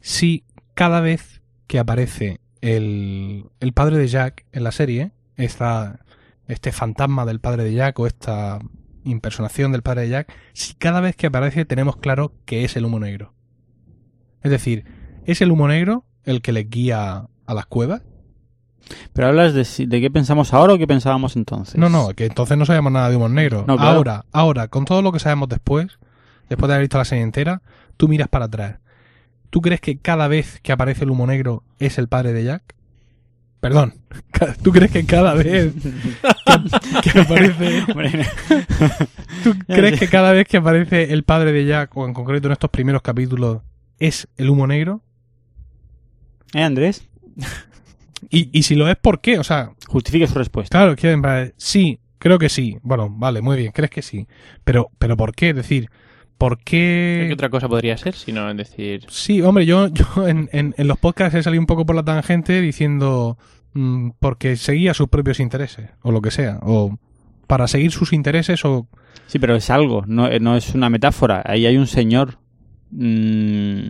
si 0.01 0.45
cada 0.75 1.01
vez 1.01 1.43
que 1.66 1.79
aparece 1.79 2.41
el, 2.61 3.47
el 3.61 3.73
padre 3.73 3.99
de 3.99 4.09
Jack 4.09 4.47
en 4.53 4.64
la 4.64 4.73
serie, 4.73 5.12
esta, 5.37 6.01
este 6.49 6.73
fantasma 6.73 7.25
del 7.27 7.41
padre 7.41 7.64
de 7.64 7.75
Jack 7.75 7.99
o 7.99 8.07
esta 8.07 8.61
impersonación 9.05 9.73
del 9.73 9.83
padre 9.83 10.03
de 10.03 10.09
Jack, 10.11 10.33
si 10.53 10.75
cada 10.75 11.01
vez 11.01 11.16
que 11.16 11.27
aparece 11.27 11.64
tenemos 11.64 11.97
claro 11.97 12.33
que 12.45 12.64
es 12.64 12.77
el 12.77 12.85
humo 12.85 13.01
negro. 13.01 13.35
Es 14.43 14.51
decir, 14.51 14.85
¿es 15.25 15.41
el 15.41 15.51
humo 15.51 15.68
negro 15.68 16.05
el 16.25 16.43
que 16.43 16.53
les 16.53 16.68
guía 16.68 17.29
a 17.47 17.55
las 17.55 17.66
cuevas? 17.66 18.03
Pero 19.12 19.28
hablas 19.28 19.55
de, 19.55 19.87
de 19.87 20.01
qué 20.01 20.11
pensamos 20.11 20.53
ahora 20.53 20.74
o 20.74 20.78
qué 20.78 20.87
pensábamos 20.87 21.37
entonces. 21.37 21.76
No, 21.76 21.89
no, 21.89 22.09
que 22.11 22.26
entonces 22.26 22.57
no 22.59 22.66
sabemos 22.66 22.93
nada 22.93 23.11
de 23.11 23.16
humor 23.16 23.30
negro. 23.30 23.64
No, 23.66 23.76
claro. 23.76 23.97
Ahora, 23.97 24.24
ahora, 24.33 24.68
con 24.68 24.85
todo 24.85 25.03
lo 25.03 25.12
que 25.12 25.18
sabemos 25.18 25.49
después, 25.49 25.99
después 26.49 26.68
de 26.68 26.74
haber 26.74 26.85
visto 26.85 26.99
la 26.99 27.05
serie 27.05 27.24
entera, 27.24 27.62
tú 27.97 28.09
miras 28.09 28.28
para 28.28 28.47
atrás. 28.47 28.78
¿Tú 29.51 29.61
crees 29.61 29.80
que 29.80 29.99
cada 29.99 30.28
vez 30.28 30.61
que 30.62 30.72
aparece 30.72 31.05
el 31.05 31.11
humo 31.11 31.26
negro 31.26 31.62
es 31.78 31.99
el 31.99 32.09
padre 32.09 32.33
de 32.33 32.45
Jack? 32.45 32.74
Perdón, 33.61 33.95
¿tú 34.62 34.72
crees 34.72 34.91
que 34.91 35.07
cada 35.07 35.35
vez 35.35 35.72
que, 35.74 37.12
que 37.12 37.20
aparece... 37.20 37.85
¿Tú 39.45 39.55
crees 39.68 40.01
que 40.01 40.09
cada 40.09 40.33
vez 40.33 40.49
que 40.49 40.57
aparece 40.57 41.12
el 41.12 41.22
padre 41.22 41.53
de 41.53 41.64
Jack, 41.66 41.97
o 41.97 42.07
en 42.07 42.14
concreto 42.14 42.49
en 42.49 42.53
estos 42.53 42.70
primeros 42.70 43.03
capítulos, 43.03 43.62
es 43.99 44.26
el 44.37 44.51
humo 44.51 44.66
negro? 44.66 45.01
¿Eh, 46.55 46.62
Andrés? 46.62 47.07
Y, 48.31 48.57
y 48.57 48.62
si 48.62 48.75
lo 48.75 48.89
es, 48.89 48.97
¿por 48.97 49.20
qué? 49.20 49.39
O 49.39 49.45
sea, 49.45 49.73
Justifique 49.87 50.27
su 50.27 50.39
respuesta. 50.39 50.79
Claro, 50.79 50.97
quiero 50.97 51.14
en 51.14 51.23
plan, 51.23 51.53
sí, 51.57 51.99
creo 52.18 52.39
que 52.39 52.49
sí. 52.49 52.79
Bueno, 52.83 53.09
vale, 53.11 53.43
muy 53.43 53.57
bien, 53.57 53.73
crees 53.73 53.91
que 53.91 54.03
sí. 54.03 54.27
Pero, 54.64 54.91
pero 54.99 55.16
¿por 55.16 55.35
qué? 55.35 55.51
Es 55.51 55.57
decir, 55.57 55.91
¿por 56.39 56.59
qué? 56.59 57.27
¿Qué 57.29 57.35
otra 57.35 57.51
cosa 57.51 57.68
podría 57.68 57.97
ser? 57.97 58.14
Sino 58.14 58.49
en 58.49 58.57
decir... 58.57 59.05
Sí, 59.09 59.43
hombre, 59.43 59.66
yo, 59.66 59.89
yo 59.89 60.27
en, 60.27 60.49
en, 60.53 60.75
en 60.77 60.89
los 60.89 60.99
podcasts 60.99 61.37
he 61.37 61.43
salido 61.43 61.61
un 61.61 61.66
poco 61.66 61.85
por 61.85 61.95
la 61.95 62.05
tangente 62.05 62.61
diciendo 62.61 63.37
mm, 63.75 64.11
porque 64.18 64.57
seguía 64.57 64.95
sus 64.95 65.09
propios 65.09 65.41
intereses, 65.41 65.91
o 66.03 66.11
lo 66.11 66.23
que 66.23 66.31
sea, 66.31 66.59
o 66.62 66.99
para 67.47 67.68
seguir 67.68 67.91
sus 67.93 68.12
intereses, 68.12 68.64
o 68.64 68.89
Sí, 69.27 69.39
pero 69.39 69.55
es 69.57 69.70
algo, 69.70 70.05
no, 70.07 70.29
eh, 70.29 70.41
no 70.41 70.57
es 70.57 70.75
una 70.75 70.91
metáfora. 70.91 71.43
Ahí 71.45 71.66
hay 71.66 71.77
un 71.77 71.87
señor 71.87 72.39
mm, 72.91 73.87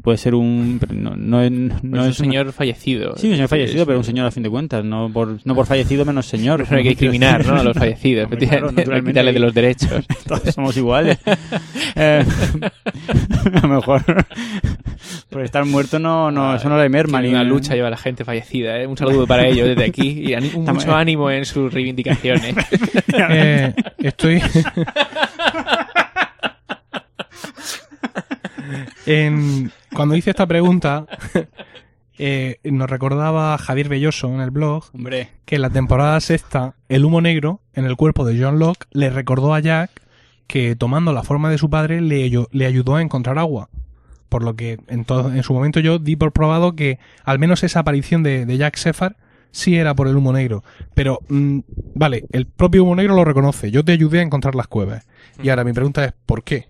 que 0.00 0.02
puede 0.02 0.18
ser 0.18 0.34
un... 0.34 0.78
pero 0.80 0.94
No, 0.94 1.14
no, 1.16 1.42
es- 1.42 1.50
no 1.50 1.66
es 1.68 1.82
un 1.82 1.98
es 1.98 2.00
una- 2.00 2.12
señor 2.12 2.52
fallecido. 2.52 3.16
Sí, 3.16 3.26
un 3.28 3.34
señor 3.34 3.48
fallecido, 3.48 3.86
pero 3.86 3.98
un 3.98 4.04
señor 4.04 4.26
a 4.26 4.30
fin 4.30 4.42
de 4.42 4.50
cuentas. 4.50 4.84
No 4.84 5.10
por, 5.12 5.38
no 5.44 5.54
por 5.54 5.66
fallecido 5.66 6.04
menos 6.04 6.26
señor. 6.26 6.66
No 6.70 6.76
hay 6.76 6.82
que 6.82 6.88
discriminar, 6.90 7.44
¿no? 7.46 7.56
A 7.56 7.64
los 7.64 7.76
fallecidos. 7.78 8.24
Hombre, 8.24 8.46
claro, 8.84 9.04
quitarle 9.04 9.32
de 9.32 9.38
los 9.40 9.54
derechos. 9.54 10.04
Todos 10.26 10.54
somos 10.54 10.76
iguales. 10.76 11.18
Eh, 11.96 12.24
a 13.54 13.60
lo 13.66 13.68
mejor 13.68 14.02
por 15.28 15.42
estar 15.42 15.64
muerto 15.64 15.98
no, 15.98 16.30
no, 16.30 16.54
eso 16.54 16.68
no 16.68 16.78
le 16.78 16.88
merma. 16.88 17.20
Ni 17.20 17.28
una 17.28 17.42
lucha 17.42 17.74
lleva 17.74 17.90
la 17.90 17.96
gente 17.96 18.24
fallecida, 18.24 18.78
¿eh? 18.80 18.86
Un 18.86 18.96
saludo 18.96 19.26
para 19.26 19.46
ellos 19.46 19.66
desde 19.68 19.84
aquí 19.84 20.24
y 20.32 20.36
mucho 20.60 20.94
ánimo 20.94 21.30
en 21.30 21.44
sus 21.44 21.72
reivindicaciones. 21.72 22.54
eh, 23.18 23.74
estoy 23.98 24.40
en 29.06 29.70
cuando 29.94 30.14
hice 30.16 30.30
esta 30.30 30.46
pregunta 30.46 31.06
eh, 32.18 32.58
nos 32.64 32.88
recordaba 32.90 33.56
Javier 33.58 33.88
Belloso 33.88 34.28
en 34.28 34.40
el 34.40 34.50
blog 34.50 34.84
Hombre, 34.94 35.28
que 35.44 35.56
en 35.56 35.62
la 35.62 35.70
temporada 35.70 36.20
sexta, 36.20 36.74
el 36.88 37.04
humo 37.04 37.20
negro 37.20 37.60
en 37.74 37.84
el 37.84 37.96
cuerpo 37.96 38.24
de 38.24 38.40
John 38.42 38.58
Locke 38.58 38.86
le 38.92 39.10
recordó 39.10 39.54
a 39.54 39.60
Jack 39.60 39.90
que 40.46 40.74
tomando 40.76 41.12
la 41.12 41.22
forma 41.22 41.50
de 41.50 41.58
su 41.58 41.70
padre 41.70 42.00
le, 42.00 42.26
ayu- 42.28 42.48
le 42.50 42.66
ayudó 42.66 42.96
a 42.96 43.02
encontrar 43.02 43.38
agua. 43.38 43.68
Por 44.28 44.42
lo 44.44 44.54
que 44.56 44.78
en, 44.88 45.04
todo- 45.04 45.32
en 45.32 45.42
su 45.42 45.52
momento 45.54 45.80
yo 45.80 45.98
di 45.98 46.16
por 46.16 46.32
probado 46.32 46.74
que 46.76 46.98
al 47.24 47.38
menos 47.38 47.62
esa 47.62 47.80
aparición 47.80 48.22
de, 48.22 48.46
de 48.46 48.56
Jack 48.56 48.76
Seffar 48.76 49.16
sí 49.52 49.76
era 49.76 49.94
por 49.94 50.06
el 50.08 50.16
humo 50.16 50.32
negro. 50.32 50.62
Pero, 50.94 51.20
mm, 51.28 51.60
vale, 51.94 52.24
el 52.32 52.46
propio 52.46 52.82
humo 52.84 52.94
negro 52.96 53.14
lo 53.16 53.24
reconoce. 53.24 53.70
Yo 53.70 53.84
te 53.84 53.92
ayudé 53.92 54.20
a 54.20 54.22
encontrar 54.22 54.54
las 54.54 54.66
cuevas. 54.68 55.06
Y 55.42 55.48
ahora 55.50 55.64
mi 55.64 55.72
pregunta 55.72 56.04
es, 56.04 56.12
¿por 56.26 56.42
qué? 56.44 56.68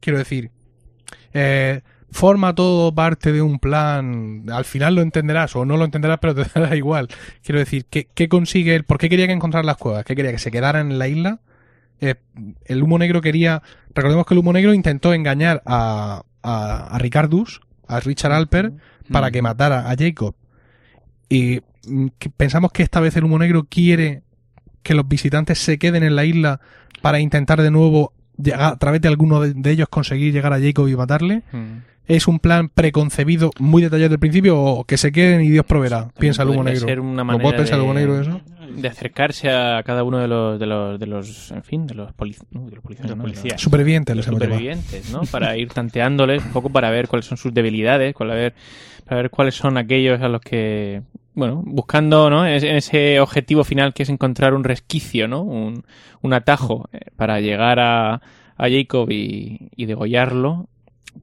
Quiero 0.00 0.18
decir, 0.18 0.50
eh, 1.32 1.82
forma 2.10 2.54
todo 2.54 2.94
parte 2.94 3.32
de 3.32 3.42
un 3.42 3.58
plan. 3.58 4.44
Al 4.50 4.64
final 4.64 4.94
lo 4.94 5.02
entenderás 5.02 5.54
o 5.56 5.64
no 5.64 5.76
lo 5.76 5.84
entenderás, 5.84 6.18
pero 6.20 6.34
te 6.34 6.44
dará 6.54 6.76
igual. 6.76 7.08
Quiero 7.42 7.58
decir, 7.58 7.86
¿qué, 7.88 8.08
qué 8.12 8.28
consigue 8.28 8.74
él? 8.74 8.84
¿Por 8.84 8.98
qué 8.98 9.08
quería 9.08 9.26
que 9.26 9.32
encontrar 9.32 9.64
las 9.64 9.76
cuevas? 9.76 10.04
¿Qué 10.04 10.14
quería? 10.14 10.32
¿Que 10.32 10.38
se 10.38 10.50
quedaran 10.50 10.90
en 10.90 10.98
la 10.98 11.08
isla? 11.08 11.40
Eh, 12.00 12.14
el 12.64 12.82
humo 12.82 12.98
negro 12.98 13.20
quería. 13.20 13.62
Recordemos 13.94 14.26
que 14.26 14.34
el 14.34 14.38
humo 14.38 14.52
negro 14.52 14.74
intentó 14.74 15.12
engañar 15.12 15.62
a, 15.66 16.22
a, 16.42 16.94
a 16.94 16.98
Ricardus, 16.98 17.60
a 17.86 18.00
Richard 18.00 18.32
Alper, 18.32 18.72
para 19.10 19.30
que 19.30 19.42
matara 19.42 19.90
a 19.90 19.96
Jacob. 19.96 20.34
Y 21.28 21.60
mm, 21.86 22.06
pensamos 22.36 22.72
que 22.72 22.82
esta 22.82 23.00
vez 23.00 23.16
el 23.16 23.24
humo 23.24 23.38
negro 23.38 23.66
quiere 23.68 24.22
que 24.82 24.94
los 24.94 25.06
visitantes 25.06 25.58
se 25.58 25.78
queden 25.78 26.02
en 26.02 26.16
la 26.16 26.24
isla 26.24 26.60
para 27.02 27.20
intentar 27.20 27.60
de 27.62 27.70
nuevo 27.70 28.12
llegar, 28.36 28.60
a 28.62 28.76
través 28.76 29.00
de 29.00 29.08
alguno 29.08 29.40
de, 29.40 29.52
de 29.54 29.70
ellos 29.70 29.88
conseguir 29.88 30.32
llegar 30.32 30.52
a 30.52 30.60
Jacob 30.60 30.88
y 30.88 30.96
matarle. 30.96 31.42
Mm. 31.52 31.78
¿Es 32.08 32.26
un 32.26 32.40
plan 32.40 32.68
preconcebido 32.68 33.52
muy 33.60 33.82
detallado 33.82 34.08
desde 34.08 34.14
el 34.14 34.18
principio 34.20 34.60
o 34.60 34.84
que 34.84 34.96
se 34.96 35.12
queden 35.12 35.42
y 35.42 35.48
Dios 35.50 35.64
proveerá? 35.64 36.08
Piensa 36.18 36.42
el 36.42 36.48
humo 36.48 36.64
negro. 36.64 36.80
ser 36.88 36.98
una 36.98 37.18
¿Lo 37.18 37.24
manera 37.24 37.42
puedes 37.44 37.60
pensar 37.60 37.78
humo 37.84 37.94
de- 37.94 38.00
negro 38.00 38.20
eso? 38.20 38.40
de 38.70 38.88
acercarse 38.88 39.50
a 39.50 39.82
cada 39.84 40.02
uno 40.04 40.18
de 40.18 40.28
los 40.28 40.58
de 40.58 40.66
los, 40.66 40.98
de 40.98 41.06
los 41.06 41.50
en 41.52 41.62
fin 41.64 41.86
de 41.88 41.94
los, 41.94 42.12
poli- 42.12 42.36
no, 42.52 42.66
de 42.66 42.72
los 42.76 42.82
policías, 42.82 43.08
Los 43.08 43.16
no, 43.16 43.22
policías. 43.24 43.60
Supervivientes 43.60 44.16
los 44.16 44.26
¿no? 45.12 45.22
Para 45.22 45.56
ir 45.56 45.68
tanteándoles 45.70 46.44
un 46.44 46.52
poco 46.52 46.70
para 46.70 46.88
ver 46.90 47.06
cuáles 47.08 47.26
son 47.26 47.36
sus 47.36 47.52
debilidades, 47.54 48.14
para 48.14 48.34
ver, 48.34 48.54
para 49.04 49.22
ver 49.22 49.30
cuáles 49.30 49.54
son 49.56 49.76
aquellos 49.76 50.20
a 50.20 50.28
los 50.28 50.40
que, 50.40 51.02
bueno, 51.40 51.62
buscando, 51.64 52.28
¿no? 52.30 52.46
En 52.46 52.62
ese, 52.76 53.18
objetivo 53.18 53.64
final 53.64 53.94
que 53.94 54.02
es 54.04 54.10
encontrar 54.10 54.52
un 54.54 54.62
resquicio, 54.62 55.26
¿no? 55.26 55.40
Un, 55.42 55.82
un 56.20 56.32
atajo 56.34 56.88
eh, 56.92 57.00
para 57.16 57.40
llegar 57.40 57.80
a, 57.80 58.14
a 58.56 58.68
Jacob 58.68 59.10
y, 59.10 59.70
y 59.74 59.86
degollarlo. 59.86 60.68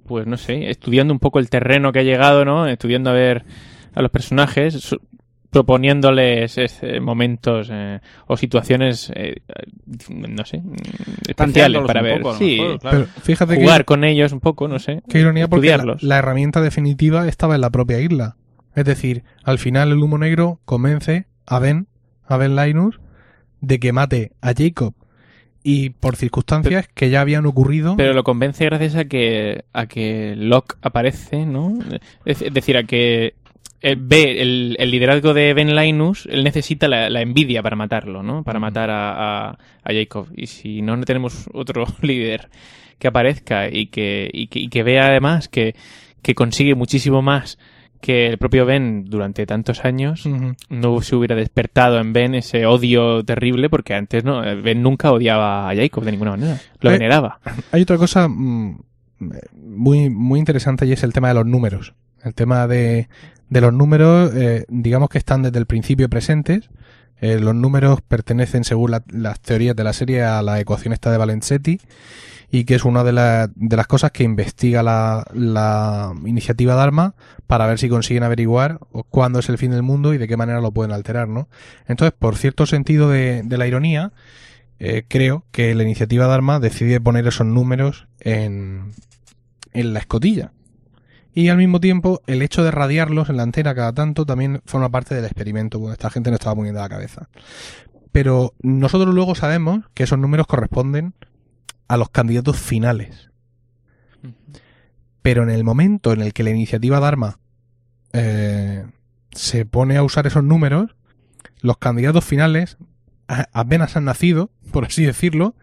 Pues 0.06 0.26
no 0.28 0.36
sé, 0.38 0.70
estudiando 0.70 1.14
un 1.14 1.20
poco 1.20 1.38
el 1.40 1.50
terreno 1.50 1.92
que 1.92 2.00
ha 2.00 2.04
llegado, 2.04 2.44
¿no? 2.44 2.68
Estudiando 2.68 3.12
a 3.12 3.14
ver 3.14 3.46
a 3.94 4.02
los 4.02 4.12
personajes, 4.12 4.74
su- 4.74 5.00
proponiéndoles 5.50 6.58
este, 6.58 7.00
momentos 7.00 7.70
eh, 7.72 8.00
o 8.28 8.36
situaciones, 8.36 9.12
eh, 9.16 9.36
no 10.10 10.44
sé, 10.46 10.62
especiales 11.28 11.82
para 11.86 12.02
ver. 12.02 12.22
poco, 12.22 12.36
sí, 12.36 12.58
mejor, 12.60 12.80
claro. 12.80 13.08
Pero 13.14 13.22
fíjate 13.26 13.56
jugar 13.56 13.82
que, 13.82 13.86
con 13.86 14.04
ellos 14.04 14.34
un 14.34 14.40
poco, 14.40 14.68
no 14.68 14.80
sé. 14.80 15.02
qué 15.08 15.20
ironía 15.20 15.48
porque 15.48 15.78
la 16.02 16.18
herramienta 16.18 16.62
definitiva 16.62 17.28
estaba 17.28 17.56
en 17.56 17.62
la 17.62 17.70
propia 17.70 18.00
isla. 18.02 18.36
Es 18.78 18.86
decir, 18.86 19.24
al 19.44 19.58
final 19.58 19.92
el 19.92 19.98
humo 19.98 20.20
negro 20.20 20.60
convence 20.64 21.26
a 21.48 21.58
Ben, 21.58 21.88
a 22.28 22.38
Ben 22.38 22.56
Linus, 22.56 23.00
de 23.60 23.80
que 23.80 23.92
mate 23.92 24.34
a 24.40 24.54
Jacob. 24.56 24.94
Y 25.64 25.90
por 25.90 26.16
circunstancias 26.16 26.88
que 26.94 27.10
ya 27.10 27.22
habían 27.22 27.48
ocurrido. 27.48 27.98
Pero 27.98 28.14
lo 28.14 28.24
convence 28.24 28.66
gracias 28.66 28.94
a 28.94 29.06
que 29.06 29.66
a 29.74 29.88
que 29.88 30.36
Locke 30.38 30.78
aparece, 30.84 31.48
¿no? 31.48 31.74
Es, 32.24 32.44
es 32.44 32.54
decir, 32.54 32.78
a 32.78 32.84
que 32.84 33.34
ve 33.82 34.44
el, 34.44 34.76
el 34.78 34.92
liderazgo 34.92 35.34
de 35.34 35.56
Ben 35.56 35.76
Linus, 35.76 36.28
él 36.30 36.44
necesita 36.44 36.88
la, 36.88 37.10
la 37.10 37.24
envidia 37.24 37.64
para 37.64 37.76
matarlo, 37.76 38.22
¿no? 38.22 38.44
Para 38.44 38.60
matar 38.60 38.92
a, 38.92 39.10
a, 39.10 39.50
a 39.50 39.92
Jacob. 39.92 40.28
Y 40.36 40.46
si 40.46 40.84
no, 40.84 40.96
no 40.96 41.04
tenemos 41.04 41.50
otro 41.52 41.84
líder 42.04 42.50
que 43.00 43.08
aparezca 43.08 43.70
y 43.72 43.88
que, 43.88 44.30
y 44.32 44.48
que, 44.48 44.60
y 44.60 44.68
que 44.70 44.84
vea 44.84 45.08
además 45.08 45.48
que, 45.48 45.74
que 46.22 46.36
consigue 46.36 46.76
muchísimo 46.76 47.24
más 47.24 47.58
que 48.00 48.28
el 48.28 48.38
propio 48.38 48.66
Ben 48.66 49.06
durante 49.06 49.46
tantos 49.46 49.84
años, 49.86 50.26
no 50.70 51.02
se 51.02 51.16
hubiera 51.16 51.36
despertado 51.36 52.00
en 52.00 52.14
Ben 52.14 52.36
ese 52.36 52.66
odio 52.66 53.24
terrible, 53.24 53.70
porque 53.70 53.94
antes 53.94 54.24
no, 54.24 54.42
Ben 54.62 54.82
nunca 54.82 55.12
odiaba 55.12 55.70
a 55.70 55.76
Jacob 55.76 56.04
de 56.04 56.12
ninguna 56.12 56.32
manera, 56.32 56.60
lo 56.82 56.90
Eh, 56.90 56.94
veneraba. 56.94 57.40
Hay 57.72 57.82
otra 57.82 57.98
cosa 57.98 58.28
mm, 58.28 58.80
muy, 59.54 60.10
muy 60.10 60.40
interesante 60.40 60.86
y 60.86 60.92
es 60.94 61.04
el 61.04 61.14
tema 61.14 61.30
de 61.30 61.34
los 61.36 61.46
números. 61.46 61.94
El 62.24 62.34
tema 62.34 62.68
de, 62.68 63.08
de 63.50 63.62
los 63.62 63.74
números, 63.74 64.32
eh, 64.36 64.66
digamos 64.70 65.10
que 65.10 65.18
están 65.18 65.42
desde 65.44 65.60
el 65.60 65.66
principio 65.66 66.10
presentes. 66.10 66.70
Eh, 67.20 67.40
los 67.40 67.56
números 67.56 68.02
pertenecen, 68.08 68.64
según 68.64 68.92
la- 68.92 69.04
las 69.12 69.40
teorías 69.40 69.76
de 69.76 69.84
la 69.84 69.94
serie, 69.94 70.24
a 70.24 70.42
la 70.44 70.60
ecuación 70.60 70.94
esta 70.94 71.12
de 71.12 71.18
Valenzetti 71.18 71.80
y 72.50 72.64
que 72.64 72.76
es 72.76 72.86
una 72.86 73.04
de, 73.04 73.12
la- 73.12 73.50
de 73.56 73.76
las 73.76 73.88
cosas 73.88 74.12
que 74.12 74.24
investiga 74.24 74.84
la, 74.84 76.14
iniciativa 76.26 76.76
Dharma 76.76 77.16
para 77.46 77.66
ver 77.68 77.80
si 77.80 77.90
consiguen 77.90 78.24
averiguar 78.24 78.80
cuándo 79.10 79.40
es 79.40 79.50
el 79.50 79.58
fin 79.58 79.72
del 79.72 79.84
mundo 79.84 80.14
y 80.14 80.18
de 80.18 80.28
qué 80.28 80.38
manera 80.38 80.62
lo 80.62 80.72
pueden 80.72 80.92
alterar, 80.92 81.28
¿no? 81.28 81.50
Entonces, 81.88 82.14
por 82.18 82.38
cierto 82.38 82.66
sentido 82.66 83.10
de, 83.10 83.44
la 83.50 83.68
ironía, 83.68 84.14
eh, 84.80 85.04
creo 85.08 85.46
que 85.52 85.74
la 85.76 85.84
iniciativa 85.84 86.28
Dharma 86.28 86.60
decide 86.60 87.02
poner 87.02 87.28
esos 87.28 87.48
números 87.48 88.08
en, 88.20 88.92
en 89.74 89.94
la 89.94 90.00
escotilla. 90.00 90.52
Y 91.34 91.50
al 91.50 91.58
mismo 91.58 91.80
tiempo, 91.80 92.22
el 92.26 92.42
hecho 92.42 92.64
de 92.64 92.72
radiarlos 92.72 93.30
en 93.30 93.38
la 93.38 93.44
antena 93.44 93.76
cada 93.76 93.94
tanto 93.94 94.26
también 94.26 94.62
forma 94.66 94.90
parte 94.90 95.14
del 95.14 95.26
experimento, 95.26 95.92
esta 95.92 96.10
gente 96.10 96.32
no 96.32 96.36
estaba 96.36 96.56
poniendo 96.56 96.82
la 96.82 96.90
cabeza. 96.90 97.30
Pero 98.12 98.54
nosotros 98.62 99.14
luego 99.14 99.36
sabemos 99.36 99.82
que 99.94 100.04
esos 100.04 100.18
números 100.18 100.48
corresponden 100.48 101.14
a 101.88 101.98
los 101.98 102.10
candidatos 102.10 102.58
finales. 102.58 103.30
Pero 105.22 105.44
en 105.44 105.50
el 105.50 105.64
momento 105.64 106.14
en 106.14 106.22
el 106.22 106.34
que 106.34 106.44
la 106.44 106.52
iniciativa 106.52 107.00
Dharma 107.00 107.40
eh, 108.14 108.86
se 109.32 109.66
pone 109.66 109.98
a 109.98 110.04
usar 110.04 110.28
esos 110.28 110.44
números, 110.44 110.96
los 111.62 111.78
candidatos 111.78 112.24
finales 112.24 112.78
apenas 113.28 113.98
han 113.98 114.06
nacido, 114.06 114.52
por 114.72 114.86
así 114.86 115.04
decirlo, 115.04 115.56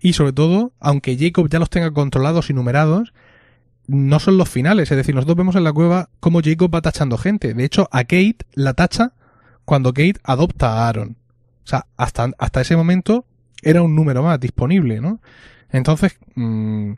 y 0.00 0.14
sobre 0.14 0.32
todo, 0.32 0.72
aunque 0.80 1.16
Jacob 1.16 1.48
ya 1.48 1.58
los 1.58 1.70
tenga 1.70 1.92
controlados 1.92 2.50
y 2.50 2.54
numerados, 2.54 3.14
no 3.86 4.18
son 4.18 4.36
los 4.36 4.48
finales. 4.48 4.90
Es 4.90 4.96
decir, 4.96 5.14
nosotros 5.14 5.36
vemos 5.36 5.56
en 5.56 5.64
la 5.64 5.72
cueva 5.72 6.10
cómo 6.20 6.40
Jacob 6.42 6.74
va 6.74 6.82
tachando 6.82 7.16
gente. 7.16 7.54
De 7.54 7.64
hecho, 7.64 7.88
a 7.90 8.00
Kate 8.04 8.38
la 8.52 8.74
tacha 8.74 9.12
cuando 9.64 9.92
Kate 9.92 10.20
adopta 10.22 10.72
a 10.72 10.88
Aaron. 10.88 11.16
O 11.64 11.66
sea, 11.66 11.86
hasta, 11.96 12.30
hasta 12.38 12.60
ese 12.60 12.76
momento 12.76 13.24
era 13.62 13.82
un 13.82 13.94
número 13.94 14.22
más 14.22 14.38
disponible, 14.38 15.00
¿no? 15.00 15.20
Entonces, 15.74 16.16
mm, 16.36 16.92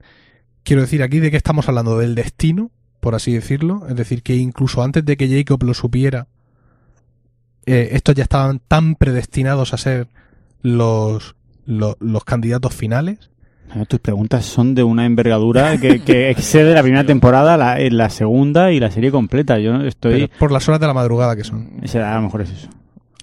quiero 0.62 0.82
decir 0.82 1.02
aquí 1.02 1.18
de 1.18 1.30
que 1.30 1.38
estamos 1.38 1.66
hablando 1.66 1.96
del 1.96 2.14
destino, 2.14 2.70
por 3.00 3.14
así 3.14 3.32
decirlo. 3.32 3.86
Es 3.88 3.96
decir, 3.96 4.22
que 4.22 4.36
incluso 4.36 4.82
antes 4.82 5.02
de 5.02 5.16
que 5.16 5.28
Jacob 5.28 5.62
lo 5.64 5.72
supiera, 5.72 6.26
eh, 7.64 7.88
estos 7.92 8.14
ya 8.14 8.24
estaban 8.24 8.60
tan 8.68 8.94
predestinados 8.94 9.72
a 9.72 9.78
ser 9.78 10.08
los, 10.60 11.36
los, 11.64 11.96
los 12.00 12.24
candidatos 12.24 12.74
finales. 12.74 13.30
Tus 13.88 13.98
preguntas 13.98 14.44
son 14.44 14.74
de 14.74 14.84
una 14.84 15.06
envergadura 15.06 15.78
que, 15.78 16.02
que 16.02 16.30
excede 16.30 16.74
la 16.74 16.82
primera 16.82 17.04
temporada, 17.04 17.56
la, 17.56 17.78
la 17.78 18.10
segunda 18.10 18.72
y 18.72 18.78
la 18.78 18.90
serie 18.90 19.10
completa. 19.10 19.58
Yo 19.58 19.80
estoy... 19.80 20.12
Pero 20.12 20.28
por 20.38 20.52
las 20.52 20.68
horas 20.68 20.80
de 20.80 20.86
la 20.86 20.94
madrugada 20.94 21.34
que 21.34 21.44
son. 21.44 21.80
A 21.94 22.14
lo 22.16 22.22
mejor 22.22 22.42
es 22.42 22.50
eso. 22.50 22.68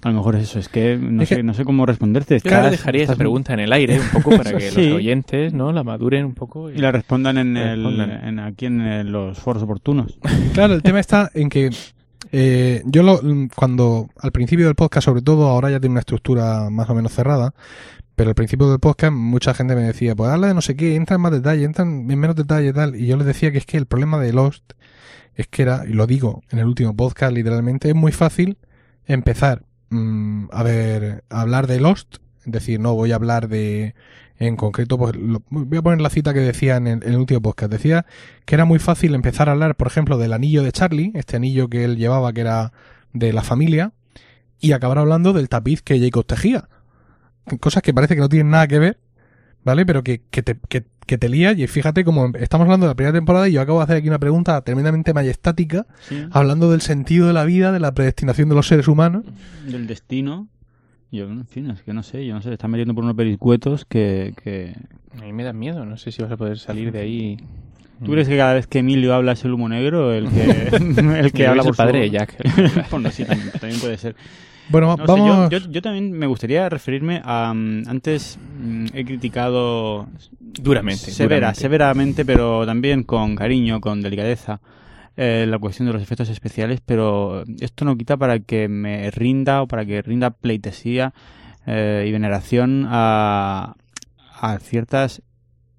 A 0.04 0.10
lo 0.10 0.16
mejor 0.18 0.36
es 0.36 0.42
eso. 0.44 0.58
Es 0.58 0.68
que 0.68 0.96
no, 0.96 1.22
Es 1.22 1.28
sé, 1.30 1.36
que- 1.36 1.42
no 1.42 1.54
sé 1.54 1.64
cómo 1.64 1.86
responderte. 1.86 2.38
Yo 2.38 2.54
ahora 2.54 2.70
dejaría 2.70 3.04
esa 3.04 3.16
pregunta 3.16 3.54
en 3.54 3.60
el 3.60 3.72
aire 3.72 3.98
un 3.98 4.08
poco 4.22 4.36
para 4.36 4.52
que 4.56 4.70
Sí. 4.70 4.88
los 4.90 4.96
oyentes 4.98 5.52
no 5.54 5.72
la 5.72 5.82
maduren 5.82 6.26
un 6.26 6.34
poco. 6.34 6.70
Y 6.70 6.76
la 6.78 6.92
respondan 6.92 7.38
en, 7.38 7.54
La 7.54 7.72
el, 7.72 8.00
en 8.00 8.38
aquí 8.38 8.66
en 8.66 8.80
el- 8.82 9.10
los 9.10 9.38
foros 9.38 9.62
oportunos. 9.62 10.18
Claro, 10.54 10.74
el 10.74 10.82
tema 10.82 11.00
está 11.00 11.30
en 11.34 11.48
que 11.48 11.70
eh, 12.32 12.82
yo 12.86 13.02
lo, 13.02 13.20
cuando 13.56 14.08
al 14.20 14.30
principio 14.32 14.66
del 14.66 14.74
podcast, 14.74 15.04
sobre 15.06 15.22
todo, 15.22 15.48
ahora 15.48 15.70
ya 15.70 15.80
tiene 15.80 15.92
una 15.92 16.00
estructura 16.00 16.68
más 16.70 16.88
o 16.90 16.94
menos 16.94 17.12
cerrada, 17.12 17.54
pero 18.16 18.28
al 18.30 18.34
principio 18.34 18.68
del 18.70 18.80
podcast 18.80 19.12
mucha 19.12 19.54
gente 19.54 19.74
me 19.74 19.82
decía, 19.82 20.14
pues 20.14 20.30
habla 20.30 20.48
de 20.48 20.54
no 20.54 20.60
sé 20.60 20.76
qué, 20.76 20.96
entra 20.96 21.16
en 21.16 21.22
más 21.22 21.32
detalle, 21.32 21.64
entra 21.64 21.84
en 21.84 22.06
menos 22.06 22.36
detalle 22.36 22.68
y 22.68 22.72
tal, 22.72 22.94
y 22.96 23.06
yo 23.06 23.16
les 23.16 23.26
decía 23.26 23.50
que 23.52 23.58
es 23.58 23.66
que 23.66 23.76
el 23.76 23.86
problema 23.86 24.18
de 24.20 24.32
Lost 24.32 24.72
es 25.34 25.48
que 25.48 25.62
era, 25.62 25.84
y 25.88 25.92
lo 25.94 26.06
digo 26.06 26.42
en 26.50 26.58
el 26.60 26.66
último 26.66 26.94
podcast 26.94 27.32
literalmente, 27.32 27.88
es 27.88 27.94
muy 27.94 28.12
fácil 28.12 28.56
empezar 29.06 29.62
mm, 29.94 30.48
a 30.52 30.62
ver, 30.62 31.24
hablar 31.30 31.66
de 31.66 31.80
Lost, 31.80 32.16
es 32.44 32.52
decir, 32.52 32.80
no 32.80 32.94
voy 32.94 33.12
a 33.12 33.16
hablar 33.16 33.48
de 33.48 33.94
en 34.38 34.56
concreto, 34.56 34.98
pues 34.98 35.12
voy 35.48 35.78
a 35.78 35.82
poner 35.82 36.00
la 36.00 36.10
cita 36.10 36.34
que 36.34 36.40
decía 36.40 36.76
en 36.76 36.86
el, 36.86 37.02
en 37.04 37.12
el 37.12 37.16
último 37.16 37.40
podcast. 37.40 37.70
Decía 37.70 38.04
que 38.44 38.54
era 38.54 38.64
muy 38.64 38.78
fácil 38.78 39.14
empezar 39.14 39.48
a 39.48 39.52
hablar, 39.52 39.76
por 39.76 39.86
ejemplo, 39.86 40.18
del 40.18 40.32
anillo 40.32 40.62
de 40.62 40.72
Charlie, 40.72 41.12
este 41.14 41.36
anillo 41.36 41.68
que 41.68 41.84
él 41.84 41.96
llevaba 41.96 42.32
que 42.32 42.40
era 42.40 42.72
de 43.12 43.32
la 43.32 43.42
familia, 43.42 43.92
y 44.60 44.72
acabar 44.72 44.98
hablando 44.98 45.32
del 45.32 45.48
tapiz 45.48 45.82
que 45.82 46.00
Jacob 46.00 46.26
tejía. 46.26 46.68
Cosas 47.60 47.82
que 47.82 47.94
parece 47.94 48.14
que 48.14 48.20
no 48.20 48.28
tienen 48.28 48.50
nada 48.50 48.66
que 48.66 48.78
ver, 48.78 48.98
¿vale? 49.64 49.84
Pero 49.86 50.02
que, 50.04 50.22
que, 50.30 50.42
te, 50.42 50.56
que, 50.68 50.84
que 51.06 51.18
te 51.18 51.28
lías 51.28 51.58
y 51.58 51.66
fíjate 51.66 52.04
como 52.04 52.30
estamos 52.38 52.64
hablando 52.66 52.86
de 52.86 52.90
la 52.90 52.94
primera 52.96 53.12
temporada 53.16 53.48
y 53.48 53.52
yo 53.52 53.60
acabo 53.60 53.78
de 53.78 53.84
hacer 53.84 53.96
aquí 53.96 54.08
una 54.08 54.18
pregunta 54.18 54.60
tremendamente 54.62 55.12
majestática, 55.14 55.86
hablando 56.30 56.70
del 56.70 56.80
sentido 56.80 57.26
de 57.26 57.32
la 57.32 57.44
vida, 57.44 57.72
de 57.72 57.80
la 57.80 57.92
predestinación 57.94 58.48
de 58.48 58.54
los 58.54 58.66
seres 58.68 58.88
humanos. 58.88 59.24
Del 59.66 59.86
destino. 59.86 60.48
Yo, 61.10 61.24
en 61.26 61.46
fin, 61.46 61.70
es 61.70 61.82
que 61.82 61.92
no 61.92 62.02
sé. 62.02 62.26
Yo 62.26 62.34
no 62.34 62.42
sé. 62.42 62.48
Te 62.48 62.54
están 62.54 62.70
metiendo 62.72 62.94
por 62.94 63.04
unos 63.04 63.16
pericuetos 63.16 63.84
que... 63.84 64.34
que... 64.42 64.74
A 65.16 65.22
mí 65.22 65.32
me 65.32 65.44
da 65.44 65.52
miedo, 65.52 65.84
no 65.84 65.96
sé 65.96 66.10
si 66.10 66.22
vas 66.22 66.32
a 66.32 66.36
poder 66.36 66.58
salir 66.58 66.90
de 66.90 66.98
ahí. 66.98 67.36
¿Tú 68.04 68.10
crees 68.10 68.28
que 68.28 68.36
cada 68.36 68.54
vez 68.54 68.66
que 68.66 68.80
Emilio 68.80 69.14
habla 69.14 69.32
es 69.32 69.44
el 69.44 69.52
humo 69.52 69.68
negro 69.68 70.12
el 70.12 70.28
que, 70.28 70.40
el 71.20 71.32
que 71.32 71.46
habla 71.46 71.62
el 71.62 71.66
por 71.68 71.74
su- 71.74 71.76
padre 71.76 72.00
de 72.00 72.10
Jack. 72.10 72.34
bueno, 72.90 73.10
sí, 73.12 73.24
también, 73.24 73.50
también 73.52 73.80
puede 73.80 73.96
ser. 73.96 74.16
Bueno, 74.68 74.96
No 74.96 75.06
sé, 75.06 75.20
vamos... 75.20 75.50
yo, 75.50 75.58
yo- 75.58 75.70
yo 75.70 75.82
también 75.82 76.12
me 76.12 76.26
gustaría 76.26 76.68
referirme 76.68 77.20
a... 77.24 77.52
mm, 77.54 77.82
antes 77.88 78.38
mm, 78.60 78.86
he 78.94 79.04
criticado 79.04 80.06
Duramente. 80.40 81.10
severa, 81.10 81.36
duramente. 81.36 81.60
severamente, 81.60 82.24
pero 82.24 82.64
también 82.66 83.02
con 83.02 83.34
cariño, 83.36 83.80
con 83.80 84.00
delicadeza, 84.02 84.60
eh, 85.16 85.46
la 85.48 85.58
cuestión 85.58 85.86
de 85.86 85.92
los 85.92 86.02
efectos 86.02 86.28
especiales, 86.28 86.80
pero 86.84 87.44
esto 87.60 87.84
no 87.84 87.96
quita 87.96 88.16
para 88.16 88.38
que 88.40 88.68
me 88.68 89.10
rinda 89.10 89.62
o 89.62 89.68
para 89.68 89.84
que 89.84 90.00
rinda 90.02 90.30
pleitesía 90.30 91.12
eh, 91.66 92.04
y 92.08 92.12
veneración 92.12 92.86
a, 92.88 93.74
a 94.40 94.58
ciertas 94.58 95.22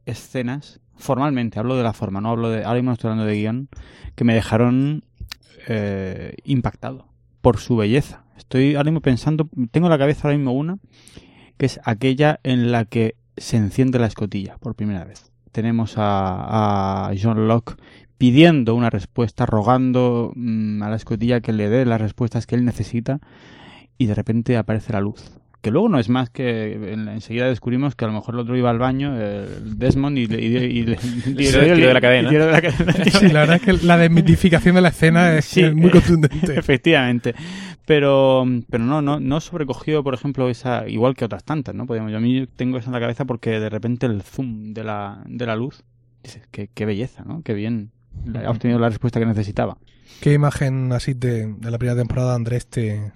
escenas, 0.05 0.79
formalmente, 0.97 1.57
hablo 1.59 1.75
de 1.75 1.83
la 1.83 1.93
forma, 1.93 2.21
no 2.21 2.29
hablo 2.29 2.49
de, 2.49 2.63
ahora 2.63 2.75
mismo 2.79 2.93
estoy 2.93 3.09
hablando 3.09 3.25
de 3.29 3.35
guion, 3.37 3.69
que 4.15 4.23
me 4.23 4.33
dejaron 4.35 5.03
eh, 5.67 6.35
impactado 6.43 7.07
por 7.41 7.57
su 7.57 7.75
belleza. 7.75 8.23
Estoy 8.37 8.75
ahora 8.75 8.91
mismo 8.91 9.01
pensando, 9.01 9.49
tengo 9.71 9.87
en 9.87 9.91
la 9.91 9.97
cabeza 9.97 10.27
ahora 10.27 10.37
mismo 10.37 10.53
una, 10.53 10.77
que 11.57 11.65
es 11.65 11.79
aquella 11.85 12.39
en 12.43 12.71
la 12.71 12.85
que 12.85 13.15
se 13.37 13.57
enciende 13.57 13.99
la 13.99 14.07
escotilla 14.07 14.57
por 14.59 14.75
primera 14.75 15.03
vez. 15.05 15.31
Tenemos 15.51 15.93
a, 15.97 17.11
John 17.21 17.47
Locke 17.47 17.75
pidiendo 18.17 18.75
una 18.75 18.89
respuesta, 18.89 19.45
rogando 19.45 20.31
mm, 20.35 20.83
a 20.83 20.89
la 20.89 20.95
escotilla 20.95 21.41
que 21.41 21.53
le 21.53 21.69
dé 21.69 21.85
las 21.85 21.99
respuestas 22.01 22.45
que 22.45 22.55
él 22.55 22.65
necesita 22.65 23.19
y 23.97 24.05
de 24.07 24.15
repente 24.15 24.57
aparece 24.57 24.93
la 24.93 25.01
luz. 25.01 25.31
Que 25.61 25.71
luego 25.71 25.89
no 25.89 25.97
es 25.97 26.09
más 26.09 26.29
que 26.29 26.73
en- 26.93 27.07
enseguida 27.07 27.47
descubrimos 27.47 27.95
que 27.95 28.05
a 28.05 28.07
lo 28.07 28.13
mejor 28.13 28.35
el 28.35 28.41
otro 28.41 28.55
iba 28.55 28.69
al 28.69 28.77
baño, 28.77 29.19
el 29.19 29.79
Desmond, 29.79 30.17
y, 30.17 30.27
le- 30.27 30.41
y, 30.41 30.45
y 30.79 30.83
le- 30.83 30.95
tiró 31.35 31.61
de 31.87 31.93
la 31.93 32.01
cadena. 32.01 32.29
la. 32.51 33.09
Sí, 33.19 33.27
la 33.29 33.39
verdad 33.39 33.55
es 33.55 33.61
que 33.63 33.73
la 33.85 33.97
desmitificación 33.97 34.75
de 34.75 34.81
la 34.81 34.89
escena 34.89 35.35
es, 35.35 35.57
es 35.57 35.73
muy 35.73 35.87
eh, 35.87 35.91
contundente. 35.93 36.59
Efectivamente. 36.59 37.33
Pero, 37.85 38.45
pero 38.69 38.83
no, 38.83 39.01
no, 39.01 39.19
no 39.19 39.39
sobrecogió, 39.39 40.03
por 40.03 40.13
ejemplo, 40.13 40.49
esa, 40.49 40.87
igual 40.87 41.15
que 41.15 41.25
otras 41.25 41.43
tantas, 41.43 41.75
¿no? 41.75 41.85
Podemos, 41.85 42.11
yo 42.11 42.17
a 42.17 42.21
mí 42.21 42.47
tengo 42.55 42.77
eso 42.77 42.87
en 42.87 42.93
la 42.93 42.99
cabeza 42.99 43.25
porque 43.25 43.59
de 43.59 43.69
repente 43.69 44.07
el 44.07 44.23
zoom 44.23 44.73
de 44.73 44.83
la, 44.83 45.21
de 45.27 45.45
la 45.45 45.55
luz, 45.55 45.83
dices, 46.23 46.47
qué, 46.51 46.69
qué 46.73 46.85
belleza, 46.85 47.23
¿no? 47.23 47.41
Qué 47.43 47.53
bien. 47.53 47.91
Ha 48.43 48.49
obtenido 48.49 48.79
la 48.79 48.89
respuesta 48.89 49.19
que 49.19 49.25
necesitaba. 49.25 49.77
¿Qué 50.21 50.33
imagen 50.33 50.91
así 50.93 51.13
de, 51.13 51.53
de 51.53 51.71
la 51.71 51.77
primera 51.77 51.97
temporada, 51.97 52.33
Andrés, 52.33 52.65
te 52.67 53.11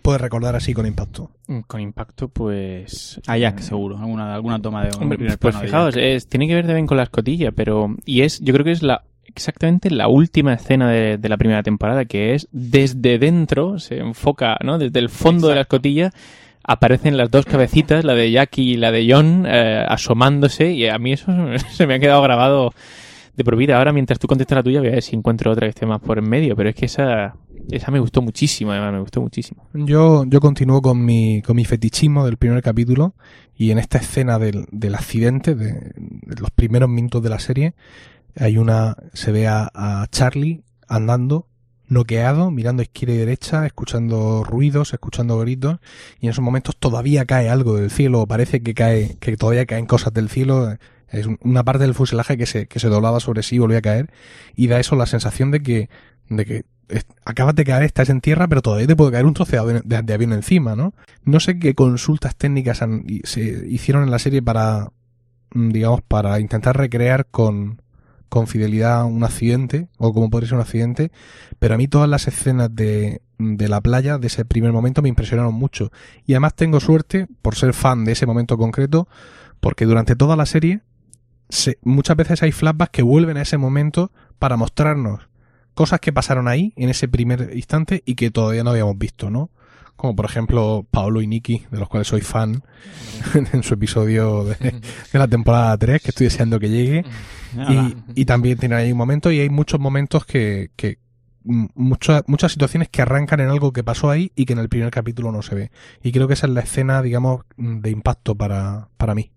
puedes 0.00 0.20
recordar 0.20 0.54
así 0.54 0.72
con 0.72 0.86
impacto? 0.86 1.30
Mm, 1.48 1.60
Con 1.60 1.80
impacto, 1.80 2.28
pues. 2.28 3.20
A 3.26 3.36
Jack, 3.36 3.60
seguro. 3.60 3.98
Alguna, 3.98 4.34
alguna 4.34 4.60
toma 4.62 4.84
de 4.84 4.96
un 4.96 5.02
Hombre, 5.02 5.18
primer 5.18 5.38
pues 5.38 5.56
fijaos, 5.56 5.96
es, 5.96 6.28
tiene 6.28 6.46
que 6.46 6.54
ver 6.54 6.66
también 6.66 6.86
con 6.86 6.96
la 6.96 7.02
escotilla, 7.02 7.52
pero. 7.52 7.94
Y 8.04 8.20
es, 8.22 8.40
yo 8.40 8.54
creo 8.54 8.64
que 8.64 8.70
es 8.72 8.82
la 8.82 9.04
exactamente 9.34 9.90
la 9.90 10.08
última 10.08 10.54
escena 10.54 10.90
de, 10.90 11.18
de 11.18 11.28
la 11.28 11.36
primera 11.36 11.62
temporada, 11.62 12.04
que 12.04 12.34
es 12.34 12.48
desde 12.52 13.18
dentro, 13.18 13.78
se 13.78 13.98
enfoca, 13.98 14.56
¿no? 14.62 14.78
Desde 14.78 14.98
el 14.98 15.08
fondo 15.08 15.48
de 15.48 15.56
la 15.56 15.62
escotilla 15.62 16.12
aparecen 16.64 17.16
las 17.16 17.30
dos 17.30 17.44
cabecitas, 17.44 18.04
la 18.04 18.14
de 18.14 18.30
Jackie 18.30 18.72
y 18.72 18.76
la 18.76 18.90
de 18.90 19.06
John, 19.08 19.44
eh, 19.46 19.84
asomándose, 19.86 20.72
y 20.72 20.88
a 20.88 20.98
mí 20.98 21.12
eso 21.12 21.30
se 21.70 21.86
me 21.86 21.94
ha 21.94 21.98
quedado 21.98 22.22
grabado 22.22 22.72
de 23.36 23.44
por 23.44 23.56
vida. 23.56 23.76
Ahora, 23.76 23.92
mientras 23.92 24.18
tú 24.18 24.26
contestas 24.26 24.56
la 24.56 24.62
tuya, 24.62 24.80
voy 24.80 24.88
a 24.88 24.92
ver 24.92 25.02
si 25.02 25.14
encuentro 25.14 25.52
otra 25.52 25.66
que 25.66 25.70
esté 25.70 25.86
más 25.86 26.00
por 26.00 26.18
en 26.18 26.28
medio, 26.28 26.56
pero 26.56 26.70
es 26.70 26.74
que 26.74 26.86
esa, 26.86 27.36
esa 27.70 27.90
me 27.90 27.98
gustó 27.98 28.22
muchísimo, 28.22 28.72
además, 28.72 28.92
me 28.94 29.00
gustó 29.00 29.20
muchísimo. 29.20 29.68
Yo, 29.74 30.24
yo 30.24 30.40
continúo 30.40 30.80
con 30.80 31.04
mi, 31.04 31.42
con 31.42 31.56
mi 31.56 31.64
fetichismo 31.64 32.24
del 32.24 32.38
primer 32.38 32.62
capítulo 32.62 33.14
y 33.56 33.70
en 33.70 33.78
esta 33.78 33.98
escena 33.98 34.38
del, 34.38 34.66
del 34.70 34.94
accidente, 34.94 35.54
de, 35.54 35.72
de 35.96 36.40
los 36.40 36.50
primeros 36.50 36.88
minutos 36.88 37.22
de 37.22 37.28
la 37.28 37.38
serie, 37.38 37.74
hay 38.36 38.58
una, 38.58 38.96
se 39.12 39.32
ve 39.32 39.46
a, 39.48 40.06
Charlie 40.10 40.62
andando, 40.88 41.46
noqueado, 41.86 42.50
mirando 42.50 42.82
izquierda 42.82 43.14
y 43.14 43.18
derecha, 43.18 43.66
escuchando 43.66 44.42
ruidos, 44.44 44.92
escuchando 44.92 45.38
gritos, 45.38 45.78
y 46.20 46.26
en 46.26 46.30
esos 46.32 46.42
momentos 46.44 46.76
todavía 46.76 47.24
cae 47.26 47.48
algo 47.48 47.76
del 47.76 47.90
cielo, 47.90 48.26
parece 48.26 48.62
que 48.62 48.74
cae, 48.74 49.16
que 49.20 49.36
todavía 49.36 49.66
caen 49.66 49.86
cosas 49.86 50.12
del 50.12 50.28
cielo, 50.28 50.76
es 51.08 51.26
un- 51.26 51.38
una 51.42 51.62
parte 51.62 51.84
del 51.84 51.94
fuselaje 51.94 52.36
que 52.36 52.46
se, 52.46 52.66
que 52.66 52.80
se 52.80 52.88
doblaba 52.88 53.20
sobre 53.20 53.42
sí 53.42 53.56
y 53.56 53.58
volvía 53.58 53.78
a 53.78 53.82
caer, 53.82 54.10
y 54.56 54.66
da 54.66 54.80
eso 54.80 54.96
la 54.96 55.06
sensación 55.06 55.50
de 55.50 55.62
que, 55.62 55.88
de 56.28 56.44
que 56.44 56.64
acabas 57.24 57.54
de 57.54 57.64
caer, 57.64 57.84
estás 57.84 58.08
en 58.10 58.20
tierra, 58.20 58.48
pero 58.48 58.62
todavía 58.62 58.86
te 58.86 58.96
puede 58.96 59.12
caer 59.12 59.26
un 59.26 59.34
trozo 59.34 59.52
de 59.84 60.12
avión, 60.14 60.32
encima, 60.32 60.74
¿no? 60.76 60.94
No 61.22 61.40
sé 61.40 61.58
qué 61.58 61.74
consultas 61.74 62.36
técnicas 62.36 62.82
han- 62.82 63.04
se 63.24 63.66
hicieron 63.68 64.02
en 64.04 64.10
la 64.10 64.18
serie 64.18 64.42
para, 64.42 64.90
mm, 65.54 65.70
digamos, 65.70 66.02
para 66.02 66.40
intentar 66.40 66.76
recrear 66.76 67.26
con, 67.26 67.80
con 68.34 68.48
fidelidad 68.48 69.04
un 69.04 69.22
accidente, 69.22 69.86
o 69.96 70.12
como 70.12 70.28
podría 70.28 70.48
ser 70.48 70.56
un 70.56 70.62
accidente, 70.62 71.12
pero 71.60 71.74
a 71.74 71.78
mí 71.78 71.86
todas 71.86 72.08
las 72.08 72.26
escenas 72.26 72.74
de, 72.74 73.22
de 73.38 73.68
la 73.68 73.80
playa, 73.80 74.18
de 74.18 74.26
ese 74.26 74.44
primer 74.44 74.72
momento, 74.72 75.02
me 75.02 75.08
impresionaron 75.08 75.54
mucho. 75.54 75.92
Y 76.26 76.32
además 76.32 76.54
tengo 76.56 76.80
suerte, 76.80 77.28
por 77.42 77.54
ser 77.54 77.74
fan 77.74 78.04
de 78.04 78.10
ese 78.10 78.26
momento 78.26 78.58
concreto, 78.58 79.06
porque 79.60 79.86
durante 79.86 80.16
toda 80.16 80.34
la 80.34 80.46
serie, 80.46 80.80
se- 81.48 81.78
muchas 81.84 82.16
veces 82.16 82.42
hay 82.42 82.50
flashbacks 82.50 82.90
que 82.90 83.02
vuelven 83.02 83.36
a 83.36 83.42
ese 83.42 83.56
momento 83.56 84.10
para 84.40 84.56
mostrarnos 84.56 85.28
cosas 85.74 86.00
que 86.00 86.12
pasaron 86.12 86.48
ahí, 86.48 86.72
en 86.74 86.88
ese 86.88 87.06
primer 87.06 87.52
instante, 87.54 88.02
y 88.04 88.16
que 88.16 88.32
todavía 88.32 88.64
no 88.64 88.70
habíamos 88.70 88.98
visto, 88.98 89.30
¿no? 89.30 89.50
Como 89.96 90.16
por 90.16 90.26
ejemplo 90.26 90.86
Paolo 90.90 91.22
y 91.22 91.26
Nicky, 91.26 91.64
de 91.70 91.78
los 91.78 91.88
cuales 91.88 92.08
soy 92.08 92.20
fan, 92.20 92.62
en 93.52 93.62
su 93.62 93.74
episodio 93.74 94.44
de, 94.44 94.54
de 95.12 95.18
la 95.18 95.28
temporada 95.28 95.76
3, 95.76 96.02
que 96.02 96.08
estoy 96.08 96.24
deseando 96.26 96.58
que 96.60 96.68
llegue. 96.68 97.04
Y, 97.56 98.20
y 98.20 98.24
también 98.24 98.58
tiene 98.58 98.74
ahí 98.74 98.92
un 98.92 98.98
momento, 98.98 99.30
y 99.30 99.40
hay 99.40 99.48
muchos 99.48 99.78
momentos 99.78 100.26
que, 100.26 100.70
que 100.76 100.98
mm, 101.44 101.66
muchas, 101.74 102.24
muchas 102.26 102.52
situaciones 102.52 102.88
que 102.88 103.02
arrancan 103.02 103.40
en 103.40 103.48
algo 103.48 103.72
que 103.72 103.84
pasó 103.84 104.10
ahí 104.10 104.32
y 104.34 104.44
que 104.44 104.54
en 104.54 104.58
el 104.58 104.68
primer 104.68 104.90
capítulo 104.90 105.30
no 105.30 105.42
se 105.42 105.54
ve. 105.54 105.70
Y 106.02 106.12
creo 106.12 106.26
que 106.26 106.34
esa 106.34 106.46
es 106.46 106.52
la 106.52 106.60
escena, 106.60 107.00
digamos, 107.00 107.44
mm, 107.56 107.78
de 107.78 107.90
impacto 107.90 108.34
para, 108.34 108.88
para 108.96 109.14
mí. 109.14 109.30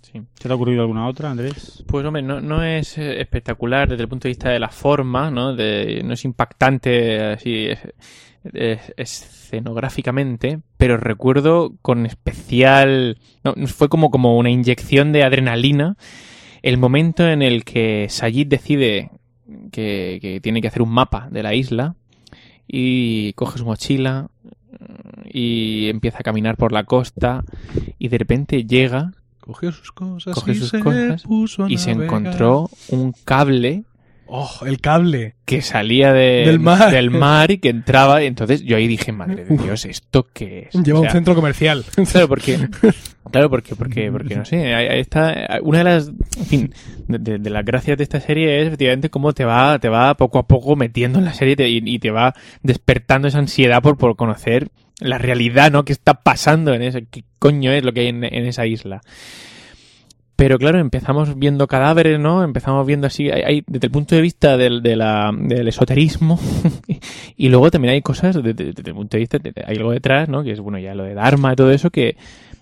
Sí. 0.00 0.22
¿Se 0.34 0.48
te 0.48 0.52
ha 0.52 0.56
ocurrido 0.56 0.82
alguna 0.82 1.06
otra, 1.06 1.30
Andrés? 1.30 1.84
Pues 1.86 2.04
hombre, 2.04 2.22
no, 2.22 2.40
no 2.40 2.62
es 2.64 2.98
espectacular 2.98 3.88
desde 3.88 4.02
el 4.02 4.08
punto 4.08 4.24
de 4.24 4.30
vista 4.30 4.50
de 4.50 4.58
la 4.58 4.68
forma, 4.68 5.30
¿no? 5.30 5.54
De, 5.54 6.02
no 6.04 6.14
es 6.14 6.24
impactante 6.24 7.20
así 7.20 7.68
escenográficamente, 8.96 10.60
pero 10.76 10.96
recuerdo 10.96 11.74
con 11.82 12.06
especial... 12.06 13.18
No, 13.44 13.54
fue 13.66 13.88
como, 13.88 14.10
como 14.10 14.36
una 14.36 14.50
inyección 14.50 15.12
de 15.12 15.24
adrenalina 15.24 15.96
el 16.62 16.78
momento 16.78 17.28
en 17.28 17.42
el 17.42 17.64
que 17.64 18.06
Sayid 18.08 18.46
decide 18.46 19.10
que, 19.72 20.18
que 20.22 20.40
tiene 20.40 20.62
que 20.62 20.68
hacer 20.68 20.82
un 20.82 20.90
mapa 20.90 21.28
de 21.30 21.42
la 21.42 21.54
isla 21.54 21.96
y 22.68 23.32
coge 23.34 23.58
su 23.58 23.64
mochila 23.64 24.28
y 25.24 25.88
empieza 25.88 26.18
a 26.20 26.22
caminar 26.22 26.56
por 26.56 26.72
la 26.72 26.84
costa 26.84 27.44
y 27.98 28.08
de 28.08 28.18
repente 28.18 28.64
llega 28.64 29.12
Cogió 29.40 29.72
sus 29.72 29.90
cosas, 29.90 30.36
y 30.46 30.54
sus 30.54 30.70
se 30.70 30.78
cosas 30.78 31.24
y 31.68 31.76
encontró 31.90 32.70
un 32.90 33.12
cable 33.24 33.82
¡Oh, 34.34 34.50
el 34.64 34.80
cable! 34.80 35.34
que 35.44 35.60
salía 35.60 36.14
de- 36.14 36.44
Del 36.46 36.58
mar. 36.58 36.90
del 36.90 37.10
mar 37.10 37.50
y 37.50 37.58
que 37.58 37.68
entraba. 37.68 38.22
Entonces 38.22 38.62
yo 38.62 38.78
ahí 38.78 38.86
dije, 38.88 39.12
madre 39.12 39.44
de 39.44 39.56
Dios, 39.58 39.84
¿esto 39.84 40.26
qué 40.32 40.68
es? 40.72 40.82
Lleva 40.82 41.00
O 41.00 41.02
un 41.02 41.10
centro 41.10 41.34
comercial. 41.34 41.84
Claro, 42.10 42.28
porque, 42.28 42.56
claro, 43.30 43.50
porque, 43.50 43.76
porque, 43.76 44.10
porque 44.10 44.34
no 44.36 44.44
sé, 44.46 44.98
está, 44.98 45.58
una 45.62 45.78
de 45.78 45.84
las, 45.84 46.08
en 46.38 46.46
fin, 46.46 46.74
de, 47.08 47.18
de- 47.18 47.38
de 47.38 47.50
las 47.50 47.62
gracias 47.64 47.98
de 47.98 48.04
esta 48.04 48.20
serie 48.20 48.62
es 48.62 48.68
efectivamente 48.68 49.10
cómo 49.10 49.34
te 49.34 49.44
va, 49.44 49.78
te 49.78 49.90
va 49.90 50.14
poco 50.16 50.38
a 50.38 50.46
poco 50.46 50.76
metiendo 50.76 51.18
en 51.18 51.26
la 51.26 51.34
serie 51.34 51.52
y 51.52 51.56
te- 51.56 51.68
y, 51.68 51.82
y 51.84 51.98
te 51.98 52.10
va 52.10 52.32
despertando 52.62 53.28
esa 53.28 53.38
ansiedad 53.38 53.82
por, 53.82 53.98
por 53.98 54.16
conocer 54.16 54.68
la 55.00 55.18
realidad, 55.18 55.70
¿no? 55.70 55.84
¿Qué 55.84 55.92
está 55.92 56.14
pasando 56.22 56.72
en 56.72 56.80
ese, 56.82 57.04
qué 57.10 57.24
coño 57.38 57.70
es 57.72 57.84
lo 57.84 57.92
que 57.92 58.00
hay 58.00 58.06
en, 58.08 58.24
en 58.24 58.46
esa 58.46 58.64
isla? 58.66 59.02
Pero 60.42 60.58
claro, 60.58 60.80
empezamos 60.80 61.38
viendo 61.38 61.68
cadáveres, 61.68 62.18
¿no? 62.18 62.42
Empezamos 62.42 62.84
viendo 62.84 63.06
así, 63.06 63.30
hay, 63.30 63.42
hay- 63.42 63.64
desde 63.64 63.86
el 63.86 63.92
punto 63.92 64.16
de 64.16 64.22
vista 64.22 64.56
del, 64.56 64.82
de 64.82 64.96
la- 64.96 65.30
del 65.32 65.68
esoterismo, 65.68 66.36
y 67.36 67.48
luego 67.48 67.70
también 67.70 67.94
hay 67.94 68.02
cosas 68.02 68.34
desde, 68.42 68.52
desde 68.72 68.88
el 68.90 68.94
punto 68.96 69.16
de 69.16 69.20
vista, 69.20 69.38
de- 69.38 69.52
hay 69.64 69.76
algo 69.76 69.92
detrás, 69.92 70.28
¿no? 70.28 70.42
Que 70.42 70.50
es, 70.50 70.58
bueno, 70.58 70.80
ya 70.80 70.96
lo 70.96 71.04
de 71.04 71.14
Dharma 71.14 71.52
y 71.52 71.54
todo 71.54 71.70
eso, 71.70 71.90
que, 71.90 72.16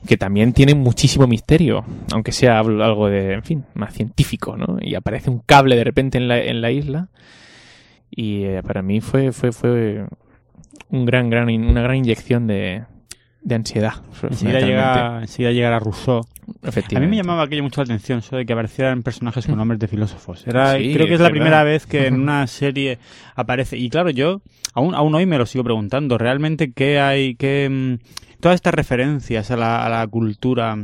que 0.07 0.19
también 0.19 0.53
tiene 0.53 0.75
muchísimo 0.75 1.27
misterio, 1.27 1.83
aunque 2.13 2.33
sea 2.33 2.59
algo 2.59 3.09
de, 3.09 3.33
en 3.33 3.45
fin, 3.45 3.65
más 3.73 3.95
científico, 3.95 4.59
¿no? 4.59 4.77
Y 4.83 4.95
aparece 4.95 5.31
un 5.31 5.39
cable 5.39 5.75
de 5.75 5.85
repente 5.85 6.19
en 6.19 6.29
la, 6.29 6.39
en 6.39 6.61
la 6.61 6.71
isla, 6.71 7.09
y 8.11 8.43
eh, 8.45 8.63
para 8.63 8.83
mí 8.83 9.01
fue, 9.01 9.33
fue, 9.33 9.53
fue 9.53 10.05
un 10.91 11.07
gran, 11.07 11.31
gran, 11.31 11.49
una 11.49 11.81
gran 11.81 11.97
inyección 11.97 12.47
de, 12.47 12.83
de 13.41 13.55
ansiedad. 13.55 13.95
Enseguida 14.23 14.59
llega, 14.67 15.21
enseguida 15.23 15.53
llegará 15.53 15.79
Rousseau. 15.79 16.21
A 16.97 17.01
mí 17.01 17.07
me 17.07 17.17
llamaba 17.17 17.43
aquello 17.43 17.63
mucho 17.63 17.81
la 17.81 17.85
atención, 17.85 18.19
eso 18.21 18.37
de 18.37 18.45
que 18.47 18.53
aparecieran 18.53 19.03
personajes 19.03 19.47
con 19.47 19.57
nombres 19.57 19.79
de 19.81 19.89
filósofos. 19.89 20.47
Era, 20.47 20.77
Sí, 20.77 20.93
creo 20.95 21.07
que 21.07 21.15
es 21.15 21.15
es 21.15 21.21
la 21.21 21.25
verdad. 21.25 21.31
primera 21.31 21.65
vez 21.65 21.87
que 21.87 22.07
en 22.07 22.15
una 22.21 22.47
serie 22.47 22.99
aparece. 23.35 23.77
Y 23.79 23.89
claro, 23.91 24.11
yo 24.11 24.43
aún, 24.75 24.95
aún 24.95 25.15
hoy 25.15 25.27
me 25.27 25.39
lo 25.39 25.47
sigo 25.47 25.65
preguntando. 25.65 26.19
¿Realmente 26.19 26.73
qué 26.73 27.01
hay? 27.01 27.35
Qué, 27.35 27.69
mm, 27.71 28.39
todas 28.41 28.57
estas 28.57 28.75
referencias 28.75 29.51
a 29.51 29.57
la, 29.57 29.85
a 29.85 29.89
la 29.89 30.07
cultura, 30.07 30.77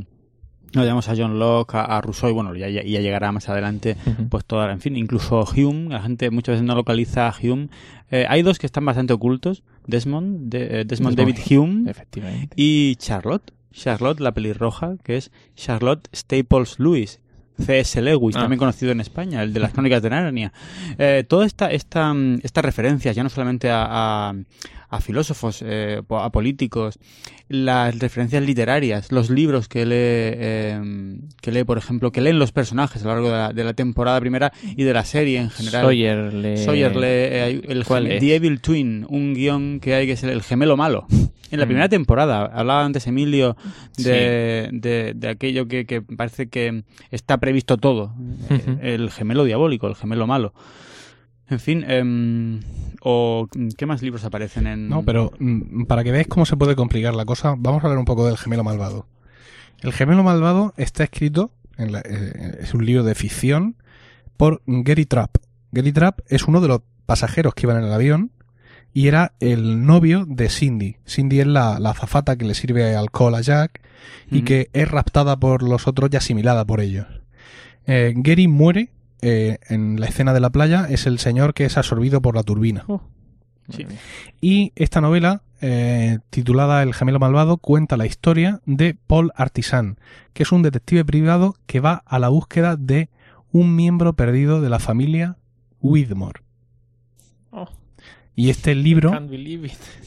lo 0.73 0.83
llamamos 0.83 1.09
a 1.09 1.15
John 1.17 1.39
Locke, 1.39 1.75
a, 1.77 1.85
a 1.85 2.01
Rousseau, 2.03 2.29
y 2.31 2.33
bueno, 2.35 2.55
ya, 2.55 2.69
ya, 2.69 2.83
ya 2.83 3.01
llegará 3.01 3.33
más 3.33 3.49
adelante, 3.49 3.97
pues 4.29 4.45
toda, 4.45 4.71
en 4.73 4.81
fin, 4.81 4.97
incluso 4.97 5.45
Hume, 5.57 5.89
la 5.91 6.03
gente 6.03 6.31
muchas 6.31 6.55
veces 6.55 6.67
no 6.67 6.75
localiza 6.75 7.29
a 7.29 7.35
Hume. 7.43 7.69
Eh, 8.11 8.27
hay 8.29 8.43
dos 8.43 8.59
que 8.59 8.67
están 8.67 8.85
bastante 8.85 9.13
ocultos, 9.15 9.63
Desmond, 9.87 10.51
de- 10.51 10.81
eh, 10.81 10.85
Desmond 10.85 11.17
Desmond. 11.17 11.17
David 11.17 11.59
Hume 11.59 11.91
Efectivamente. 11.91 12.55
y 12.57 12.97
Charlotte. 12.97 13.53
Charlotte, 13.77 14.21
la 14.21 14.33
pelirroja, 14.33 14.95
que 15.05 15.17
es 15.19 15.31
Charlotte 15.55 16.09
Staples 16.15 16.79
Lewis. 16.79 17.21
C.S. 17.59 18.03
Lewis, 18.03 18.37
Ah. 18.37 18.41
también 18.41 18.59
conocido 18.59 18.93
en 18.93 19.01
España, 19.01 19.43
el 19.43 19.53
de 19.55 19.61
las 19.61 19.73
crónicas 19.73 20.03
de 20.03 20.11
Narnia. 20.11 20.53
Eh, 20.99 21.25
toda 21.27 21.47
esta, 21.47 21.71
esta, 21.71 22.13
mm, 22.13 22.41
estas 22.43 22.65
referencias, 22.65 23.17
ya 23.17 23.23
no 23.23 23.31
solamente 23.31 23.71
a, 23.71 23.87
a, 23.89 24.35
a 24.89 25.01
filósofos, 25.01 25.63
eh, 25.65 26.01
a 26.09 26.31
políticos, 26.31 26.99
las 27.49 27.99
referencias 27.99 28.43
literarias, 28.45 29.11
los 29.13 29.31
libros 29.31 29.69
que 29.69 29.85
lee, 29.87 29.95
eh, 29.97 31.19
que 31.41 31.53
lee, 31.53 31.65
por 31.65 31.79
ejemplo, 31.79 32.13
que 32.13 32.21
leen 32.21 32.39
los 32.39 32.53
personajes 32.53 33.03
a 33.03 33.07
lo 33.07 33.13
largo 33.15 33.29
de 33.29 33.35
la, 33.37 33.53
de 33.53 33.65
la 33.65 33.75
temporada 33.75 34.21
primera 34.21 34.53
y 34.77 34.85
de 34.85 34.93
la 34.93 35.05
serie 35.05 35.39
en 35.39 35.51
general. 35.51 35.83
Sawyer 35.85 36.33
le... 36.33 36.57
Sawyer 36.57 36.95
lee 36.97 37.07
eh, 37.07 37.61
el 37.69 37.85
¿Cuál 37.85 38.07
es? 38.07 38.21
The 38.21 38.37
Evil 38.37 38.61
Twin, 38.61 39.07
un 39.09 39.35
guion 39.35 39.81
que 39.81 39.95
hay 39.95 40.07
que 40.07 40.13
es 40.13 40.23
el, 40.23 40.31
el 40.31 40.43
gemelo 40.43 40.77
malo. 40.77 41.07
En 41.51 41.61
la 41.61 41.65
Mm. 41.65 41.69
primera 41.69 41.89
temporada, 41.89 42.47
hablaba 42.47 42.85
antes 42.85 43.07
Emilio 43.07 43.57
de, 43.97 44.69
de, 44.73 45.13
de 45.15 45.29
aquello 45.29 45.69
que, 45.69 45.87
que 45.87 46.03
parece 46.03 46.49
que 46.49 46.83
está 47.13 47.39
previsto 47.39 47.77
todo. 47.77 48.13
El 48.83 49.11
gemelo 49.11 49.45
diabólico, 49.45 49.87
el 49.87 49.95
gemelo 49.95 50.27
malo. 50.27 50.53
En 51.49 51.61
fin, 51.61 51.85
em, 51.89 52.61
o 53.03 53.49
¿qué 53.79 53.87
más 53.87 54.03
libros 54.03 54.25
aparecen 54.25 54.67
en...? 54.67 54.89
No, 54.89 55.05
pero 55.05 55.33
mm, 55.39 55.85
para 55.85 56.03
que 56.03 56.11
veáis 56.11 56.27
cómo 56.27 56.45
se 56.47 56.57
puede 56.57 56.75
complicar 56.75 57.15
la 57.15 57.25
cosa, 57.25 57.55
vamos 57.57 57.83
a 57.83 57.87
hablar 57.87 57.99
un 57.99 58.05
poco 58.05 58.27
del 58.27 58.37
gemelo 58.37 58.65
malvado. 58.65 59.07
El 59.81 59.93
gemelo 59.93 60.23
malvado 60.25 60.75
está 60.77 61.05
escrito, 61.05 61.53
en 61.79 61.93
la- 61.93 62.01
eh, 62.01 62.59
es 62.63 62.75
un 62.75 62.85
libro 62.85 63.05
de 63.05 63.15
ficción, 63.15 63.77
por 64.37 64.63
Gary 64.67 65.07
Trapp. 65.07 65.37
Gary 65.73 65.93
Trapp 65.93 66.21
es 66.29 66.45
uno 66.49 66.61
de 66.61 66.69
los 66.69 66.81
pasajeros 67.07 67.55
que 67.55 67.67
iban 67.67 67.79
en 67.79 67.85
el 67.85 67.93
avión 67.93 68.33
y 68.93 69.07
era 69.09 69.35
el 69.41 69.85
novio 69.87 70.25
de 70.27 70.49
Cindy. 70.49 70.97
Cindy 71.07 71.41
es 71.41 71.47
la, 71.47 71.79
la 71.79 71.91
azafata 71.91 72.37
que 72.37 72.45
le 72.47 72.55
sirve 72.55 72.97
alcohol 72.97 73.35
a 73.35 73.41
Jack 73.43 73.83
y 74.31 74.43
que 74.43 74.69
es 74.73 74.91
raptada 74.91 75.39
por 75.39 75.63
los 75.63 75.87
otros 75.87 76.11
y 76.13 76.17
asimilada 76.17 76.65
por 76.65 76.81
ellos. 76.81 77.07
Eh, 77.87 78.15
Gary 78.17 78.49
muere 78.49 78.91
eh, 79.29 79.59
en 79.69 79.99
la 79.99 80.07
escena 80.07 80.33
de 80.33 80.39
la 80.39 80.51
playa, 80.51 80.87
es 80.89 81.05
el 81.05 81.19
señor 81.19 81.53
que 81.53 81.65
es 81.65 81.77
absorbido 81.77 82.23
por 82.23 82.37
la 82.37 82.45
turbina. 82.45 82.85
Sí. 83.69 83.85
Y 84.41 84.73
esta 84.77 85.01
novela, 85.01 85.43
eh, 85.61 86.21
titulada 86.31 86.81
El 86.85 86.95
gemelo 86.95 87.19
malvado, 87.19 87.57
cuenta 87.57 87.97
la 87.97 88.07
historia 88.07 88.61
de 88.67 88.95
Paul 88.95 89.33
Artisan, 89.35 89.99
que 90.33 90.45
es 90.45 90.53
un 90.53 90.63
detective 90.63 91.05
privado 91.05 91.57
que 91.67 91.81
va 91.81 92.05
a 92.07 92.21
la 92.21 92.29
búsqueda 92.29 92.77
de 92.77 93.11
un 93.51 93.75
miembro 93.75 94.13
perdido 94.13 94.61
de 94.61 94.69
la 94.69 94.79
familia 94.79 95.39
Whitmore. 95.81 96.43
Oh. 97.51 97.69
Y 98.37 98.51
este 98.51 98.77
libro, 98.77 99.11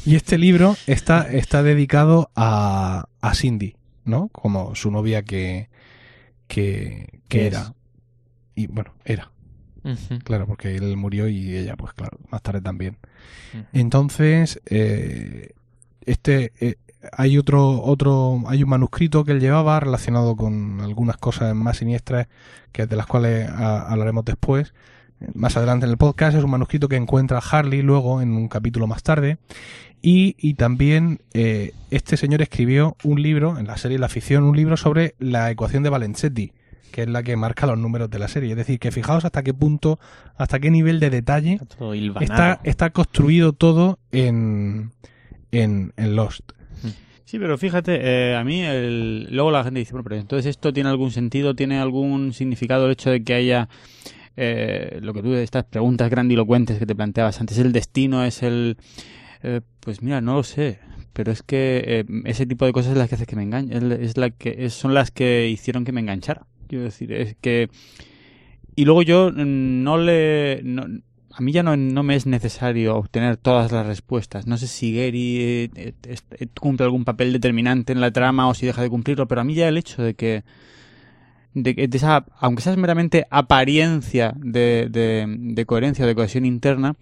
y 0.05 0.15
este 0.15 0.38
libro 0.38 0.78
está, 0.88 1.30
está 1.30 1.61
dedicado 1.61 2.32
a, 2.38 3.09
a 3.20 3.36
Cindy, 3.36 3.76
¿no? 4.05 4.30
Como 4.30 4.76
su 4.76 4.91
novia 4.91 5.24
que, 5.24 5.67
que, 6.47 7.22
que 7.28 7.39
¿Qué 7.39 7.47
era. 7.47 7.74
Y 8.60 8.68
bueno, 8.68 8.91
era, 9.05 9.32
claro, 10.26 10.45
porque 10.45 10.76
él 10.76 10.97
murió 10.97 11.28
y 11.30 11.55
ella, 11.55 11.76
pues 11.78 11.93
claro, 11.93 12.18
más 12.32 12.41
tarde 12.41 12.62
también. 12.62 12.97
Entonces, 13.74 14.60
eh, 14.66 15.51
este 16.05 16.51
eh, 16.60 16.76
hay 17.14 17.38
otro 17.38 17.82
otro 17.82 18.43
hay 18.47 18.64
un 18.64 18.70
manuscrito 18.70 19.24
que 19.24 19.32
él 19.32 19.39
llevaba 19.39 19.80
relacionado 19.80 20.36
con 20.36 20.82
algunas 20.82 21.18
cosas 21.18 21.55
más 21.55 21.78
siniestras 21.78 22.28
que 22.72 22.86
de 22.88 22.95
las 22.95 23.05
cuales 23.05 23.49
a- 23.49 23.89
hablaremos 23.91 24.26
después. 24.26 24.74
Más 25.34 25.57
adelante 25.57 25.86
en 25.86 25.91
el 25.91 25.97
podcast 25.97 26.38
es 26.38 26.43
un 26.43 26.51
manuscrito 26.51 26.88
que 26.88 26.95
encuentra 26.95 27.39
Harley 27.39 27.82
luego 27.82 28.22
en 28.22 28.32
un 28.32 28.47
capítulo 28.47 28.88
más 28.88 29.03
tarde. 29.03 29.38
Y, 30.01 30.36
y 30.38 30.53
también 30.53 31.20
eh, 31.34 31.74
este 31.91 32.16
señor 32.16 32.41
escribió 32.41 32.95
un 33.03 33.22
libro 33.22 33.57
en 33.60 33.68
la 33.68 33.76
serie 33.78 33.99
La 33.99 34.07
ficción 34.07 34.43
un 34.43 34.55
libro 34.55 34.78
sobre 34.78 35.16
la 35.20 35.51
ecuación 35.51 35.84
de 35.84 35.89
Valenzetti 35.89 36.53
que 36.90 37.04
es 37.04 37.10
la 37.10 37.24
que 37.24 37.36
marca 37.36 37.66
los 37.68 37.78
números 37.78 38.10
de 38.10 38.20
la 38.20 38.28
serie 38.28 38.52
es 38.52 38.58
decir 38.58 38.80
que 38.80 38.92
fijaos 38.92 39.24
hasta 39.26 39.44
qué 39.44 39.54
punto 39.54 40.00
hasta 40.38 40.60
qué 40.60 40.70
nivel 40.72 41.00
de 41.00 41.10
detalle 41.10 41.58
Está 42.24 42.24
está, 42.34 42.62
está 42.64 42.90
construido 42.92 43.54
todo 43.54 44.00
en, 44.12 44.92
en, 45.52 45.94
en 45.98 46.16
Lost. 46.16 46.52
Sí, 47.26 47.38
pero 47.38 47.60
fíjate, 47.60 48.00
eh, 48.02 48.36
a 48.36 48.44
mí 48.44 48.62
el... 48.62 49.28
luego 49.30 49.52
la 49.52 49.64
gente 49.64 49.80
dice, 49.80 49.92
bueno, 49.92 50.04
pero 50.04 50.20
entonces 50.20 50.48
esto 50.48 50.74
tiene 50.74 50.90
algún 50.90 51.12
sentido, 51.12 51.54
tiene 51.54 51.78
algún 51.80 52.34
significado 52.34 52.88
el 52.88 52.94
hecho 52.94 53.12
de 53.12 53.24
que 53.24 53.36
haya 53.36 53.70
eh, 54.36 54.98
lo 55.04 55.14
que 55.14 55.22
tú, 55.22 55.34
estas 55.36 55.66
preguntas 55.66 56.10
grandilocuentes 56.10 56.80
que 56.80 56.88
te 56.88 56.96
planteabas 56.96 57.40
antes, 57.40 57.58
el 57.60 57.72
destino, 57.72 58.24
es 58.24 58.42
el... 58.42 58.78
eh, 59.44 59.62
pues 59.80 60.02
mira, 60.02 60.22
no 60.22 60.34
lo 60.36 60.44
sé, 60.44 60.80
pero 61.14 61.32
es 61.32 61.44
que 61.44 61.84
eh, 61.86 62.06
ese 62.26 62.48
tipo 62.48 62.66
de 62.66 62.72
cosas 62.72 62.94
es 62.94 62.98
las 62.98 63.10
que 63.10 63.14
hace 63.16 63.28
que 63.28 63.36
me 63.36 63.44
engañe, 63.44 63.78
es, 63.78 63.84
es 63.84 64.18
la 64.18 64.32
que, 64.32 64.56
es- 64.66 64.74
son 64.74 64.96
las 64.96 65.12
que 65.12 65.50
hicieron 65.50 65.86
que 65.86 65.92
me 65.92 66.02
enganchara. 66.02 66.48
Quiero 66.70 66.86
decir, 66.86 67.11
es 67.11 67.36
que... 67.41 67.70
Y 68.76 68.86
luego 68.86 69.01
yo 69.01 69.32
no 69.32 69.97
le... 69.97 70.61
no- 70.63 70.86
a 71.32 71.41
mí 71.41 71.51
ya 71.53 71.63
no, 71.63 71.78
no 71.78 72.03
me 72.03 72.15
es 72.15 72.26
necesario 72.26 72.97
obtener 72.97 73.38
todas 73.38 73.72
las 73.72 73.86
respuestas. 73.86 74.45
No 74.45 74.57
sé 74.57 74.67
si 74.67 74.93
Gary 74.93 75.38
eh, 75.39 75.70
eh, 75.76 75.93
eh, 76.05 76.47
cumple 76.59 76.84
algún 76.86 77.05
papel 77.05 77.32
determinante 77.32 77.93
en 77.93 78.01
la 78.01 78.11
trama 78.11 78.49
o 78.49 78.53
si 78.53 78.65
deja 78.65 78.82
de 78.82 78.89
cumplirlo, 78.89 79.28
pero 79.28 79.41
a 79.41 79.43
mí 79.45 79.53
ya 79.53 79.67
el 79.70 79.78
hecho 79.78 80.01
de 80.03 80.15
que 80.15 80.43
de, 81.53 81.74
de 81.74 81.97
esa, 81.97 82.26
aunque 82.39 82.61
sea 82.61 82.76
meramente 82.76 83.26
apariencia 83.30 84.34
de, 84.38 84.88
de, 84.89 85.26
de 85.28 85.65
coherencia 85.65 86.03
o 86.05 86.07
de 86.07 86.15
cohesión 86.15 86.45
interna, 86.45 86.95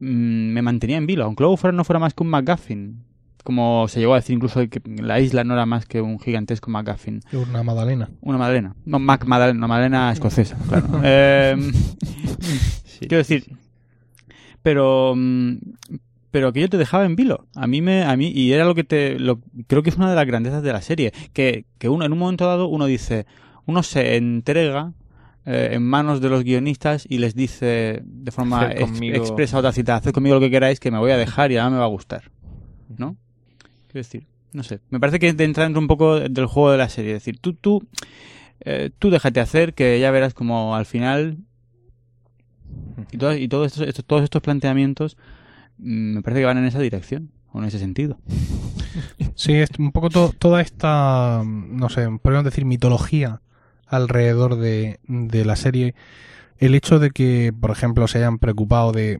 mm, 0.00 0.52
me 0.52 0.62
mantenía 0.62 0.96
en 0.96 1.06
vilo, 1.06 1.24
aunque 1.24 1.42
luego 1.42 1.56
fuera, 1.56 1.76
no 1.76 1.84
fuera 1.84 2.00
más 2.00 2.14
que 2.14 2.22
un 2.22 2.30
McGuffin. 2.30 3.04
Como 3.46 3.86
se 3.86 4.00
llegó 4.00 4.14
a 4.14 4.16
decir 4.16 4.34
incluso 4.34 4.58
de 4.58 4.68
que 4.68 4.82
la 5.00 5.20
isla 5.20 5.44
no 5.44 5.54
era 5.54 5.66
más 5.66 5.86
que 5.86 6.00
un 6.00 6.18
gigantesco 6.18 6.68
McGuffin. 6.68 7.20
Una 7.32 7.62
magdalena. 7.62 8.10
Una 8.20 8.38
madalena. 8.38 8.74
No, 8.84 8.98
Mac 8.98 9.24
Madalena, 9.24 9.56
una 9.58 9.68
madalena 9.68 10.10
escocesa, 10.10 10.56
claro. 10.68 10.88
Em, 11.04 11.70
Quiero 12.98 13.18
decir, 13.18 13.44
pero 14.62 15.14
mm, 15.16 15.58
pero 16.32 16.52
que 16.52 16.60
yo 16.60 16.68
te 16.68 16.76
dejaba 16.76 17.04
en 17.06 17.14
vilo. 17.14 17.46
A 17.54 17.66
mí 17.68 17.80
me 17.82 18.02
a 18.02 18.16
mí 18.16 18.32
y 18.34 18.52
era 18.52 18.64
lo 18.64 18.74
que 18.74 18.82
te 18.84 19.18
lo, 19.20 19.38
creo 19.68 19.82
que 19.84 19.90
es 19.90 19.96
una 19.96 20.10
de 20.10 20.16
las 20.16 20.26
grandezas 20.26 20.62
de 20.64 20.72
la 20.72 20.82
serie, 20.82 21.12
que 21.32 21.66
que 21.78 21.88
uno 21.88 22.04
en 22.04 22.12
un 22.12 22.18
momento 22.18 22.46
dado 22.46 22.66
uno 22.66 22.86
dice, 22.86 23.26
uno 23.66 23.82
se 23.84 24.16
entrega 24.16 24.92
eh, 25.44 25.68
en 25.74 25.84
manos 25.84 26.20
de 26.20 26.28
los 26.30 26.42
guionistas 26.42 27.06
y 27.08 27.18
les 27.18 27.34
dice 27.36 28.02
de 28.04 28.30
forma 28.32 28.64
ex- 28.72 28.90
expresa 29.16 29.58
o 29.58 29.62
tácita, 29.62 29.94
haced 29.94 30.10
conmigo 30.12 30.34
lo 30.34 30.40
que 30.40 30.50
queráis 30.50 30.80
que 30.80 30.90
me 30.90 30.98
voy 30.98 31.12
a 31.12 31.16
dejar 31.16 31.52
y 31.52 31.58
ahora 31.58 31.70
me 31.70 31.78
va 31.78 31.84
a 31.84 31.88
gustar. 31.88 32.32
¿No? 32.98 33.16
Quiero 33.96 34.04
decir, 34.04 34.26
no 34.52 34.62
sé, 34.62 34.80
me 34.90 35.00
parece 35.00 35.18
que 35.18 35.28
entra 35.30 35.64
dentro 35.64 35.80
un 35.80 35.86
poco 35.86 36.20
del 36.20 36.44
juego 36.44 36.70
de 36.70 36.76
la 36.76 36.90
serie, 36.90 37.12
es 37.12 37.22
decir, 37.22 37.38
tú 37.40 37.54
tú 37.54 37.82
eh, 38.60 38.90
tú 38.98 39.08
déjate 39.08 39.40
hacer 39.40 39.72
que 39.72 39.98
ya 39.98 40.10
verás 40.10 40.34
como 40.34 40.76
al 40.76 40.84
final 40.84 41.38
y, 43.10 43.16
todo- 43.16 43.34
y 43.34 43.48
todos 43.48 43.68
estos, 43.68 43.88
estos- 43.88 44.04
todos 44.04 44.22
estos 44.22 44.42
planteamientos 44.42 45.16
mm, 45.78 46.14
me 46.16 46.22
parece 46.22 46.40
que 46.40 46.44
van 46.46 46.58
en 46.58 46.66
esa 46.66 46.78
dirección 46.80 47.30
o 47.52 47.58
en 47.60 47.64
ese 47.64 47.78
sentido. 47.78 48.18
Sí, 49.34 49.54
es 49.54 49.70
un 49.78 49.92
poco 49.92 50.10
to- 50.10 50.34
toda 50.38 50.60
esta, 50.60 51.42
no 51.46 51.88
sé, 51.88 52.06
podríamos 52.22 52.44
decir 52.44 52.66
mitología 52.66 53.40
alrededor 53.86 54.56
de, 54.56 55.00
de 55.06 55.44
la 55.46 55.56
serie. 55.56 55.94
El 56.58 56.74
hecho 56.74 56.98
de 56.98 57.10
que, 57.12 57.52
por 57.58 57.70
ejemplo, 57.70 58.06
se 58.08 58.18
hayan 58.18 58.38
preocupado 58.38 58.92
de 58.92 59.18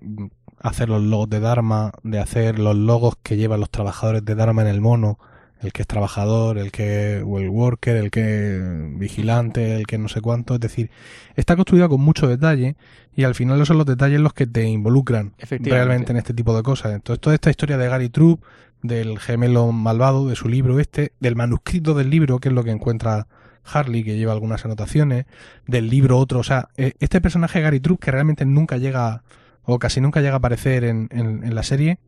hacer 0.61 0.89
los 0.89 1.03
logos 1.03 1.31
de 1.31 1.41
Dharma, 1.41 1.93
de 2.03 2.19
hacer 2.19 2.59
los 2.59 2.77
logos 2.77 3.15
que 3.23 3.37
llevan 3.37 3.61
los 3.61 3.71
trabajadores 3.71 4.25
de 4.25 4.35
Dharma 4.35 4.63
en 4.63 4.69
el 4.69 4.81
mono, 4.81 5.19
el 5.61 5.73
que 5.73 5.83
es 5.83 5.89
trabajador, 5.89 6.59
el 6.59 6.71
que, 6.71 7.23
o 7.25 7.39
el 7.39 7.49
worker, 7.49 7.97
el 7.97 8.11
que 8.11 8.61
vigilante, 8.97 9.77
el 9.77 9.87
que 9.87 9.99
no 9.99 10.09
sé 10.09 10.21
cuánto, 10.21 10.55
es 10.55 10.61
decir, 10.61 10.91
está 11.35 11.57
construida 11.57 11.89
con 11.89 12.01
mucho 12.01 12.29
detalle 12.29 12.77
y 13.15 13.25
al 13.25 13.35
final 13.35 13.59
no 13.59 13.65
son 13.65 13.79
los 13.79 13.87
detalles 13.87 14.21
los 14.21 14.35
que 14.35 14.47
te 14.47 14.65
involucran 14.65 15.35
realmente 15.61 16.13
en 16.13 16.19
este 16.19 16.35
tipo 16.35 16.55
de 16.55 16.63
cosas. 16.63 16.93
Entonces, 16.93 17.21
toda 17.21 17.35
esta 17.35 17.51
historia 17.51 17.79
de 17.79 17.89
Gary 17.89 18.11
Troop, 18.11 18.43
del 18.83 19.19
gemelo 19.19 19.73
malvado, 19.73 20.29
de 20.29 20.37
su 20.37 20.49
libro 20.49 20.79
este, 20.79 21.13
del 21.21 21.37
manuscrito 21.37 21.95
del 21.95 22.11
libro, 22.11 22.39
que 22.39 22.49
es 22.49 22.55
lo 22.55 22.63
que 22.63 22.71
encuentra 22.71 23.27
Harley, 23.65 24.05
que 24.05 24.17
lleva 24.17 24.33
algunas 24.33 24.65
anotaciones, 24.65 25.27
del 25.67 25.89
libro 25.89 26.19
otro, 26.19 26.41
o 26.41 26.45
sea, 26.45 26.69
eh, 26.77 26.93
este 27.01 27.21
personaje 27.21 27.61
Gary 27.61 27.81
Troop, 27.81 27.99
que 27.99 28.11
realmente 28.11 28.45
nunca 28.45 28.77
llega, 28.77 29.23
o 29.67 29.79
casi 29.79 30.01
nunca 30.01 30.21
llega 30.21 30.35
a 30.35 30.39
aparecer 30.39 30.85
en, 30.85 31.09
en- 31.11 31.45
en 31.45 31.55
la 31.55 31.62
serie, 31.62 31.99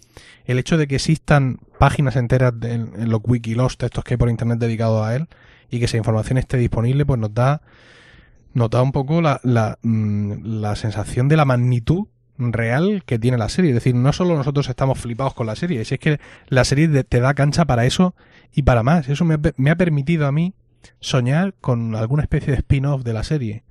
el 0.46 0.59
hecho 0.59 0.76
de 0.78 0.86
que 0.86 0.94
existan 0.96 1.59
páginas 1.78 2.16
enteras 2.16 2.52
de- 2.59 2.72
en, 2.74 3.11
los 3.11 3.20
wikilost, 3.24 3.82
estos 3.82 4.04
que 4.04 4.14
hay 4.14 4.18
por 4.18 4.30
internet 4.30 4.59
dedicados 4.59 5.04
a 5.06 5.14
él, 5.16 5.28
y 5.70 5.78
que 5.80 5.84
esa 5.86 5.96
información 5.98 6.38
esté 6.38 6.56
disponible, 6.56 7.04
pues 7.04 7.20
nos 7.20 7.34
da, 7.34 7.61
nos 8.54 8.70
da 8.70 8.80
un 8.82 8.92
poco 8.92 9.20
la, 9.20 9.40
la, 9.42 9.78
mm, 9.82 10.61
la 10.61 10.76
sensación 10.76 11.28
de 11.28 11.36
la 11.36 11.44
magnitud 11.44 12.06
real 12.38 13.02
que 13.04 13.18
tiene 13.18 13.36
la 13.36 13.48
serie. 13.48 13.70
Es 13.72 13.74
decir, 13.74 13.94
no 13.94 14.12
solo 14.12 14.36
nosotros 14.36 14.68
estamos 14.68 14.98
flipados 14.98 15.34
con 15.34 15.46
la 15.46 15.56
serie, 15.56 15.84
si 15.84 15.94
es 15.94 16.00
que 16.00 16.20
la 16.48 16.64
serie 16.64 16.88
te 17.04 17.20
da 17.20 17.34
cancha 17.34 17.64
para 17.66 17.84
eso 17.84 18.14
y 18.54 18.62
para 18.62 18.82
más. 18.82 19.09
Eso 19.09 19.24
me 19.24 19.36
me 19.56 19.70
ha 19.70 19.76
permitido 19.76 20.26
a 20.26 20.32
mí 20.32 20.54
soñar 21.00 21.54
con 21.61 21.94
alguna 21.96 22.22
especie 22.22 22.52
de 22.52 22.59
spin-off 22.59 23.02
de 23.02 23.12
la 23.12 23.24
serie. 23.24 23.64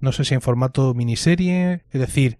No 0.00 0.12
sé 0.12 0.24
si 0.24 0.34
en 0.34 0.40
formato 0.40 0.94
miniserie, 0.94 1.82
es 1.90 2.00
decir, 2.00 2.38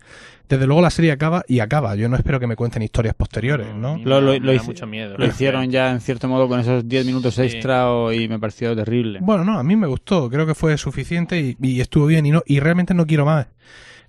desde 0.49 0.67
luego 0.67 0.83
la 0.83 0.91
serie 0.91 1.13
acaba 1.13 1.45
y 1.47 1.61
acaba. 1.61 1.95
Yo 1.95 2.09
no 2.09 2.17
espero 2.17 2.41
que 2.41 2.47
me 2.47 2.57
cuenten 2.57 2.83
historias 2.83 3.15
posteriores, 3.15 3.75
¿no? 3.75 3.99
Lo- 3.99 4.21
hice- 4.55 4.67
mucho 4.67 4.87
miedo. 4.87 5.17
Lo 5.17 5.27
hicieron 5.27 5.71
ya 5.71 5.91
en 5.93 6.01
cierto 6.01 6.27
modo 6.29 6.49
con 6.49 6.59
esos 6.61 6.89
10 6.89 7.07
minutos 7.07 7.35
Sí. 7.35 7.43
extra 7.43 7.91
o- 7.91 8.13
y 8.13 8.29
me 8.29 8.39
pareció 8.39 8.75
terrible. 8.75 9.21
Bueno, 9.23 9.45
no, 9.45 9.59
a 9.59 9.63
mí 9.63 9.77
me 9.77 9.87
gustó, 9.87 10.29
creo 10.29 10.47
que 10.47 10.55
fue 10.55 10.77
suficiente 10.79 11.41
y, 11.41 11.57
y 11.61 11.81
estuvo 11.81 12.07
bien 12.07 12.27
y 12.27 12.31
no 12.33 12.43
y 12.47 12.59
realmente 12.61 12.95
no 12.95 13.07
quiero 13.07 13.25
más. 13.27 13.47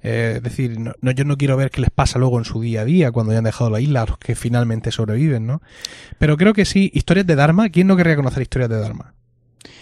Eh, 0.03 0.33
es 0.37 0.43
decir, 0.43 0.79
no, 0.79 0.93
no- 1.01 1.11
yo 1.11 1.25
no 1.25 1.37
quiero 1.37 1.55
ver 1.57 1.69
qué 1.69 1.79
les 1.81 1.91
pasa 1.91 2.17
luego 2.17 2.39
en 2.39 2.45
su 2.45 2.59
día 2.59 2.81
a 2.81 2.85
día 2.85 3.11
cuando 3.11 3.33
ya 3.33 3.37
han 3.37 3.43
dejado 3.43 3.69
la 3.69 3.79
isla, 3.79 4.01
a 4.01 4.05
los 4.07 4.17
que 4.17 4.33
finalmente 4.33 4.89
sobreviven, 4.91 5.45
¿no? 5.45 5.61
Pero 6.17 6.37
creo 6.37 6.53
que 6.53 6.65
sí, 6.65 6.89
historias 6.95 7.27
de 7.27 7.35
Dharma, 7.35 7.69
¿quién 7.69 7.85
no 7.85 7.95
querría 7.95 8.15
conocer 8.15 8.41
historias 8.41 8.69
de 8.71 8.79
Dharma? 8.79 9.13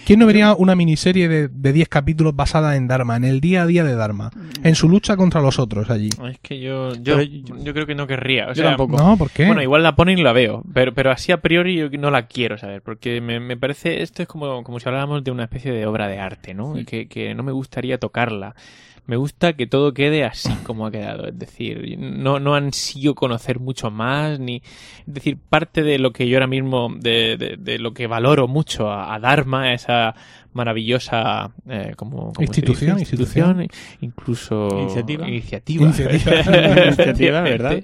¿Quién 0.05 0.19
no 0.19 0.25
vería 0.25 0.53
una 0.53 0.75
miniserie 0.75 1.27
de, 1.27 1.47
de 1.47 1.73
10 1.73 1.87
capítulos 1.87 2.35
basada 2.35 2.75
en 2.75 2.87
Dharma, 2.87 3.15
en 3.15 3.23
el 3.23 3.41
día 3.41 3.63
a 3.63 3.65
día 3.67 3.83
de 3.83 3.95
Dharma, 3.95 4.31
en 4.63 4.75
su 4.75 4.89
lucha 4.89 5.15
contra 5.17 5.41
los 5.41 5.59
otros 5.59 5.89
allí? 5.89 6.09
Es 6.29 6.39
que 6.39 6.59
yo, 6.59 6.95
yo, 6.95 7.17
Pero 7.17 7.63
yo 7.63 7.73
creo 7.73 7.85
que 7.85 7.95
no 7.95 8.07
querría. 8.07 8.45
O 8.45 8.49
yo 8.49 8.55
sea, 8.55 8.75
tampoco. 8.75 8.97
No, 8.97 9.17
¿por 9.17 9.29
qué? 9.29 9.45
Bueno, 9.45 9.61
igual 9.61 9.83
la 9.83 9.95
ponen 9.95 10.17
y 10.17 10.23
la 10.23 10.33
veo, 10.33 10.63
pero, 10.73 10.93
pero 10.93 11.11
así 11.11 11.31
a 11.31 11.41
priori 11.41 11.75
yo 11.75 11.89
no 11.91 12.11
la 12.11 12.27
quiero 12.27 12.57
saber, 12.57 12.81
porque 12.81 13.21
me, 13.21 13.39
me 13.39 13.55
parece, 13.57 14.01
esto 14.01 14.21
es 14.23 14.27
como, 14.27 14.63
como 14.63 14.79
si 14.79 14.87
habláramos 14.87 15.23
de 15.23 15.31
una 15.31 15.43
especie 15.43 15.71
de 15.71 15.85
obra 15.85 16.07
de 16.07 16.19
arte, 16.19 16.53
¿no? 16.53 16.77
Y 16.77 16.85
Que, 16.85 17.07
que 17.07 17.35
no 17.35 17.43
me 17.43 17.51
gustaría 17.51 17.97
tocarla. 17.99 18.55
Me 19.09 19.15
gusta 19.15 19.53
que 19.53 19.65
todo 19.65 19.91
quede 19.91 20.23
así 20.23 20.53
como 20.63 20.85
ha 20.85 20.91
quedado, 20.91 21.27
es 21.27 21.39
decir, 21.39 21.97
no, 21.97 22.39
no 22.39 22.53
ansío 22.53 23.15
conocer 23.15 23.59
mucho 23.59 23.89
más, 23.89 24.39
ni, 24.39 24.57
es 24.57 25.13
decir, 25.13 25.39
parte 25.49 25.81
de 25.81 25.97
lo 25.97 26.13
que 26.13 26.29
yo 26.29 26.37
ahora 26.37 26.45
mismo, 26.45 26.93
de, 26.95 27.35
de, 27.35 27.55
de 27.57 27.79
lo 27.79 27.91
que 27.91 28.05
valoro 28.05 28.47
mucho 28.47 28.87
a, 28.91 29.15
a 29.15 29.19
Dharma, 29.19 29.73
esa 29.73 30.13
maravillosa 30.53 31.51
eh, 31.67 31.93
como, 31.95 32.17
¿cómo 32.33 32.33
se 32.35 32.43
Institución, 32.43 32.97
dice? 32.97 33.15
institución. 33.15 33.67
incluso 34.01 34.67
Iniciativa. 34.79 35.27
iniciativa, 35.27 35.83
Iniciativa. 35.85 36.85
Iniciativa, 36.85 37.41
¿verdad? 37.41 37.79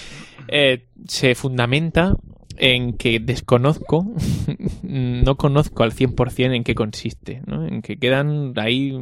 eh, 0.48 0.86
se 1.06 1.34
fundamenta 1.34 2.16
en 2.60 2.92
que 2.92 3.18
desconozco, 3.20 4.06
no 4.82 5.36
conozco 5.36 5.82
al 5.82 5.92
100% 5.92 6.54
en 6.54 6.62
qué 6.64 6.74
consiste, 6.74 7.42
¿no? 7.46 7.66
En 7.66 7.82
que 7.82 7.96
quedan 7.96 8.52
ahí 8.56 8.98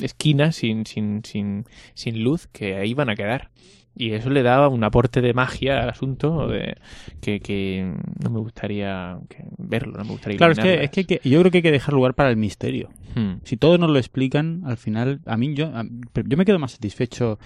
esquinas 0.00 0.56
sin, 0.56 0.84
sin, 0.86 1.22
sin, 1.24 1.64
sin 1.94 2.22
luz 2.22 2.48
que 2.48 2.76
ahí 2.76 2.94
van 2.94 3.08
a 3.10 3.14
quedar. 3.16 3.50
Y 3.98 4.10
eso 4.12 4.28
le 4.28 4.42
daba 4.42 4.68
un 4.68 4.84
aporte 4.84 5.22
de 5.22 5.32
magia 5.32 5.82
al 5.82 5.88
asunto 5.88 6.48
de 6.48 6.76
que, 7.22 7.40
que 7.40 7.94
no 8.22 8.28
me 8.28 8.40
gustaría 8.40 9.16
que- 9.30 9.44
verlo, 9.56 9.96
no 9.96 10.04
me 10.04 10.10
gustaría 10.10 10.36
Claro, 10.36 10.52
es 10.52 10.58
que, 10.58 10.84
es 10.84 10.90
que, 10.90 11.04
que- 11.06 11.20
yo 11.30 11.40
creo 11.40 11.50
que 11.50 11.58
hay 11.58 11.62
que 11.62 11.70
dejar 11.72 11.94
lugar 11.94 12.12
para 12.12 12.28
el 12.28 12.36
misterio. 12.36 12.90
Hmm. 13.14 13.36
Si 13.44 13.56
todos 13.56 13.80
nos 13.80 13.88
lo 13.88 13.98
explican, 13.98 14.60
al 14.66 14.76
final, 14.76 15.20
a 15.24 15.38
mí 15.38 15.54
yo, 15.54 15.68
a- 15.68 15.86
yo 16.26 16.36
me 16.36 16.44
quedo 16.44 16.58
más 16.58 16.72
satisfecho 16.72 17.38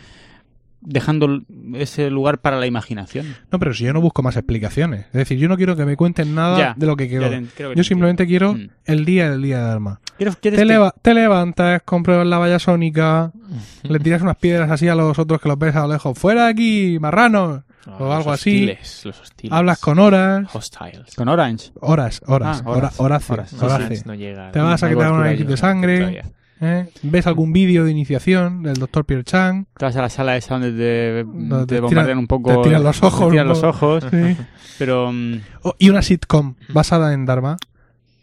dejando 0.81 1.41
ese 1.75 2.11
lugar 2.11 2.39
para 2.39 2.59
la 2.59 2.67
imaginación. 2.67 3.37
No, 3.51 3.59
pero 3.59 3.75
si 3.75 3.85
yo 3.85 3.93
no 3.93 4.01
busco 4.01 4.23
más 4.23 4.37
explicaciones. 4.37 5.07
Es 5.07 5.13
decir, 5.13 5.39
yo 5.39 5.49
no 5.49 5.57
quiero 5.57 5.77
que 5.77 5.85
me 5.85 5.97
cuenten 5.97 6.35
nada 6.35 6.59
Ya, 6.59 6.75
de 6.77 6.87
lo 6.87 6.97
que 6.97 7.09
quiero. 7.09 7.29
Te- 7.29 7.45
que 7.57 7.63
Yo 7.65 7.75
te 7.75 7.85
simplemente 7.85 8.27
quiero. 8.27 8.55
Mm. 8.55 8.69
el 8.87 9.05
día 9.05 9.31
del 9.31 9.43
día 9.43 9.59
de 9.59 9.65
Dharma. 9.65 10.01
¿Quieres- 10.17 10.37
quieres 10.37 10.59
Te, 10.59 10.65
que- 10.65 10.73
leva- 10.73 10.95
te 11.03 11.15
levantas, 11.15 11.83
compras 11.85 12.27
la 12.27 12.39
valla 12.39 12.59
sónica, 12.59 13.33
le 13.83 13.99
tiras 14.01 14.23
unas 14.23 14.37
piedras 14.37 14.71
así 14.71 14.89
a 14.89 14.95
los 14.95 15.19
otros 15.19 15.41
que 15.41 15.49
los 15.49 15.59
ves 15.59 15.77
a 15.77 15.87
lo 15.87 15.93
lejos. 15.93 16.19
¡Fuera 16.19 16.45
de 16.45 16.51
aquí, 16.51 16.99
marranos! 17.01 17.63
Ah, 17.87 17.97
o 17.99 18.13
algo 18.13 18.31
así. 18.31 18.51
hostiles, 18.69 19.03
los 19.07 19.21
hostiles. 19.23 19.53
Hablas 19.57 19.79
con 19.79 19.99
horas. 19.99 20.55
Hostiles. 20.55 21.15
Con 21.17 21.29
Orange. 21.29 21.71
Horas, 21.81 22.21
horas, 22.27 22.63
Ah, 22.65 22.69
hora- 22.71 22.79
horas, 22.99 23.01
horace, 23.01 23.33
horas. 23.33 23.53
No, 23.55 23.67
horace. 23.67 24.03
no 24.05 24.15
llega. 24.15 24.53
Te 24.53 24.59
vas 24.61 24.83
a 24.83 24.89
quitar 24.91 25.11
una 25.13 25.33
X 25.33 25.47
de 25.47 25.57
sangre. 25.57 25.99
Todavía. 25.99 26.25
¿Eh? 26.61 26.89
¿Ves 27.03 27.27
algún 27.27 27.53
vídeo 27.53 27.85
de 27.85 27.91
iniciación 27.91 28.63
del 28.63 28.75
doctor 28.75 29.05
Pierre 29.05 29.25
Chang? 29.25 29.65
Te 29.77 29.85
vas 29.87 29.97
a 29.97 30.03
la 30.03 30.09
sala 30.09 30.37
esa 30.37 30.59
donde 30.59 30.73
te, 30.73 31.25
Donde 31.25 31.67
te 31.67 31.75
te 31.77 31.81
bombardean 31.81 32.17
tiran- 32.17 32.19
un 32.21 32.27
poco. 32.27 32.63
te 32.63 32.69
tiran 32.69 32.83
los 32.83 33.03
ojos 33.03 33.27
te 33.27 33.31
tiran 33.31 33.49
los 33.49 33.63
ojos. 33.63 34.05
Sí. 34.11 34.37
Pero. 34.79 35.13
mm, 35.13 35.35
Oh, 35.63 35.75
y 35.79 35.89
una 35.91 36.03
sitcom 36.03 36.55
basada 36.69 37.13
en 37.15 37.27
Dharma. 37.27 37.57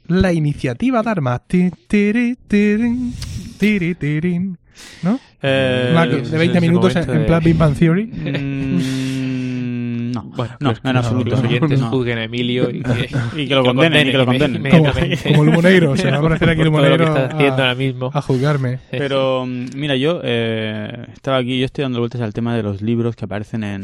La 0.07 0.31
iniciativa 0.33 1.01
Dharma. 1.03 1.41
¿No? 5.03 5.19
Eh, 5.41 5.91
de 6.31 6.37
20 6.37 6.57
es 6.57 6.63
el 6.63 6.69
minutos 6.69 6.95
en, 6.95 7.09
en 7.09 7.25
plan 7.25 7.43
Big 7.43 7.57
Bang 7.57 7.75
Theory. 7.75 8.05
mm, 8.05 8.79
no. 10.23 10.29
Bueno, 10.35 10.53
no, 10.59 10.69
pues 10.69 10.81
en 10.83 10.91
que 10.91 10.97
absoluto. 10.97 11.29
Los 11.31 11.39
oyentes 11.43 11.79
No. 11.81 11.89
juzguen 11.89 12.17
a 12.17 12.23
Emilio 12.23 12.69
y 12.69 12.81
que, 12.83 13.09
Y 13.41 13.47
que 13.47 13.55
lo 13.55 13.63
condenen, 13.63 14.07
y 14.07 14.11
que 14.11 14.17
lo 14.17 14.25
condenen. 14.25 14.61
Como, 15.23 15.43
el 15.43 15.51
Monegro. 15.51 15.95
Se 15.97 16.09
va 16.09 16.17
a 16.17 16.19
aparecer 16.19 16.49
aquí 16.49 16.61
el 16.61 16.67
haciendo 16.73 17.13
a, 17.15 17.49
ahora 17.51 17.75
mismo. 17.75 18.11
a 18.13 18.21
juzgarme. 18.21 18.79
Pero 18.91 19.45
mm, 19.45 19.65
mira, 19.75 19.95
yo 19.95 20.21
eh, 20.23 21.07
estaba 21.13 21.37
aquí, 21.37 21.59
yo 21.59 21.65
estoy 21.65 21.83
dando 21.83 21.99
vueltas 21.99 22.21
al 22.21 22.33
tema 22.33 22.55
de 22.55 22.63
los 22.63 22.81
libros 22.81 23.15
que 23.15 23.25
aparecen 23.25 23.63
en. 23.63 23.83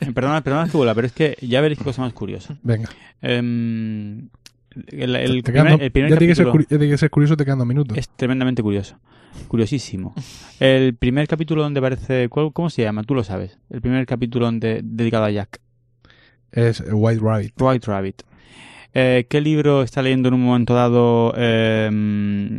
en- 0.00 0.14
perdona, 0.14 0.42
perdona 0.42 0.68
que 0.70 0.76
vuela, 0.76 0.94
pero 0.94 1.06
es 1.06 1.12
que 1.12 1.36
ya 1.42 1.60
veréis 1.60 1.78
qué 1.78 1.84
cosa 1.84 2.02
más 2.02 2.12
curiosa. 2.12 2.56
Venga. 2.62 2.88
Em, 3.22 4.28
El, 4.88 5.16
el 5.16 5.42
primer, 5.42 5.64
quedan- 5.66 5.80
el 5.80 5.90
primer 5.90 6.10
ya 6.10 6.16
tiene 6.18 6.30
que, 6.32 6.34
ser, 6.36 6.44
capítulo 6.46 6.64
curi- 6.64 6.70
ya 6.70 6.78
tiene 6.78 6.92
que 6.92 6.98
ser 6.98 7.10
curioso, 7.10 7.36
te 7.36 7.44
quedan 7.44 7.58
dos 7.58 7.66
minutos. 7.66 7.96
es 7.96 8.08
tremendamente 8.10 8.62
curioso. 8.62 8.96
Curiosísimo. 9.48 10.14
El 10.60 10.94
primer 10.96 11.28
capítulo 11.28 11.62
donde 11.62 11.78
aparece... 11.78 12.28
¿cuál- 12.28 12.52
¿Cómo 12.52 12.70
se 12.70 12.82
llama? 12.82 13.02
Tú 13.04 13.14
lo 13.14 13.22
sabes. 13.24 13.58
El 13.70 13.80
primer 13.80 14.04
capítulo 14.06 14.46
donde, 14.46 14.80
dedicado 14.82 15.24
a 15.24 15.30
Jack. 15.30 15.60
Es 16.52 16.82
White 16.90 17.20
Rabbit. 17.22 17.52
White 17.60 17.86
Rabbit. 17.86 18.22
Eh, 18.94 19.26
¿Qué 19.28 19.40
libro 19.42 19.82
está 19.82 20.00
leyendo 20.02 20.28
en 20.28 20.34
un 20.34 20.42
momento 20.44 20.72
dado, 20.74 21.34
eh, 21.36 21.88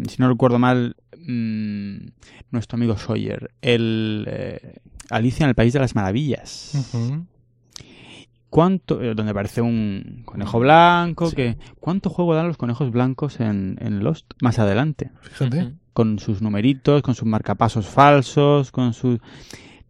si 0.08 0.16
no 0.22 0.30
recuerdo 0.30 0.60
mal, 0.60 0.96
mm, 1.18 1.98
nuestro 2.52 2.76
amigo 2.76 2.96
Sawyer? 2.98 3.50
El 3.62 4.26
eh, 4.30 4.76
Alicia 5.10 5.46
en 5.46 5.50
el 5.50 5.56
País 5.56 5.74
de 5.74 5.80
las 5.80 5.96
Maravillas. 5.96 6.74
¿Cuánto, 8.50 9.02
eh, 9.02 9.14
donde 9.14 9.32
aparece 9.32 9.62
un 9.62 10.22
conejo 10.26 10.60
blanco, 10.60 11.30
Sí. 11.30 11.36
que 11.36 11.58
¿cuánto 11.80 12.10
juego 12.10 12.34
dan 12.34 12.48
los 12.48 12.58
conejos 12.58 12.92
blancos 12.92 13.40
en, 13.42 13.78
en 13.82 14.04
Lost 14.04 14.32
más 14.42 14.58
adelante? 14.58 15.12
Fíjate. 15.22 15.74
Con 15.98 16.20
sus 16.20 16.44
numeritos, 16.44 17.02
con 17.02 17.16
sus 17.16 17.28
marcapasos 17.28 17.88
falsos, 17.88 18.70
con 18.72 18.94
su... 18.94 19.18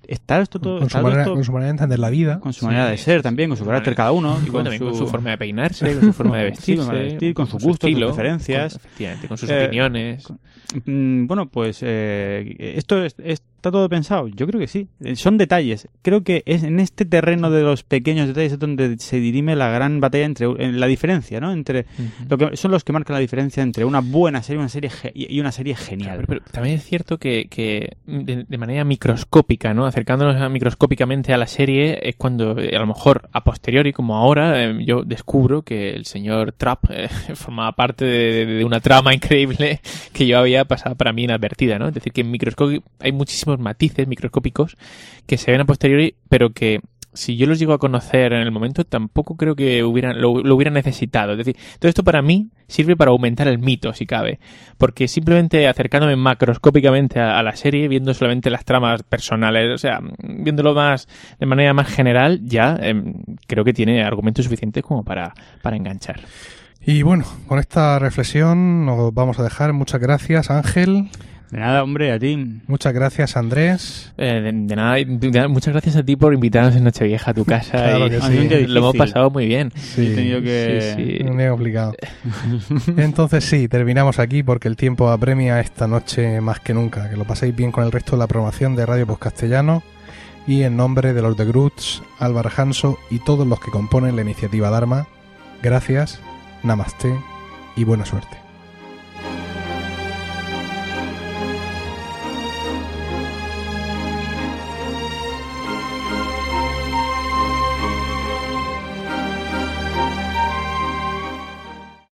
¿Está 0.07 0.39
esto 0.39 0.57
todo? 0.61 0.75
Con, 0.77 0.87
está 0.87 0.99
su 0.99 1.03
manera, 1.03 1.21
esto- 1.23 1.33
con 1.33 1.43
su 1.43 1.51
manera 1.51 1.65
de 1.67 1.71
entender 1.71 1.99
la 1.99 2.09
vida. 2.09 2.39
con 2.39 2.53
su 2.53 2.65
manera 2.65 2.85
de 2.89 2.97
ser 2.97 3.21
también, 3.21 3.49
con 3.49 3.57
su 3.57 3.65
carácter 3.65 3.93
cada 3.93 4.13
uno, 4.13 4.37
Y 4.41 4.47
con 4.49 4.63
también 4.63 4.81
con 4.81 4.93
su- 4.93 4.99
su 4.99 5.07
forma 5.07 5.31
de 5.31 5.37
peinarse, 5.37 5.93
con 5.95 6.01
su 6.05 6.13
forma 6.13 6.37
de 6.37 6.43
Sí, 6.55 6.75
vestirse, 6.75 6.77
con 6.85 6.85
su 6.85 6.91
vestir, 7.03 7.33
con 7.33 7.47
su 7.47 7.57
gusto, 7.59 7.87
sus 7.89 7.97
preferencias. 7.99 8.73
con- 8.77 8.81
efectivamente, 8.85 9.27
con 9.27 9.37
sus 9.37 9.49
Eh, 9.49 9.65
opiniones. 9.65 10.23
Mm, 10.85 11.27
Bueno, 11.27 11.49
pues 11.49 11.79
eh, 11.81 12.55
esto 12.77 13.03
es- 13.03 13.17
está 13.57 13.71
todo 13.71 13.89
pensado. 13.89 14.27
Yo 14.29 14.47
creo 14.47 14.59
que 14.59 14.67
sí. 14.67 14.87
Eh, 15.03 15.15
Son 15.15 15.37
detalles. 15.37 15.87
Creo 16.01 16.23
que 16.23 16.43
es 16.45 16.63
en 16.63 16.79
este 16.79 17.05
terreno 17.05 17.49
de 17.51 17.61
los 17.63 17.83
pequeños 17.83 18.27
detalles 18.27 18.53
es 18.53 18.59
donde 18.59 18.97
se 18.99 19.19
dirime 19.19 19.55
la 19.55 19.69
gran 19.69 19.99
batalla 19.99 20.25
entre 20.25 20.47
en 20.59 20.79
la 20.79 20.87
diferencia, 20.87 21.39
¿no? 21.41 21.51
Entre 21.51 21.81
Ujú. 21.97 22.27
lo 22.29 22.37
que 22.37 22.57
son 22.57 22.71
los 22.71 22.83
que 22.83 22.93
marcan 22.93 23.15
la 23.15 23.19
diferencia 23.19 23.61
entre 23.63 23.83
una 23.85 23.99
buena 23.99 24.41
serie, 24.43 24.59
una 24.59 24.69
serie 24.69 24.89
y 25.13 25.39
una 25.39 25.51
serie 25.51 25.75
genial. 25.75 26.17
Pero, 26.17 26.27
pero 26.27 26.41
también 26.51 26.75
es 26.75 26.83
cierto 26.85 27.17
que, 27.17 27.47
que 27.49 27.97
de, 28.05 28.45
de 28.47 28.57
manera 28.57 28.83
microscópica, 28.85 29.73
¿no? 29.73 29.85
Acercándonos 29.85 30.35
a- 30.41 30.49
microscópicamente 30.49 31.33
a 31.33 31.37
la 31.37 31.47
serie 31.47 31.99
es 32.07 32.15
cuando 32.15 32.57
eh, 32.59 32.75
a 32.75 32.79
lo 32.79 32.87
mejor 32.87 33.27
a 33.33 33.43
posteriori, 33.43 33.91
como 33.93 34.15
ahora, 34.15 34.63
eh, 34.63 34.77
yo 34.85 35.03
descubro 35.03 35.61
que 35.63 35.91
el 35.95 36.05
señor 36.05 36.51
Trapp 36.53 36.85
eh, 36.89 37.07
formaba 37.35 37.71
parte 37.73 38.05
de, 38.05 38.45
de 38.45 38.65
una 38.65 38.79
trama 38.79 39.13
increíble 39.13 39.81
que 40.13 40.27
yo 40.27 40.37
había 40.39 40.65
pasado 40.65 40.95
para 40.95 41.13
mí 41.13 41.23
inadvertida, 41.23 41.79
¿no? 41.79 41.87
Es 41.87 41.93
decir, 41.95 42.13
que 42.13 42.21
en 42.21 42.31
microscopio 42.31 42.83
hay 42.99 43.11
muchísimos 43.11 43.56
matices 43.59 44.07
microscópicos 44.07 44.77
que 45.25 45.37
se 45.37 45.51
ven 45.51 45.61
a 45.61 45.65
posteriori, 45.65 46.15
pero 46.29 46.51
que 46.51 46.81
si 47.17 47.35
yo 47.35 47.47
los 47.47 47.59
llego 47.59 47.73
a 47.73 47.79
conocer 47.79 48.31
en 48.33 48.41
el 48.41 48.51
momento, 48.51 48.85
tampoco 48.85 49.35
creo 49.35 49.55
que 49.55 49.83
hubieran, 49.83 50.21
lo, 50.21 50.41
lo 50.43 50.55
hubieran 50.55 50.75
necesitado. 50.75 51.31
Es 51.31 51.39
decir, 51.39 51.57
todo 51.79 51.89
esto 51.89 52.03
para 52.03 52.21
mí 52.21 52.49
sirve 52.67 52.95
para 52.95 53.11
aumentar 53.11 53.47
el 53.47 53.57
mito, 53.57 53.91
si 53.93 54.05
cabe. 54.05 54.39
Porque 54.77 55.07
simplemente 55.07 55.67
acercándome 55.67 56.15
macroscópicamente 56.15 57.19
a, 57.19 57.41
la 57.41 57.55
serie, 57.55 57.87
viendo 57.87 58.13
solamente 58.13 58.49
las 58.49 58.65
tramas 58.65 59.03
personales, 59.03 59.73
o 59.73 59.77
sea, 59.77 59.99
viéndolo 60.19 60.73
más 60.73 61.07
de 61.39 61.45
manera 61.45 61.73
más 61.73 61.87
general, 61.87 62.41
ya 62.43 62.77
em, 62.79 63.15
creo 63.47 63.63
que 63.63 63.73
tiene 63.73 64.03
argumentos 64.03 64.45
suficientes 64.45 64.83
como 64.83 65.03
para, 65.03 65.33
para 65.61 65.75
enganchar. 65.75 66.21
Y 66.85 67.01
bueno, 67.01 67.25
con 67.47 67.59
esta 67.59 67.99
reflexión 67.99 68.85
nos 68.85 69.13
vamos 69.13 69.39
a 69.39 69.43
dejar. 69.43 69.73
Muchas 69.73 69.99
gracias, 69.99 70.51
Ángel. 70.51 71.09
De 71.51 71.59
nada, 71.59 71.81
hombre, 71.81 72.11
a 72.11 72.19
ti. 72.19 72.59
Muchas 72.67 72.93
gracias, 72.93 73.37
Andrés. 73.37 74.11
Eh, 74.17 74.41
de, 74.41 74.51
de 74.51 74.75
nada, 74.75 74.95
de 74.95 75.31
nada, 75.31 75.47
muchas 75.47 75.73
gracias 75.73 75.95
a 75.95 76.03
ti 76.03 76.17
por 76.17 76.33
invitarnos 76.33 76.75
en 76.75 76.83
Nochevieja 76.83 77.31
a 77.31 77.33
tu 77.33 77.45
casa. 77.45 77.77
Claro 77.87 78.07
y 78.07 78.47
día 78.47 78.67
Lo 78.67 78.79
hemos 78.79 78.95
pasado 78.95 79.29
muy 79.29 79.45
bien. 79.45 79.71
Sí, 79.75 80.07
He 80.07 80.15
tenido 80.15 80.41
que... 80.41 80.93
Sí, 80.95 81.17
sí. 81.17 81.23
un 81.23 81.37
día 81.37 81.49
complicado. 81.49 81.93
Entonces 82.97 83.45
sí, 83.45 83.67
terminamos 83.67 84.19
aquí 84.19 84.43
porque 84.43 84.67
el 84.67 84.75
tiempo 84.75 85.09
apremia 85.09 85.59
esta 85.61 85.87
noche 85.87 86.41
más 86.41 86.59
que 86.59 86.73
nunca. 86.73 87.09
Que 87.09 87.15
lo 87.15 87.23
paséis 87.23 87.55
bien 87.55 87.71
con 87.71 87.85
el 87.85 87.91
resto 87.91 88.11
de 88.11 88.17
la 88.17 88.27
programación 88.27 88.75
de 88.75 88.85
Radio 88.85 89.07
Post 89.07 89.21
Castellano. 89.21 89.83
Y 90.47 90.63
en 90.63 90.75
nombre 90.75 91.13
de 91.13 91.21
los 91.21 91.37
de 91.37 91.45
Groots, 91.45 92.01
Álvaro 92.19 92.49
Hanso 92.55 92.97
y 93.09 93.19
todos 93.19 93.47
los 93.47 93.59
que 93.59 93.71
componen 93.71 94.15
la 94.15 94.21
iniciativa 94.21 94.69
Dharma, 94.69 95.07
gracias, 95.61 96.19
namaste 96.63 97.13
y 97.75 97.83
buena 97.83 98.05
suerte. 98.05 98.46